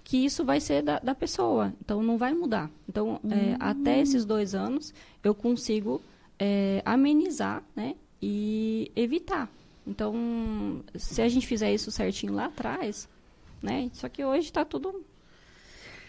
que 0.03 0.17
isso 0.25 0.43
vai 0.43 0.59
ser 0.59 0.81
da, 0.81 0.99
da 0.99 1.13
pessoa, 1.13 1.73
então 1.83 2.01
não 2.01 2.17
vai 2.17 2.33
mudar. 2.33 2.69
Então, 2.87 3.19
é, 3.29 3.55
até 3.59 3.99
esses 4.01 4.25
dois 4.25 4.55
anos, 4.55 4.93
eu 5.23 5.35
consigo 5.35 6.01
é, 6.39 6.81
amenizar 6.85 7.63
né? 7.75 7.95
e 8.21 8.91
evitar. 8.95 9.49
Então, 9.89 10.83
se 10.95 11.19
a 11.19 11.27
gente 11.27 11.47
fizer 11.47 11.73
isso 11.73 11.89
certinho 11.89 12.31
lá 12.33 12.45
atrás, 12.45 13.09
né? 13.61 13.89
Só 13.91 14.07
que 14.07 14.23
hoje 14.23 14.45
está 14.45 14.63
tudo 14.63 15.03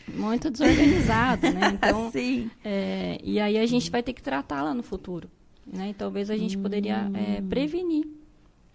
muito 0.07 0.51
desorganizado, 0.51 1.51
né? 1.51 1.73
Então, 1.81 2.11
Sim. 2.13 2.51
é, 2.63 3.19
e 3.25 3.41
aí 3.41 3.57
a 3.57 3.65
gente 3.65 3.91
vai 3.91 4.03
ter 4.03 4.13
que 4.13 4.23
tratar 4.23 4.63
lá 4.63 4.75
no 4.75 4.83
futuro. 4.83 5.31
Né? 5.67 5.91
E 5.91 5.95
talvez 5.95 6.29
a 6.31 6.37
gente 6.37 6.59
poderia 6.59 7.11
é, 7.15 7.41
prevenir. 7.41 8.07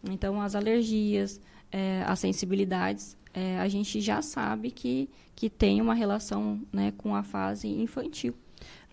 Então, 0.04 0.41
as 0.41 0.56
alergias, 0.56 1.39
é, 1.72 2.04
as 2.08 2.20
sensibilidades, 2.20 3.15
é, 3.34 3.60
a 3.60 3.68
gente 3.68 4.02
já 4.02 4.22
sabe 4.22 4.72
que, 4.72 5.10
que 5.36 5.50
tem 5.50 5.82
uma 5.82 5.94
relação 5.94 6.62
né, 6.72 6.94
com 6.98 7.15
a 7.15 7.22
fase 7.22 7.68
infantil, 7.68 8.34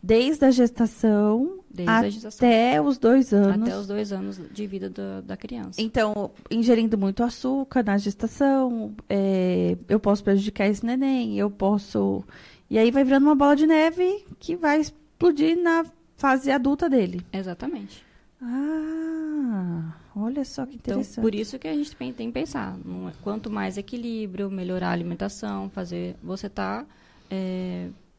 Desde 0.03 0.45
a 0.45 0.51
gestação 0.51 1.61
desde 1.71 1.91
a 1.91 2.09
gestação 2.11 2.49
até 2.49 2.83
os 2.83 2.99
dois 2.99 3.33
anos. 3.33 3.63
até 3.69 3.79
os 3.79 3.87
dois 3.87 4.13
anos 4.13 4.41
de 4.53 4.67
vida 4.67 4.91
da, 4.91 5.21
da 5.21 5.37
criança. 5.37 5.81
Então, 5.81 6.31
ingerindo 6.51 6.99
muito 6.99 7.23
açúcar 7.23 7.83
na 7.83 7.97
gestação, 7.97 8.95
é, 9.09 9.77
eu 9.89 9.99
posso 9.99 10.23
prejudicar 10.23 10.67
esse 10.67 10.85
neném, 10.85 11.39
eu 11.39 11.51
posso. 11.51 12.23
E 12.69 12.79
aí 12.79 12.91
vai 12.91 13.05
virando 13.05 13.25
uma 13.27 13.35
bola 13.35 13.57
de 13.57 13.67
neve 13.67 14.25
que 14.39 14.57
vai 14.57 14.81
explodir 14.81 15.57
na 15.57 15.85
fase 16.17 16.51
adulta 16.51 16.91
dele. 16.91 17.21
Exatamente. 17.33 18.05
Ah, 18.41 19.95
olha 20.17 20.45
só 20.45 20.67
que 20.67 20.75
Então, 20.77 20.95
interessante. 20.95 21.23
por 21.23 21.35
isso 21.35 21.59
que 21.59 21.69
a 21.69 21.75
gente 21.75 21.95
tem, 21.97 22.13
tem 22.13 22.27
que 22.29 22.35
pensar. 22.35 22.77
é- 22.77 23.13
quanto 23.23 23.49
mais 23.51 23.79
equilíbrio, 23.79 24.51
melhorar 24.51 24.89
a 24.89 24.93
alimentação, 24.93 25.71
fazer. 25.71 26.17
Você 26.23 26.49
está 26.49 26.85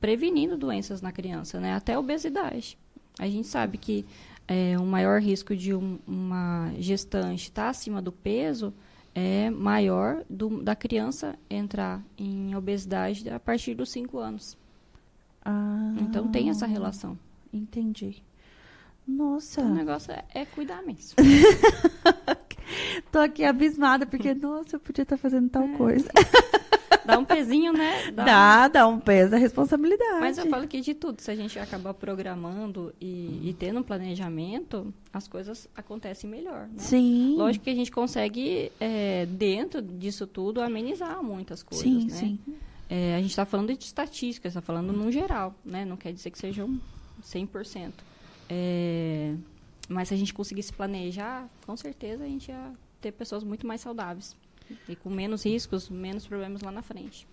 prevenindo 0.07 0.57
doenças 0.57 1.01
na 1.01 1.13
criança, 1.13 1.61
né? 1.61 1.73
Até 1.73 1.97
obesidade. 1.97 2.77
A 3.17 3.25
gente 3.25 3.47
sabe 3.47 3.77
que 3.77 4.05
é, 4.45 4.77
o 4.77 4.85
maior 4.85 5.21
risco 5.21 5.55
de 5.55 5.73
um- 5.73 5.97
uma 6.05 6.73
gestante 6.77 7.43
estar 7.43 7.69
acima 7.69 8.01
do 8.01 8.11
peso 8.11 8.73
é 9.15 9.49
maior 9.49 10.21
do, 10.29 10.61
da 10.61 10.75
criança 10.75 11.35
entrar 11.49 12.03
em 12.17 12.53
obesidade 12.53 13.29
a 13.29 13.39
partir 13.39 13.75
dos 13.75 13.91
5 13.91 14.17
anos. 14.19 14.57
Ah, 15.45 15.93
Então 15.97 16.27
tem 16.27 16.49
essa 16.49 16.65
relação. 16.67 17.17
Entendi. 17.53 18.21
Nossa, 19.07 19.61
Então, 19.61 19.71
o 19.71 19.75
negócio 19.75 20.11
é, 20.11 20.25
é 20.33 20.45
cuidar 20.45 20.81
mesmo. 20.81 21.15
tô 23.09 23.19
aqui 23.19 23.45
abismada, 23.45 24.05
porque, 24.05 24.33
nossa, 24.33 24.75
eu 24.75 24.79
podia 24.81 25.03
estar 25.03 25.15
fazendo 25.15 25.47
tal 25.49 25.63
É. 25.63 25.77
coisa. 25.77 26.09
Dá 27.05 27.17
um 27.19 27.25
pezinho, 27.25 27.73
né? 27.73 28.11
Dá- 28.11 28.23
Dá, 28.25 28.67
dá 28.67 28.87
um 28.87 28.99
peso 28.99 29.31
da 29.31 29.37
responsabilidade. 29.37 30.19
Mas 30.19 30.37
eu 30.37 30.47
falo 30.47 30.67
que 30.67 30.79
de 30.81 30.93
tudo, 30.93 31.21
se 31.21 31.29
a 31.31 31.35
gente 31.35 31.57
acabar 31.59 31.93
programando 31.93 32.93
e, 32.99 33.41
e 33.49 33.55
tendo 33.57 33.79
um 33.79 33.83
planejamento, 33.83 34.93
as 35.11 35.27
coisas 35.27 35.67
acontecem 35.75 36.29
melhor, 36.29 36.67
né? 36.67 36.73
Sim. 36.77 37.35
Lógico 37.37 37.65
que 37.65 37.69
a 37.71 37.75
gente 37.75 37.91
consegue, 37.91 38.71
é, 38.79 39.25
dentro 39.25 39.81
disso 39.81 40.25
tudo, 40.27 40.61
amenizar 40.61 41.21
muitas 41.23 41.61
coisas, 41.63 41.83
Sim, 41.85 42.05
né? 42.07 42.15
sim. 42.15 42.39
É, 42.89 43.15
a 43.15 43.21
gente 43.21 43.31
está 43.31 43.45
falando 43.45 43.75
de 43.75 43.83
estatísticas, 43.85 44.51
está 44.51 44.61
falando 44.61 44.91
no 44.93 45.11
geral, 45.11 45.55
né? 45.65 45.83
Não 45.85 45.97
quer 45.97 46.13
dizer 46.13 46.29
que 46.29 46.37
sejam 46.37 46.79
100%. 47.23 47.91
É, 48.49 49.33
mas 49.89 50.09
se 50.09 50.13
a 50.13 50.17
gente 50.17 50.33
conseguisse 50.33 50.71
planejar, 50.73 51.47
com 51.65 51.75
certeza 51.75 52.23
a 52.23 52.27
gente 52.27 52.49
ia 52.49 52.71
ter 53.01 53.11
pessoas 53.11 53.43
muito 53.43 53.65
mais 53.65 53.81
saudáveis. 53.81 54.35
E 54.87 54.95
com 54.95 55.09
menos 55.09 55.45
riscos, 55.45 55.89
menos 55.89 56.27
problemas 56.27 56.61
lá 56.61 56.71
na 56.71 56.81
frente. 56.81 57.27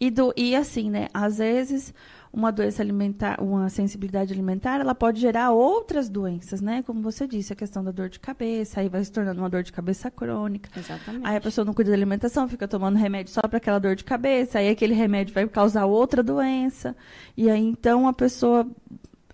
E, 0.00 0.10
do, 0.10 0.32
e 0.36 0.54
assim, 0.54 0.90
né? 0.90 1.08
Às 1.12 1.38
vezes, 1.38 1.92
uma 2.32 2.50
doença 2.50 2.82
alimentar, 2.82 3.40
uma 3.40 3.68
sensibilidade 3.68 4.32
alimentar, 4.32 4.80
ela 4.80 4.94
pode 4.94 5.20
gerar 5.20 5.50
outras 5.50 6.08
doenças, 6.08 6.60
né? 6.60 6.82
Como 6.82 7.02
você 7.02 7.26
disse, 7.26 7.52
a 7.52 7.56
questão 7.56 7.82
da 7.82 7.90
dor 7.90 8.08
de 8.08 8.20
cabeça, 8.20 8.80
aí 8.80 8.88
vai 8.88 9.02
se 9.04 9.10
tornando 9.10 9.40
uma 9.40 9.50
dor 9.50 9.62
de 9.62 9.72
cabeça 9.72 10.10
crônica. 10.10 10.70
Exatamente. 10.78 11.26
Aí 11.26 11.36
a 11.36 11.40
pessoa 11.40 11.64
não 11.64 11.74
cuida 11.74 11.90
da 11.90 11.96
alimentação, 11.96 12.48
fica 12.48 12.68
tomando 12.68 12.96
remédio 12.96 13.32
só 13.32 13.42
para 13.42 13.58
aquela 13.58 13.78
dor 13.78 13.96
de 13.96 14.04
cabeça, 14.04 14.58
aí 14.58 14.68
aquele 14.68 14.94
remédio 14.94 15.34
vai 15.34 15.46
causar 15.48 15.86
outra 15.86 16.22
doença. 16.22 16.96
E 17.36 17.50
aí, 17.50 17.62
então, 17.62 18.08
a 18.08 18.12
pessoa. 18.12 18.66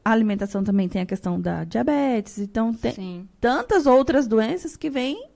A 0.06 0.12
alimentação 0.12 0.62
também 0.62 0.86
tem 0.86 1.00
a 1.00 1.06
questão 1.06 1.40
da 1.40 1.64
diabetes, 1.64 2.38
então 2.38 2.74
tem 2.74 2.92
Sim. 2.92 3.28
tantas 3.40 3.86
outras 3.86 4.28
doenças 4.28 4.76
que 4.76 4.90
vêm 4.90 5.30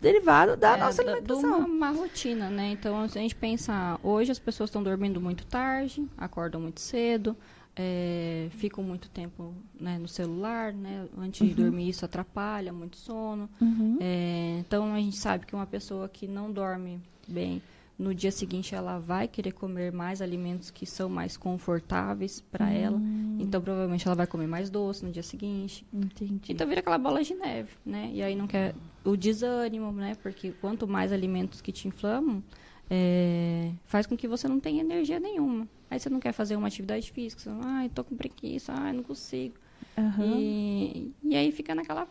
derivado 0.00 0.56
da 0.56 0.76
É, 0.76 0.80
nossa 0.80 1.02
de 1.02 1.10
alimentação. 1.10 1.58
uma, 1.58 1.66
uma 1.66 1.90
rotina, 1.90 2.48
né? 2.50 2.70
Então, 2.72 3.08
se 3.08 3.18
a 3.18 3.22
gente 3.22 3.34
pensar, 3.34 3.98
hoje 4.02 4.30
as 4.32 4.38
pessoas 4.38 4.68
estão 4.70 4.82
dormindo 4.82 5.20
muito 5.20 5.44
tarde, 5.46 6.06
acordam 6.16 6.60
muito 6.60 6.80
cedo, 6.80 7.36
é, 7.76 8.48
ficam 8.52 8.82
muito 8.82 9.08
tempo 9.08 9.54
né, 9.78 9.98
no 9.98 10.08
celular, 10.08 10.72
né? 10.72 11.06
Antes 11.16 11.46
de 11.46 11.54
dormir 11.54 11.88
isso 11.88 12.04
atrapalha 12.04 12.72
muito 12.72 12.96
sono. 12.96 13.48
Uhum. 13.60 13.98
É, 14.00 14.56
então, 14.60 14.92
a 14.92 14.98
gente 14.98 15.16
sabe 15.16 15.46
que 15.46 15.54
uma 15.54 15.66
pessoa 15.66 16.08
que 16.08 16.26
não 16.26 16.50
dorme 16.50 17.00
bem, 17.26 17.62
no 17.98 18.14
dia 18.14 18.30
seguinte 18.30 18.74
ela 18.74 18.98
vai 18.98 19.26
querer 19.26 19.50
comer 19.52 19.92
mais 19.92 20.22
alimentos 20.22 20.70
que 20.70 20.86
são 20.86 21.08
mais 21.08 21.36
confortáveis 21.36 22.40
para 22.40 22.70
ela. 22.70 23.00
Então, 23.40 23.60
provavelmente 23.60 24.06
ela 24.06 24.14
vai 24.14 24.26
comer 24.26 24.46
mais 24.46 24.70
doce 24.70 25.04
no 25.04 25.10
dia 25.10 25.22
seguinte. 25.22 25.84
Entendi. 25.92 26.52
Então 26.52 26.66
vira 26.66 26.80
aquela 26.80 26.98
bola 26.98 27.22
de 27.22 27.34
neve, 27.34 27.70
né? 27.84 28.10
E 28.12 28.22
aí 28.22 28.36
não 28.36 28.46
quer 28.46 28.74
o 29.04 29.16
desânimo, 29.16 29.90
né? 29.90 30.16
Porque 30.22 30.52
quanto 30.60 30.86
mais 30.86 31.12
alimentos 31.12 31.60
que 31.60 31.72
te 31.72 31.88
inflamam, 31.88 32.42
é, 32.88 33.72
faz 33.86 34.06
com 34.06 34.16
que 34.16 34.28
você 34.28 34.46
não 34.46 34.60
tenha 34.60 34.80
energia 34.80 35.18
nenhuma. 35.18 35.66
Aí 35.90 35.98
você 35.98 36.08
não 36.08 36.20
quer 36.20 36.32
fazer 36.32 36.54
uma 36.54 36.68
atividade 36.68 37.10
física, 37.10 37.42
você, 37.42 37.50
ai, 37.64 37.88
tô 37.88 38.04
com 38.04 38.16
preguiça, 38.16 38.72
ai, 38.76 38.92
não 38.92 39.02
consigo. 39.02 39.54
Aham. 39.96 40.36
E, 40.38 41.12
e 41.24 41.36
aí 41.36 41.50
fica 41.50 41.74
naquela, 41.74 42.06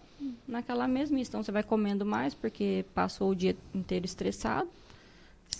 naquela 0.47 0.87
mesmice. 0.87 1.29
Então 1.29 1.41
você 1.41 1.51
vai 1.51 1.63
comendo 1.63 2.05
mais 2.05 2.33
porque 2.33 2.83
passou 2.93 3.31
o 3.31 3.35
dia 3.35 3.55
inteiro 3.73 4.05
estressado. 4.05 4.69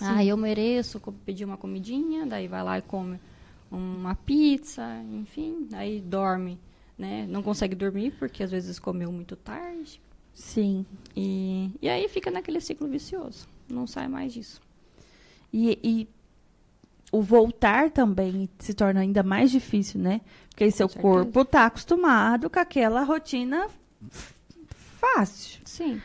Ah, 0.02 0.24
eu 0.24 0.38
mereço 0.38 1.00
pedir 1.26 1.45
uma 1.45 1.58
comidinha, 1.58 2.26
daí 2.26 2.48
vai 2.48 2.64
lá 2.64 2.78
e 2.78 2.82
come 2.82 3.20
uma 3.70 4.16
pizza, 4.16 4.84
enfim, 5.12 5.68
aí 5.74 6.00
dorme, 6.00 6.60
né? 6.98 7.26
Não 7.28 7.43
consegue 7.43 7.76
dormir 7.76 8.14
porque 8.18 8.43
às 8.43 8.52
vezes 8.52 8.80
comeu 8.80 9.12
muito 9.12 9.36
tarde. 9.36 10.02
Sim. 10.34 10.86
E, 11.16 11.72
e 11.82 11.89
aí 11.89 12.08
fica 12.08 12.30
naquele 12.30 12.62
ciclo 12.62 12.88
vicioso. 12.88 13.48
Não 13.68 13.88
sai 13.88 14.08
mais 14.08 14.34
disso. 14.34 14.62
E, 15.52 15.80
e 15.84 16.08
o 17.12 17.22
voltar 17.22 17.89
também 17.89 18.50
se 18.60 18.74
torna 18.74 19.00
ainda 19.00 19.24
mais 19.24 19.50
difícil, 19.50 20.00
né? 20.00 20.22
Porque 20.50 20.64
aí 20.64 20.72
seu 20.72 20.88
certeza. 20.88 21.02
corpo 21.02 21.43
tá 21.43 21.66
acostumado 21.66 22.50
com 22.50 22.60
aquela 22.60 23.04
rotina 23.04 23.68
fácil. 25.00 25.62
Sim. 25.66 26.02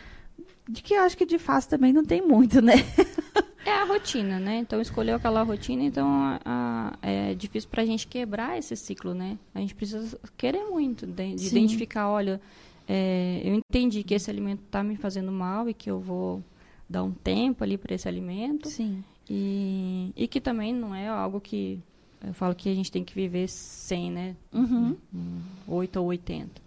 De 0.69 0.83
que 0.83 0.95
eu 0.95 1.03
acho 1.03 1.17
que 1.17 1.27
de 1.27 1.39
fácil 1.39 1.71
também 1.71 1.93
não 1.93 2.05
tem 2.05 2.23
muito, 2.23 2.63
né? 2.63 2.75
É 3.65 3.71
a 3.71 3.85
rotina, 3.85 4.39
né? 4.41 4.57
Então 4.59 4.81
escolheu 4.81 5.17
aquela 5.17 5.43
rotina, 5.43 5.83
então 5.85 6.07
a- 6.09 6.41
a- 6.45 6.99
é 7.03 7.35
difícil 7.35 7.69
pra 7.71 7.85
gente 7.85 8.07
quebrar 8.07 8.59
esse 8.59 8.75
ciclo, 8.77 9.15
né? 9.15 9.39
A 9.55 9.61
gente 9.61 9.75
precisa 9.75 10.19
querer 10.37 10.65
muito, 10.65 11.07
de, 11.07 11.35
de 11.37 11.47
identificar, 11.47 12.09
olha, 12.09 12.41
é, 12.89 13.41
eu 13.45 13.55
entendi 13.55 14.03
que 14.03 14.15
esse 14.15 14.29
alimento 14.29 14.63
tá 14.71 14.83
me 14.83 14.97
fazendo 14.97 15.31
mal 15.31 15.69
e 15.69 15.75
que 15.75 15.89
eu 15.91 16.01
vou 16.01 16.43
dar 16.89 17.05
um 17.05 17.13
tempo 17.13 17.63
ali 17.63 17.79
para 17.79 17.95
esse 17.95 18.09
alimento. 18.09 18.69
Sim. 18.69 19.03
E, 19.31 20.13
e 20.17 20.27
que 20.27 20.41
também 20.41 20.75
não 20.75 20.93
é 20.95 21.07
algo 21.09 21.41
que 21.41 21.79
eu 22.27 22.35
falo 22.35 22.55
que 22.55 22.69
a 22.69 22.75
gente 22.75 22.91
tem 22.91 23.05
que 23.05 23.15
viver 23.15 23.49
sem, 23.49 24.11
né? 24.11 24.35
Uhum. 24.53 24.97
Um 25.15 25.41
8 25.69 25.97
ou 26.01 26.07
80. 26.07 26.62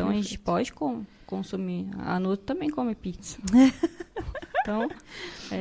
Então 0.00 0.10
a 0.10 0.12
gente 0.14 0.22
Perfeito. 0.38 0.44
pode 0.44 0.72
com- 0.72 1.04
consumir. 1.26 1.88
A 1.98 2.18
Nuto 2.20 2.42
também 2.44 2.70
come 2.70 2.94
pizza. 2.94 3.38
então. 4.62 4.88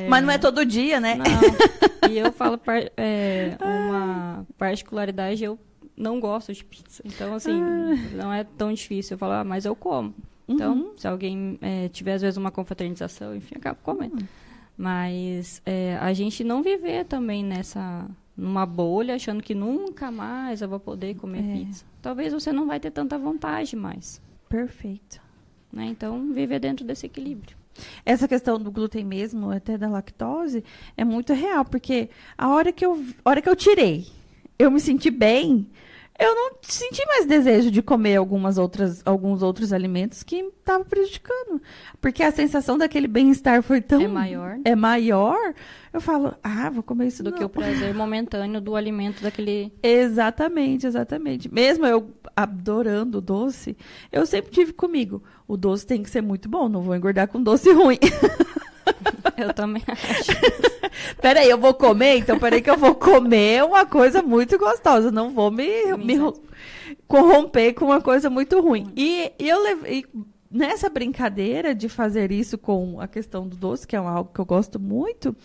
Mas 0.09 0.23
não 0.23 0.31
é 0.31 0.37
todo 0.37 0.65
dia, 0.65 0.99
né? 0.99 1.15
Não. 1.15 2.09
E 2.09 2.17
eu 2.17 2.31
falo 2.31 2.57
par- 2.57 2.89
é, 2.97 3.57
uma 3.61 4.45
particularidade, 4.57 5.43
eu 5.43 5.57
não 5.95 6.19
gosto 6.19 6.53
de 6.53 6.63
pizza. 6.63 7.01
Então, 7.05 7.33
assim, 7.33 7.59
não 8.13 8.31
é 8.31 8.43
tão 8.43 8.71
difícil. 8.73 9.15
Eu 9.15 9.17
falo, 9.17 9.33
ah, 9.33 9.43
mas 9.43 9.65
eu 9.65 9.75
como. 9.75 10.13
Então, 10.47 10.73
Uhum. 10.75 10.93
se 10.97 11.07
alguém 11.07 11.57
é, 11.61 11.89
tiver, 11.89 12.13
às 12.13 12.21
vezes, 12.21 12.37
uma 12.37 12.51
confraternização, 12.51 13.35
enfim, 13.35 13.55
acaba 13.55 13.77
comendo. 13.81 14.23
Mas 14.77 15.61
é, 15.65 15.97
a 15.99 16.13
gente 16.13 16.43
não 16.43 16.61
viver 16.61 17.05
também 17.05 17.43
nessa 17.43 18.07
numa 18.37 18.65
bolha, 18.67 19.15
achando 19.15 19.41
que 19.41 19.55
nunca 19.55 20.11
mais 20.11 20.61
eu 20.61 20.69
vou 20.69 20.79
poder 20.79 21.15
comer 21.15 21.39
É. 21.43 21.53
pizza. 21.57 21.83
Talvez 22.01 22.31
você 22.31 22.51
não 22.53 22.67
vai 22.67 22.79
ter 22.79 22.91
tanta 22.91 23.17
vontade 23.17 23.75
mais. 23.75 24.21
Perfeito. 24.49 25.21
Né? 25.71 25.85
Então, 25.85 26.33
viver 26.33 26.59
dentro 26.59 26.85
desse 26.85 27.05
equilíbrio. 27.05 27.55
Essa 28.05 28.27
questão 28.27 28.59
do 28.59 28.71
glúten 28.71 29.05
mesmo, 29.05 29.51
até 29.51 29.77
da 29.77 29.87
lactose, 29.87 30.63
é 30.95 31.03
muito 31.03 31.33
real, 31.33 31.63
porque 31.63 32.09
a 32.37 32.49
hora 32.49 32.71
que 32.71 32.85
eu, 32.85 33.03
a 33.23 33.29
hora 33.29 33.41
que 33.41 33.49
eu 33.49 33.55
tirei, 33.55 34.07
eu 34.57 34.71
me 34.71 34.79
senti 34.79 35.11
bem, 35.11 35.67
eu 36.19 36.33
não 36.35 36.51
senti 36.61 37.05
mais 37.05 37.25
desejo 37.25 37.69
de 37.69 37.81
comer 37.81 38.15
algumas 38.15 38.57
outras, 38.57 39.01
alguns 39.05 39.43
outros 39.43 39.71
alimentos 39.71 40.23
que 40.23 40.37
estavam 40.37 40.85
prejudicando. 40.85 41.61
Porque 42.01 42.23
a 42.23 42.31
sensação 42.31 42.77
daquele 42.77 43.07
bem-estar 43.07 43.61
foi 43.61 43.81
tão... 43.81 44.01
É 44.01 44.07
maior. 44.07 44.57
É 44.65 44.75
maior. 44.75 45.53
Eu 45.93 46.01
falo, 46.01 46.33
ah, 46.43 46.69
vou 46.69 46.81
comer 46.81 47.07
isso 47.07 47.23
Do 47.23 47.31
não. 47.31 47.37
que 47.37 47.43
o 47.43 47.49
prazer 47.49 47.93
momentâneo 47.93 48.59
do 48.59 48.75
alimento 48.75 49.21
daquele. 49.21 49.71
Exatamente, 49.83 50.87
exatamente. 50.87 51.53
Mesmo 51.53 51.85
eu 51.85 52.11
adorando 52.35 53.19
o 53.19 53.21
doce, 53.21 53.77
eu 54.11 54.25
sempre 54.25 54.51
tive 54.51 54.73
comigo. 54.73 55.23
O 55.47 55.55
doce 55.55 55.85
tem 55.85 56.01
que 56.01 56.09
ser 56.09 56.21
muito 56.21 56.49
bom, 56.49 56.67
não 56.67 56.81
vou 56.81 56.95
engordar 56.95 57.27
com 57.27 57.41
doce 57.41 57.71
ruim. 57.71 57.99
Eu 59.37 59.53
também 59.53 59.83
acho. 59.87 60.31
Peraí, 61.21 61.49
eu 61.49 61.57
vou 61.57 61.73
comer? 61.73 62.17
Então, 62.17 62.39
peraí 62.39 62.61
que 62.61 62.69
eu 62.69 62.77
vou 62.77 62.95
comer 62.95 63.63
uma 63.63 63.85
coisa 63.85 64.21
muito 64.23 64.57
gostosa. 64.57 65.11
Não 65.11 65.29
vou 65.29 65.51
me, 65.51 65.67
Me 65.95 66.05
me 66.05 66.15
ro- 66.15 66.41
corromper 67.07 67.73
com 67.75 67.85
uma 67.85 68.01
coisa 68.01 68.29
muito 68.29 68.59
ruim. 68.59 68.91
E, 68.95 69.31
e 69.39 69.47
eu 69.49 69.61
levei... 69.61 70.05
Nessa 70.49 70.89
brincadeira 70.89 71.75
de 71.75 71.89
fazer 71.89 72.31
isso 72.31 72.57
com 72.57 73.01
a 73.01 73.07
questão 73.07 73.45
do 73.45 73.57
doce, 73.57 73.85
que 73.85 73.97
é 73.97 73.99
algo 73.99 74.31
que 74.33 74.39
eu 74.39 74.45
gosto 74.45 74.79
muito, 74.79 75.35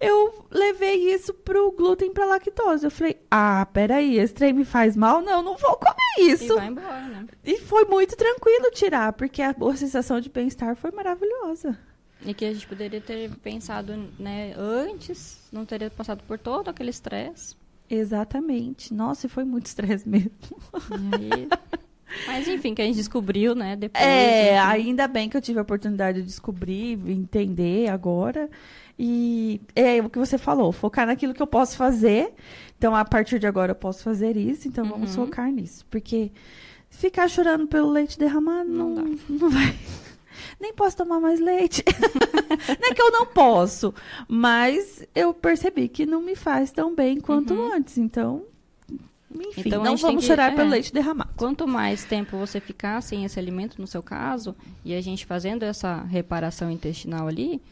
eu 0.00 0.44
levei 0.50 1.14
isso 1.14 1.32
pro 1.32 1.70
glúten 1.70 2.12
pra 2.12 2.24
lactose. 2.26 2.84
Eu 2.84 2.90
falei, 2.90 3.16
ah, 3.30 3.64
peraí, 3.72 4.18
esse 4.18 4.34
trem 4.34 4.52
me 4.52 4.64
faz 4.64 4.96
mal? 4.96 5.22
Não, 5.22 5.40
não 5.40 5.56
vou 5.56 5.76
comer 5.76 5.94
E 6.18 6.32
isso. 6.32 6.52
vai 6.56 6.66
embora, 6.66 7.00
né? 7.06 7.26
E 7.44 7.58
foi 7.58 7.84
muito 7.84 8.16
tranquilo 8.16 8.72
tirar, 8.72 9.12
porque 9.12 9.40
a, 9.40 9.50
a 9.56 9.76
sensação 9.76 10.20
de 10.20 10.28
bem-estar 10.28 10.74
foi 10.74 10.90
maravilhosa. 10.90 11.78
E 12.24 12.34
que 12.34 12.44
a 12.44 12.52
gente 12.52 12.66
poderia 12.66 13.00
ter 13.00 13.30
pensado, 13.36 13.94
né, 14.18 14.52
antes, 14.56 15.38
não 15.50 15.64
teria 15.64 15.90
passado 15.90 16.22
por 16.26 16.38
todo 16.38 16.68
aquele 16.68 16.90
estresse. 16.90 17.56
Exatamente. 17.88 18.92
Nossa, 18.92 19.26
e 19.26 19.28
foi 19.28 19.44
muito 19.44 19.66
estresse 19.66 20.08
mesmo. 20.08 20.30
Aí- 20.90 21.48
Mas 22.26 22.48
enfim, 22.48 22.74
que 22.74 22.82
a 22.82 22.84
gente 22.84 22.96
descobriu, 22.96 23.54
né, 23.54 23.76
depois. 23.76 24.04
É, 24.04 24.56
enfim. 24.56 24.58
ainda 24.88 25.06
bem 25.06 25.28
que 25.28 25.36
eu 25.36 25.40
tive 25.40 25.60
a 25.60 25.62
oportunidade 25.62 26.20
de 26.20 26.26
descobrir, 26.26 26.98
entender 27.08 27.88
agora. 27.88 28.50
E 28.98 29.60
é 29.76 30.00
o 30.02 30.10
que 30.10 30.18
você 30.18 30.36
falou, 30.36 30.72
focar 30.72 31.06
naquilo 31.06 31.32
que 31.32 31.40
eu 31.40 31.46
posso 31.46 31.76
fazer. 31.76 32.34
Então, 32.76 32.94
a 32.96 33.04
partir 33.04 33.38
de 33.38 33.46
agora 33.46 33.70
eu 33.72 33.76
posso 33.76 34.02
fazer 34.02 34.36
isso, 34.36 34.66
então 34.66 34.84
vamos 34.84 35.16
Uhum. 35.16 35.24
focar 35.26 35.50
nisso. 35.52 35.86
Porque 35.88 36.32
ficar 36.90 37.28
chorando 37.28 37.66
pelo 37.68 37.88
leite 37.90 38.18
derramado 38.18 38.68
Não 38.68 38.90
não, 38.90 38.94
dá. 38.94 39.18
não 39.28 39.48
vai. 39.50 39.78
Nem 40.60 40.72
posso 40.74 40.96
tomar 40.96 41.20
mais 41.20 41.40
leite. 41.40 41.82
não 42.80 42.88
é 42.90 42.94
que 42.94 43.02
eu 43.02 43.10
não 43.10 43.26
posso, 43.26 43.94
mas 44.28 45.04
eu 45.14 45.32
percebi 45.34 45.88
que 45.88 46.06
não 46.06 46.20
me 46.22 46.34
faz 46.36 46.70
tão 46.72 46.94
bem 46.94 47.20
quanto 47.20 47.54
Uhum. 47.54 47.74
antes. 47.74 47.98
Então, 47.98 48.42
enfim, 49.34 49.62
Então, 49.66 49.82
não 49.84 49.96
vamos 49.96 50.22
que- 50.22 50.26
chorar 50.28 50.54
pelo 50.54 50.68
é. 50.68 50.70
leite 50.72 50.92
derramado. 50.92 51.30
Quanto 51.36 51.66
mais 51.68 52.04
tempo 52.04 52.36
você 52.36 52.58
ficar 52.60 53.00
sem 53.02 53.24
esse 53.24 53.38
alimento, 53.38 53.80
no 53.80 53.86
seu 53.86 54.02
caso, 54.02 54.54
e 54.84 54.94
a 54.94 55.00
gente 55.00 55.24
fazendo 55.24 55.62
essa 55.62 56.02
reparação 56.02 56.70
intestinal 56.70 57.28
ali, 57.28 57.62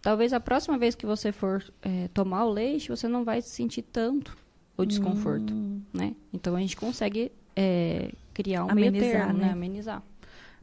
talvez 0.00 0.32
a 0.32 0.40
próxima 0.40 0.78
vez 0.78 0.94
que 0.94 1.04
você 1.06 1.30
for 1.32 1.62
eh, 1.82 2.08
tomar 2.14 2.44
o 2.46 2.50
leite, 2.50 2.88
você 2.88 3.06
não 3.06 3.24
vai 3.24 3.42
sentir 3.42 3.82
tanto 3.82 4.36
o 4.76 4.84
desconforto, 4.84 5.52
Hum. 5.52 5.80
né? 5.92 6.14
Então 6.32 6.56
a 6.56 6.60
gente 6.60 6.76
consegue 6.76 7.30
eh, 7.54 8.10
criar 8.32 8.64
um 8.64 8.70
Amenizar, 8.70 8.92
meio 9.00 9.12
termo, 9.12 9.32
né? 9.38 9.46
né? 9.46 9.52
Amenizar. 9.52 10.02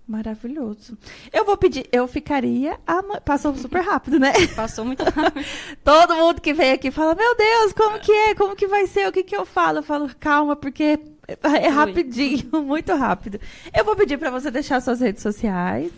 Maravilhoso. 0.07 0.97
Eu 1.31 1.45
vou 1.45 1.55
pedir, 1.55 1.87
eu 1.91 2.07
ficaria. 2.07 2.79
Passou 3.23 3.55
super 3.55 3.81
rápido, 3.81 4.19
né? 4.19 4.33
Passou 4.55 4.83
muito 4.83 5.03
rápido. 5.03 5.45
Todo 5.83 6.15
mundo 6.15 6.41
que 6.41 6.53
vem 6.53 6.71
aqui 6.71 6.91
fala: 6.91 7.15
Meu 7.15 7.35
Deus, 7.35 7.73
como 7.73 7.99
que 7.99 8.11
é? 8.11 8.35
Como 8.35 8.55
que 8.55 8.67
vai 8.67 8.87
ser? 8.87 9.07
O 9.07 9.11
que 9.11 9.23
que 9.23 9.35
eu 9.35 9.45
falo? 9.45 9.79
Eu 9.79 9.83
falo: 9.83 10.09
Calma, 10.19 10.55
porque 10.55 10.99
é 11.43 11.67
rapidinho, 11.67 12.49
muito 12.63 12.93
rápido. 12.95 13.39
Eu 13.75 13.85
vou 13.85 13.95
pedir 13.95 14.17
para 14.17 14.29
você 14.29 14.49
deixar 14.49 14.81
suas 14.81 14.99
redes 14.99 15.21
sociais, 15.21 15.91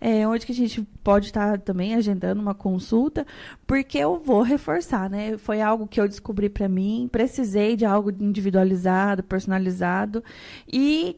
é, 0.00 0.26
onde 0.26 0.44
que 0.44 0.52
a 0.52 0.54
gente 0.54 0.82
pode 1.02 1.26
estar 1.26 1.58
também 1.60 1.94
agendando 1.94 2.40
uma 2.40 2.54
consulta, 2.54 3.26
porque 3.66 3.98
eu 3.98 4.18
vou 4.18 4.42
reforçar, 4.42 5.08
né? 5.08 5.38
Foi 5.38 5.60
algo 5.60 5.86
que 5.86 6.00
eu 6.00 6.08
descobri 6.08 6.48
para 6.48 6.68
mim, 6.68 7.08
precisei 7.10 7.76
de 7.76 7.84
algo 7.84 8.10
individualizado, 8.10 9.22
personalizado 9.22 10.22
e 10.70 11.16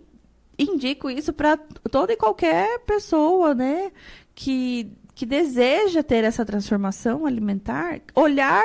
indico 0.59 1.11
isso 1.11 1.33
para 1.33 1.57
toda 1.91 2.13
e 2.13 2.17
qualquer 2.17 2.79
pessoa, 2.81 3.55
né, 3.55 3.91
que, 4.35 4.91
que 5.15 5.27
deseja 5.27 6.03
ter 6.03 6.25
essa 6.25 6.45
transformação 6.45 7.27
alimentar, 7.27 8.01
olhar 8.15 8.65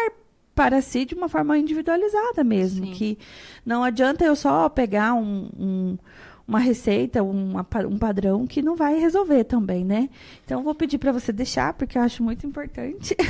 para 0.56 0.82
si 0.82 1.06
de 1.06 1.16
uma 1.16 1.30
forma 1.30 1.58
individualizada 1.58 2.44
mesmo, 2.44 2.86
Sim. 2.88 2.92
que 2.94 3.18
não 3.66 3.84
adianta 3.84 4.24
eu 4.26 4.36
só 4.36 4.68
pegar 4.70 5.14
um, 5.14 5.50
um- 5.58 5.98
uma 6.48 6.60
receita, 6.60 7.24
uma 7.24 7.66
um 7.88 7.98
padrão 7.98 8.46
que 8.46 8.62
não 8.62 8.76
vai 8.76 9.00
resolver 9.00 9.46
também, 9.46 9.86
né? 9.86 10.10
Então 10.44 10.60
eu 10.60 10.64
vou 10.66 10.76
pedir 10.76 10.98
para 10.98 11.14
você 11.14 11.32
deixar, 11.32 11.74
porque 11.74 11.98
eu 11.98 12.02
acho 12.02 12.24
muito 12.24 12.46
importante. 12.46 13.16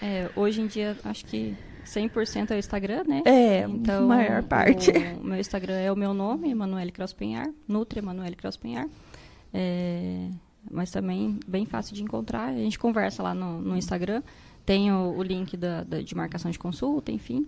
É, 0.00 0.28
hoje 0.34 0.62
em 0.62 0.66
dia, 0.66 0.96
acho 1.04 1.24
que 1.26 1.54
100% 1.94 2.50
é 2.50 2.54
o 2.54 2.58
Instagram, 2.58 3.04
né? 3.06 3.22
É, 3.24 3.60
Então, 3.68 4.06
maior 4.08 4.42
parte. 4.42 4.90
O 5.20 5.24
meu 5.24 5.38
Instagram 5.38 5.74
é 5.74 5.92
o 5.92 5.96
meu 5.96 6.12
nome, 6.14 6.50
Emanuele 6.50 6.90
Crosspenhar, 6.92 7.48
Nutri 7.68 7.98
Emanuele 7.98 8.36
Crosspenhar. 8.36 8.86
É, 9.52 10.28
mas 10.70 10.90
também 10.90 11.38
bem 11.46 11.66
fácil 11.66 11.94
de 11.94 12.02
encontrar. 12.02 12.48
A 12.48 12.52
gente 12.56 12.78
conversa 12.78 13.22
lá 13.22 13.34
no, 13.34 13.60
no 13.60 13.76
Instagram. 13.76 14.22
Tem 14.64 14.92
o, 14.92 15.14
o 15.16 15.22
link 15.22 15.56
da, 15.56 15.82
da- 15.82 16.00
de 16.00 16.14
marcação 16.14 16.50
de 16.50 16.58
consulta, 16.58 17.10
enfim. 17.12 17.46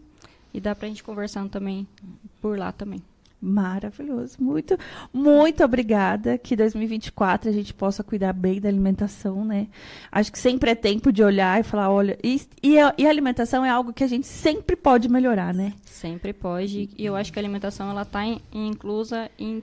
E 0.53 0.61
dá 0.61 0.75
pra 0.75 0.89
gente 0.89 1.03
conversando 1.03 1.49
também 1.49 1.87
por 2.41 2.59
lá 2.59 2.73
também. 2.73 3.01
Maravilhoso. 3.45 4.39
Muito, 4.41 4.75
muito 5.13 5.63
obrigada. 5.63 6.39
Que 6.39 6.57
2024 6.57 7.51
a 7.51 7.53
gente 7.53 7.75
possa 7.75 8.03
cuidar 8.03 8.33
bem 8.33 8.59
da 8.59 8.71
alimentação, 8.71 9.45
né? 9.45 9.69
Acho 10.11 10.33
que 10.33 10.39
sempre 10.39 10.71
é 10.71 10.75
tempo 10.75 11.13
de 11.13 11.23
olhar 11.23 11.61
e 11.61 11.63
falar, 11.63 11.91
olha, 11.91 12.19
e, 12.25 12.41
e, 12.63 12.79
a, 12.79 12.95
e 12.97 13.07
a 13.07 13.11
alimentação 13.11 13.63
é 13.63 13.69
algo 13.69 13.93
que 13.93 14.03
a 14.03 14.07
gente 14.07 14.27
sempre 14.27 14.75
pode 14.75 15.11
melhorar, 15.11 15.53
né? 15.53 15.75
Sempre 15.85 16.33
pode. 16.33 16.89
E 16.97 17.05
eu 17.05 17.15
acho 17.15 17.31
que 17.31 17.39
a 17.39 17.43
alimentação 17.43 17.91
ela 17.91 18.01
está 18.01 18.23
inclusa 18.51 19.31
em 19.39 19.63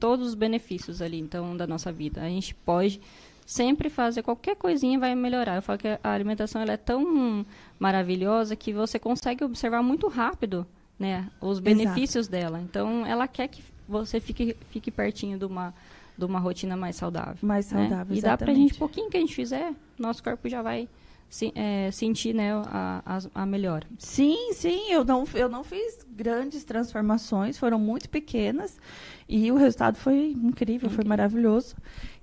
todos 0.00 0.26
os 0.26 0.34
benefícios 0.34 1.00
ali, 1.00 1.20
então, 1.20 1.56
da 1.56 1.66
nossa 1.66 1.92
vida. 1.92 2.22
A 2.22 2.28
gente 2.28 2.56
pode 2.56 3.00
sempre 3.46 3.88
fazer 3.88 4.24
qualquer 4.24 4.56
coisinha 4.56 4.98
vai 4.98 5.14
melhorar. 5.14 5.54
Eu 5.54 5.62
falo 5.62 5.78
que 5.78 5.86
a 5.86 6.12
alimentação 6.12 6.60
ela 6.60 6.72
é 6.72 6.76
tão 6.76 7.46
maravilhosa 7.78 8.56
que 8.56 8.72
você 8.72 8.98
consegue 8.98 9.44
observar 9.44 9.80
muito 9.80 10.08
rápido, 10.08 10.66
né, 10.98 11.28
os 11.40 11.58
benefícios 11.60 12.28
dela. 12.28 12.60
Então, 12.60 13.04
ela 13.06 13.26
quer 13.28 13.48
que 13.48 13.62
você 13.88 14.18
fique 14.20 14.56
fique 14.70 14.90
pertinho 14.90 15.38
de 15.38 15.44
uma 15.44 15.74
de 16.18 16.24
uma 16.24 16.38
rotina 16.38 16.76
mais 16.78 16.96
saudável. 16.96 17.36
Mais 17.42 17.70
né? 17.70 17.88
saudável, 17.88 18.16
E 18.16 18.20
dá 18.22 18.36
pra 18.38 18.46
exatamente. 18.46 18.70
gente, 18.70 18.78
pouquinho 18.78 19.10
que 19.10 19.18
a 19.18 19.20
gente 19.20 19.34
fizer, 19.34 19.74
nosso 19.98 20.22
corpo 20.22 20.48
já 20.48 20.62
vai 20.62 20.88
se- 21.28 21.52
é, 21.54 21.90
sentir, 21.90 22.34
né, 22.34 22.54
a, 22.54 23.02
a, 23.34 23.42
a 23.42 23.44
melhora. 23.46 23.86
Sim, 23.98 24.50
sim, 24.54 24.90
eu 24.90 25.04
não, 25.04 25.24
eu 25.34 25.46
não 25.46 25.62
fiz 25.62 26.06
grandes 26.08 26.64
transformações, 26.64 27.58
foram 27.58 27.78
muito 27.78 28.08
pequenas 28.08 28.78
e 29.28 29.52
o 29.52 29.56
resultado 29.56 29.96
foi 29.98 30.30
incrível, 30.30 30.88
foi 30.88 30.94
Incrível. 30.94 31.08
maravilhoso. 31.10 31.76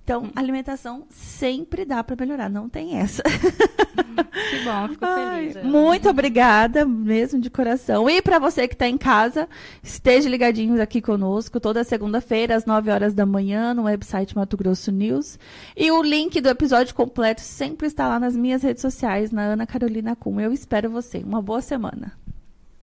Então, 0.04 0.30
alimentação 0.36 1.06
sempre 1.10 1.86
dá 1.86 2.04
para 2.04 2.18
melhorar, 2.20 2.50
não 2.50 2.68
tem 2.68 2.98
essa. 2.98 3.24
Que 3.24 4.60
bom, 4.66 4.88
fico 4.90 5.06
Ai, 5.06 5.50
feliz. 5.50 5.56
é. 5.56 5.64
muito 5.64 6.10
obrigada, 6.10 6.86
mesmo 6.86 7.40
de 7.40 7.50
coração. 7.50 8.10
E 8.10 8.22
para 8.22 8.38
você 8.38 8.68
que 8.68 8.76
está 8.76 8.88
em 8.88 8.98
casa, 8.98 9.48
esteja 9.82 10.30
ligadinho 10.30 10.80
aqui 10.82 11.02
conosco 11.02 11.60
toda 11.60 11.84
segunda-feira, 11.84 12.56
às 12.56 12.66
9 12.66 12.92
horas 12.92 13.14
da 13.14 13.26
manhã, 13.26 13.74
no 13.74 13.84
website 13.84 14.36
Mato 14.36 14.58
Grosso 14.58 14.92
News. 14.92 15.40
E 15.76 15.90
o 15.90 16.04
link 16.04 16.40
do 16.42 16.50
episódio 16.50 16.94
completo 16.94 17.42
sempre 17.42 17.88
está 17.88 18.08
lá 18.08 18.20
nas 18.20 18.36
minhas 18.36 18.62
redes 18.62 18.82
sociais, 18.82 19.32
na 19.32 19.44
Ana 19.44 19.66
Carolina 19.66 20.16
Cum. 20.16 20.40
Eu 20.40 20.52
espero 20.52 20.90
você. 20.90 21.20
Uma 21.20 21.42
boa 21.42 21.62
semana. 21.62 22.12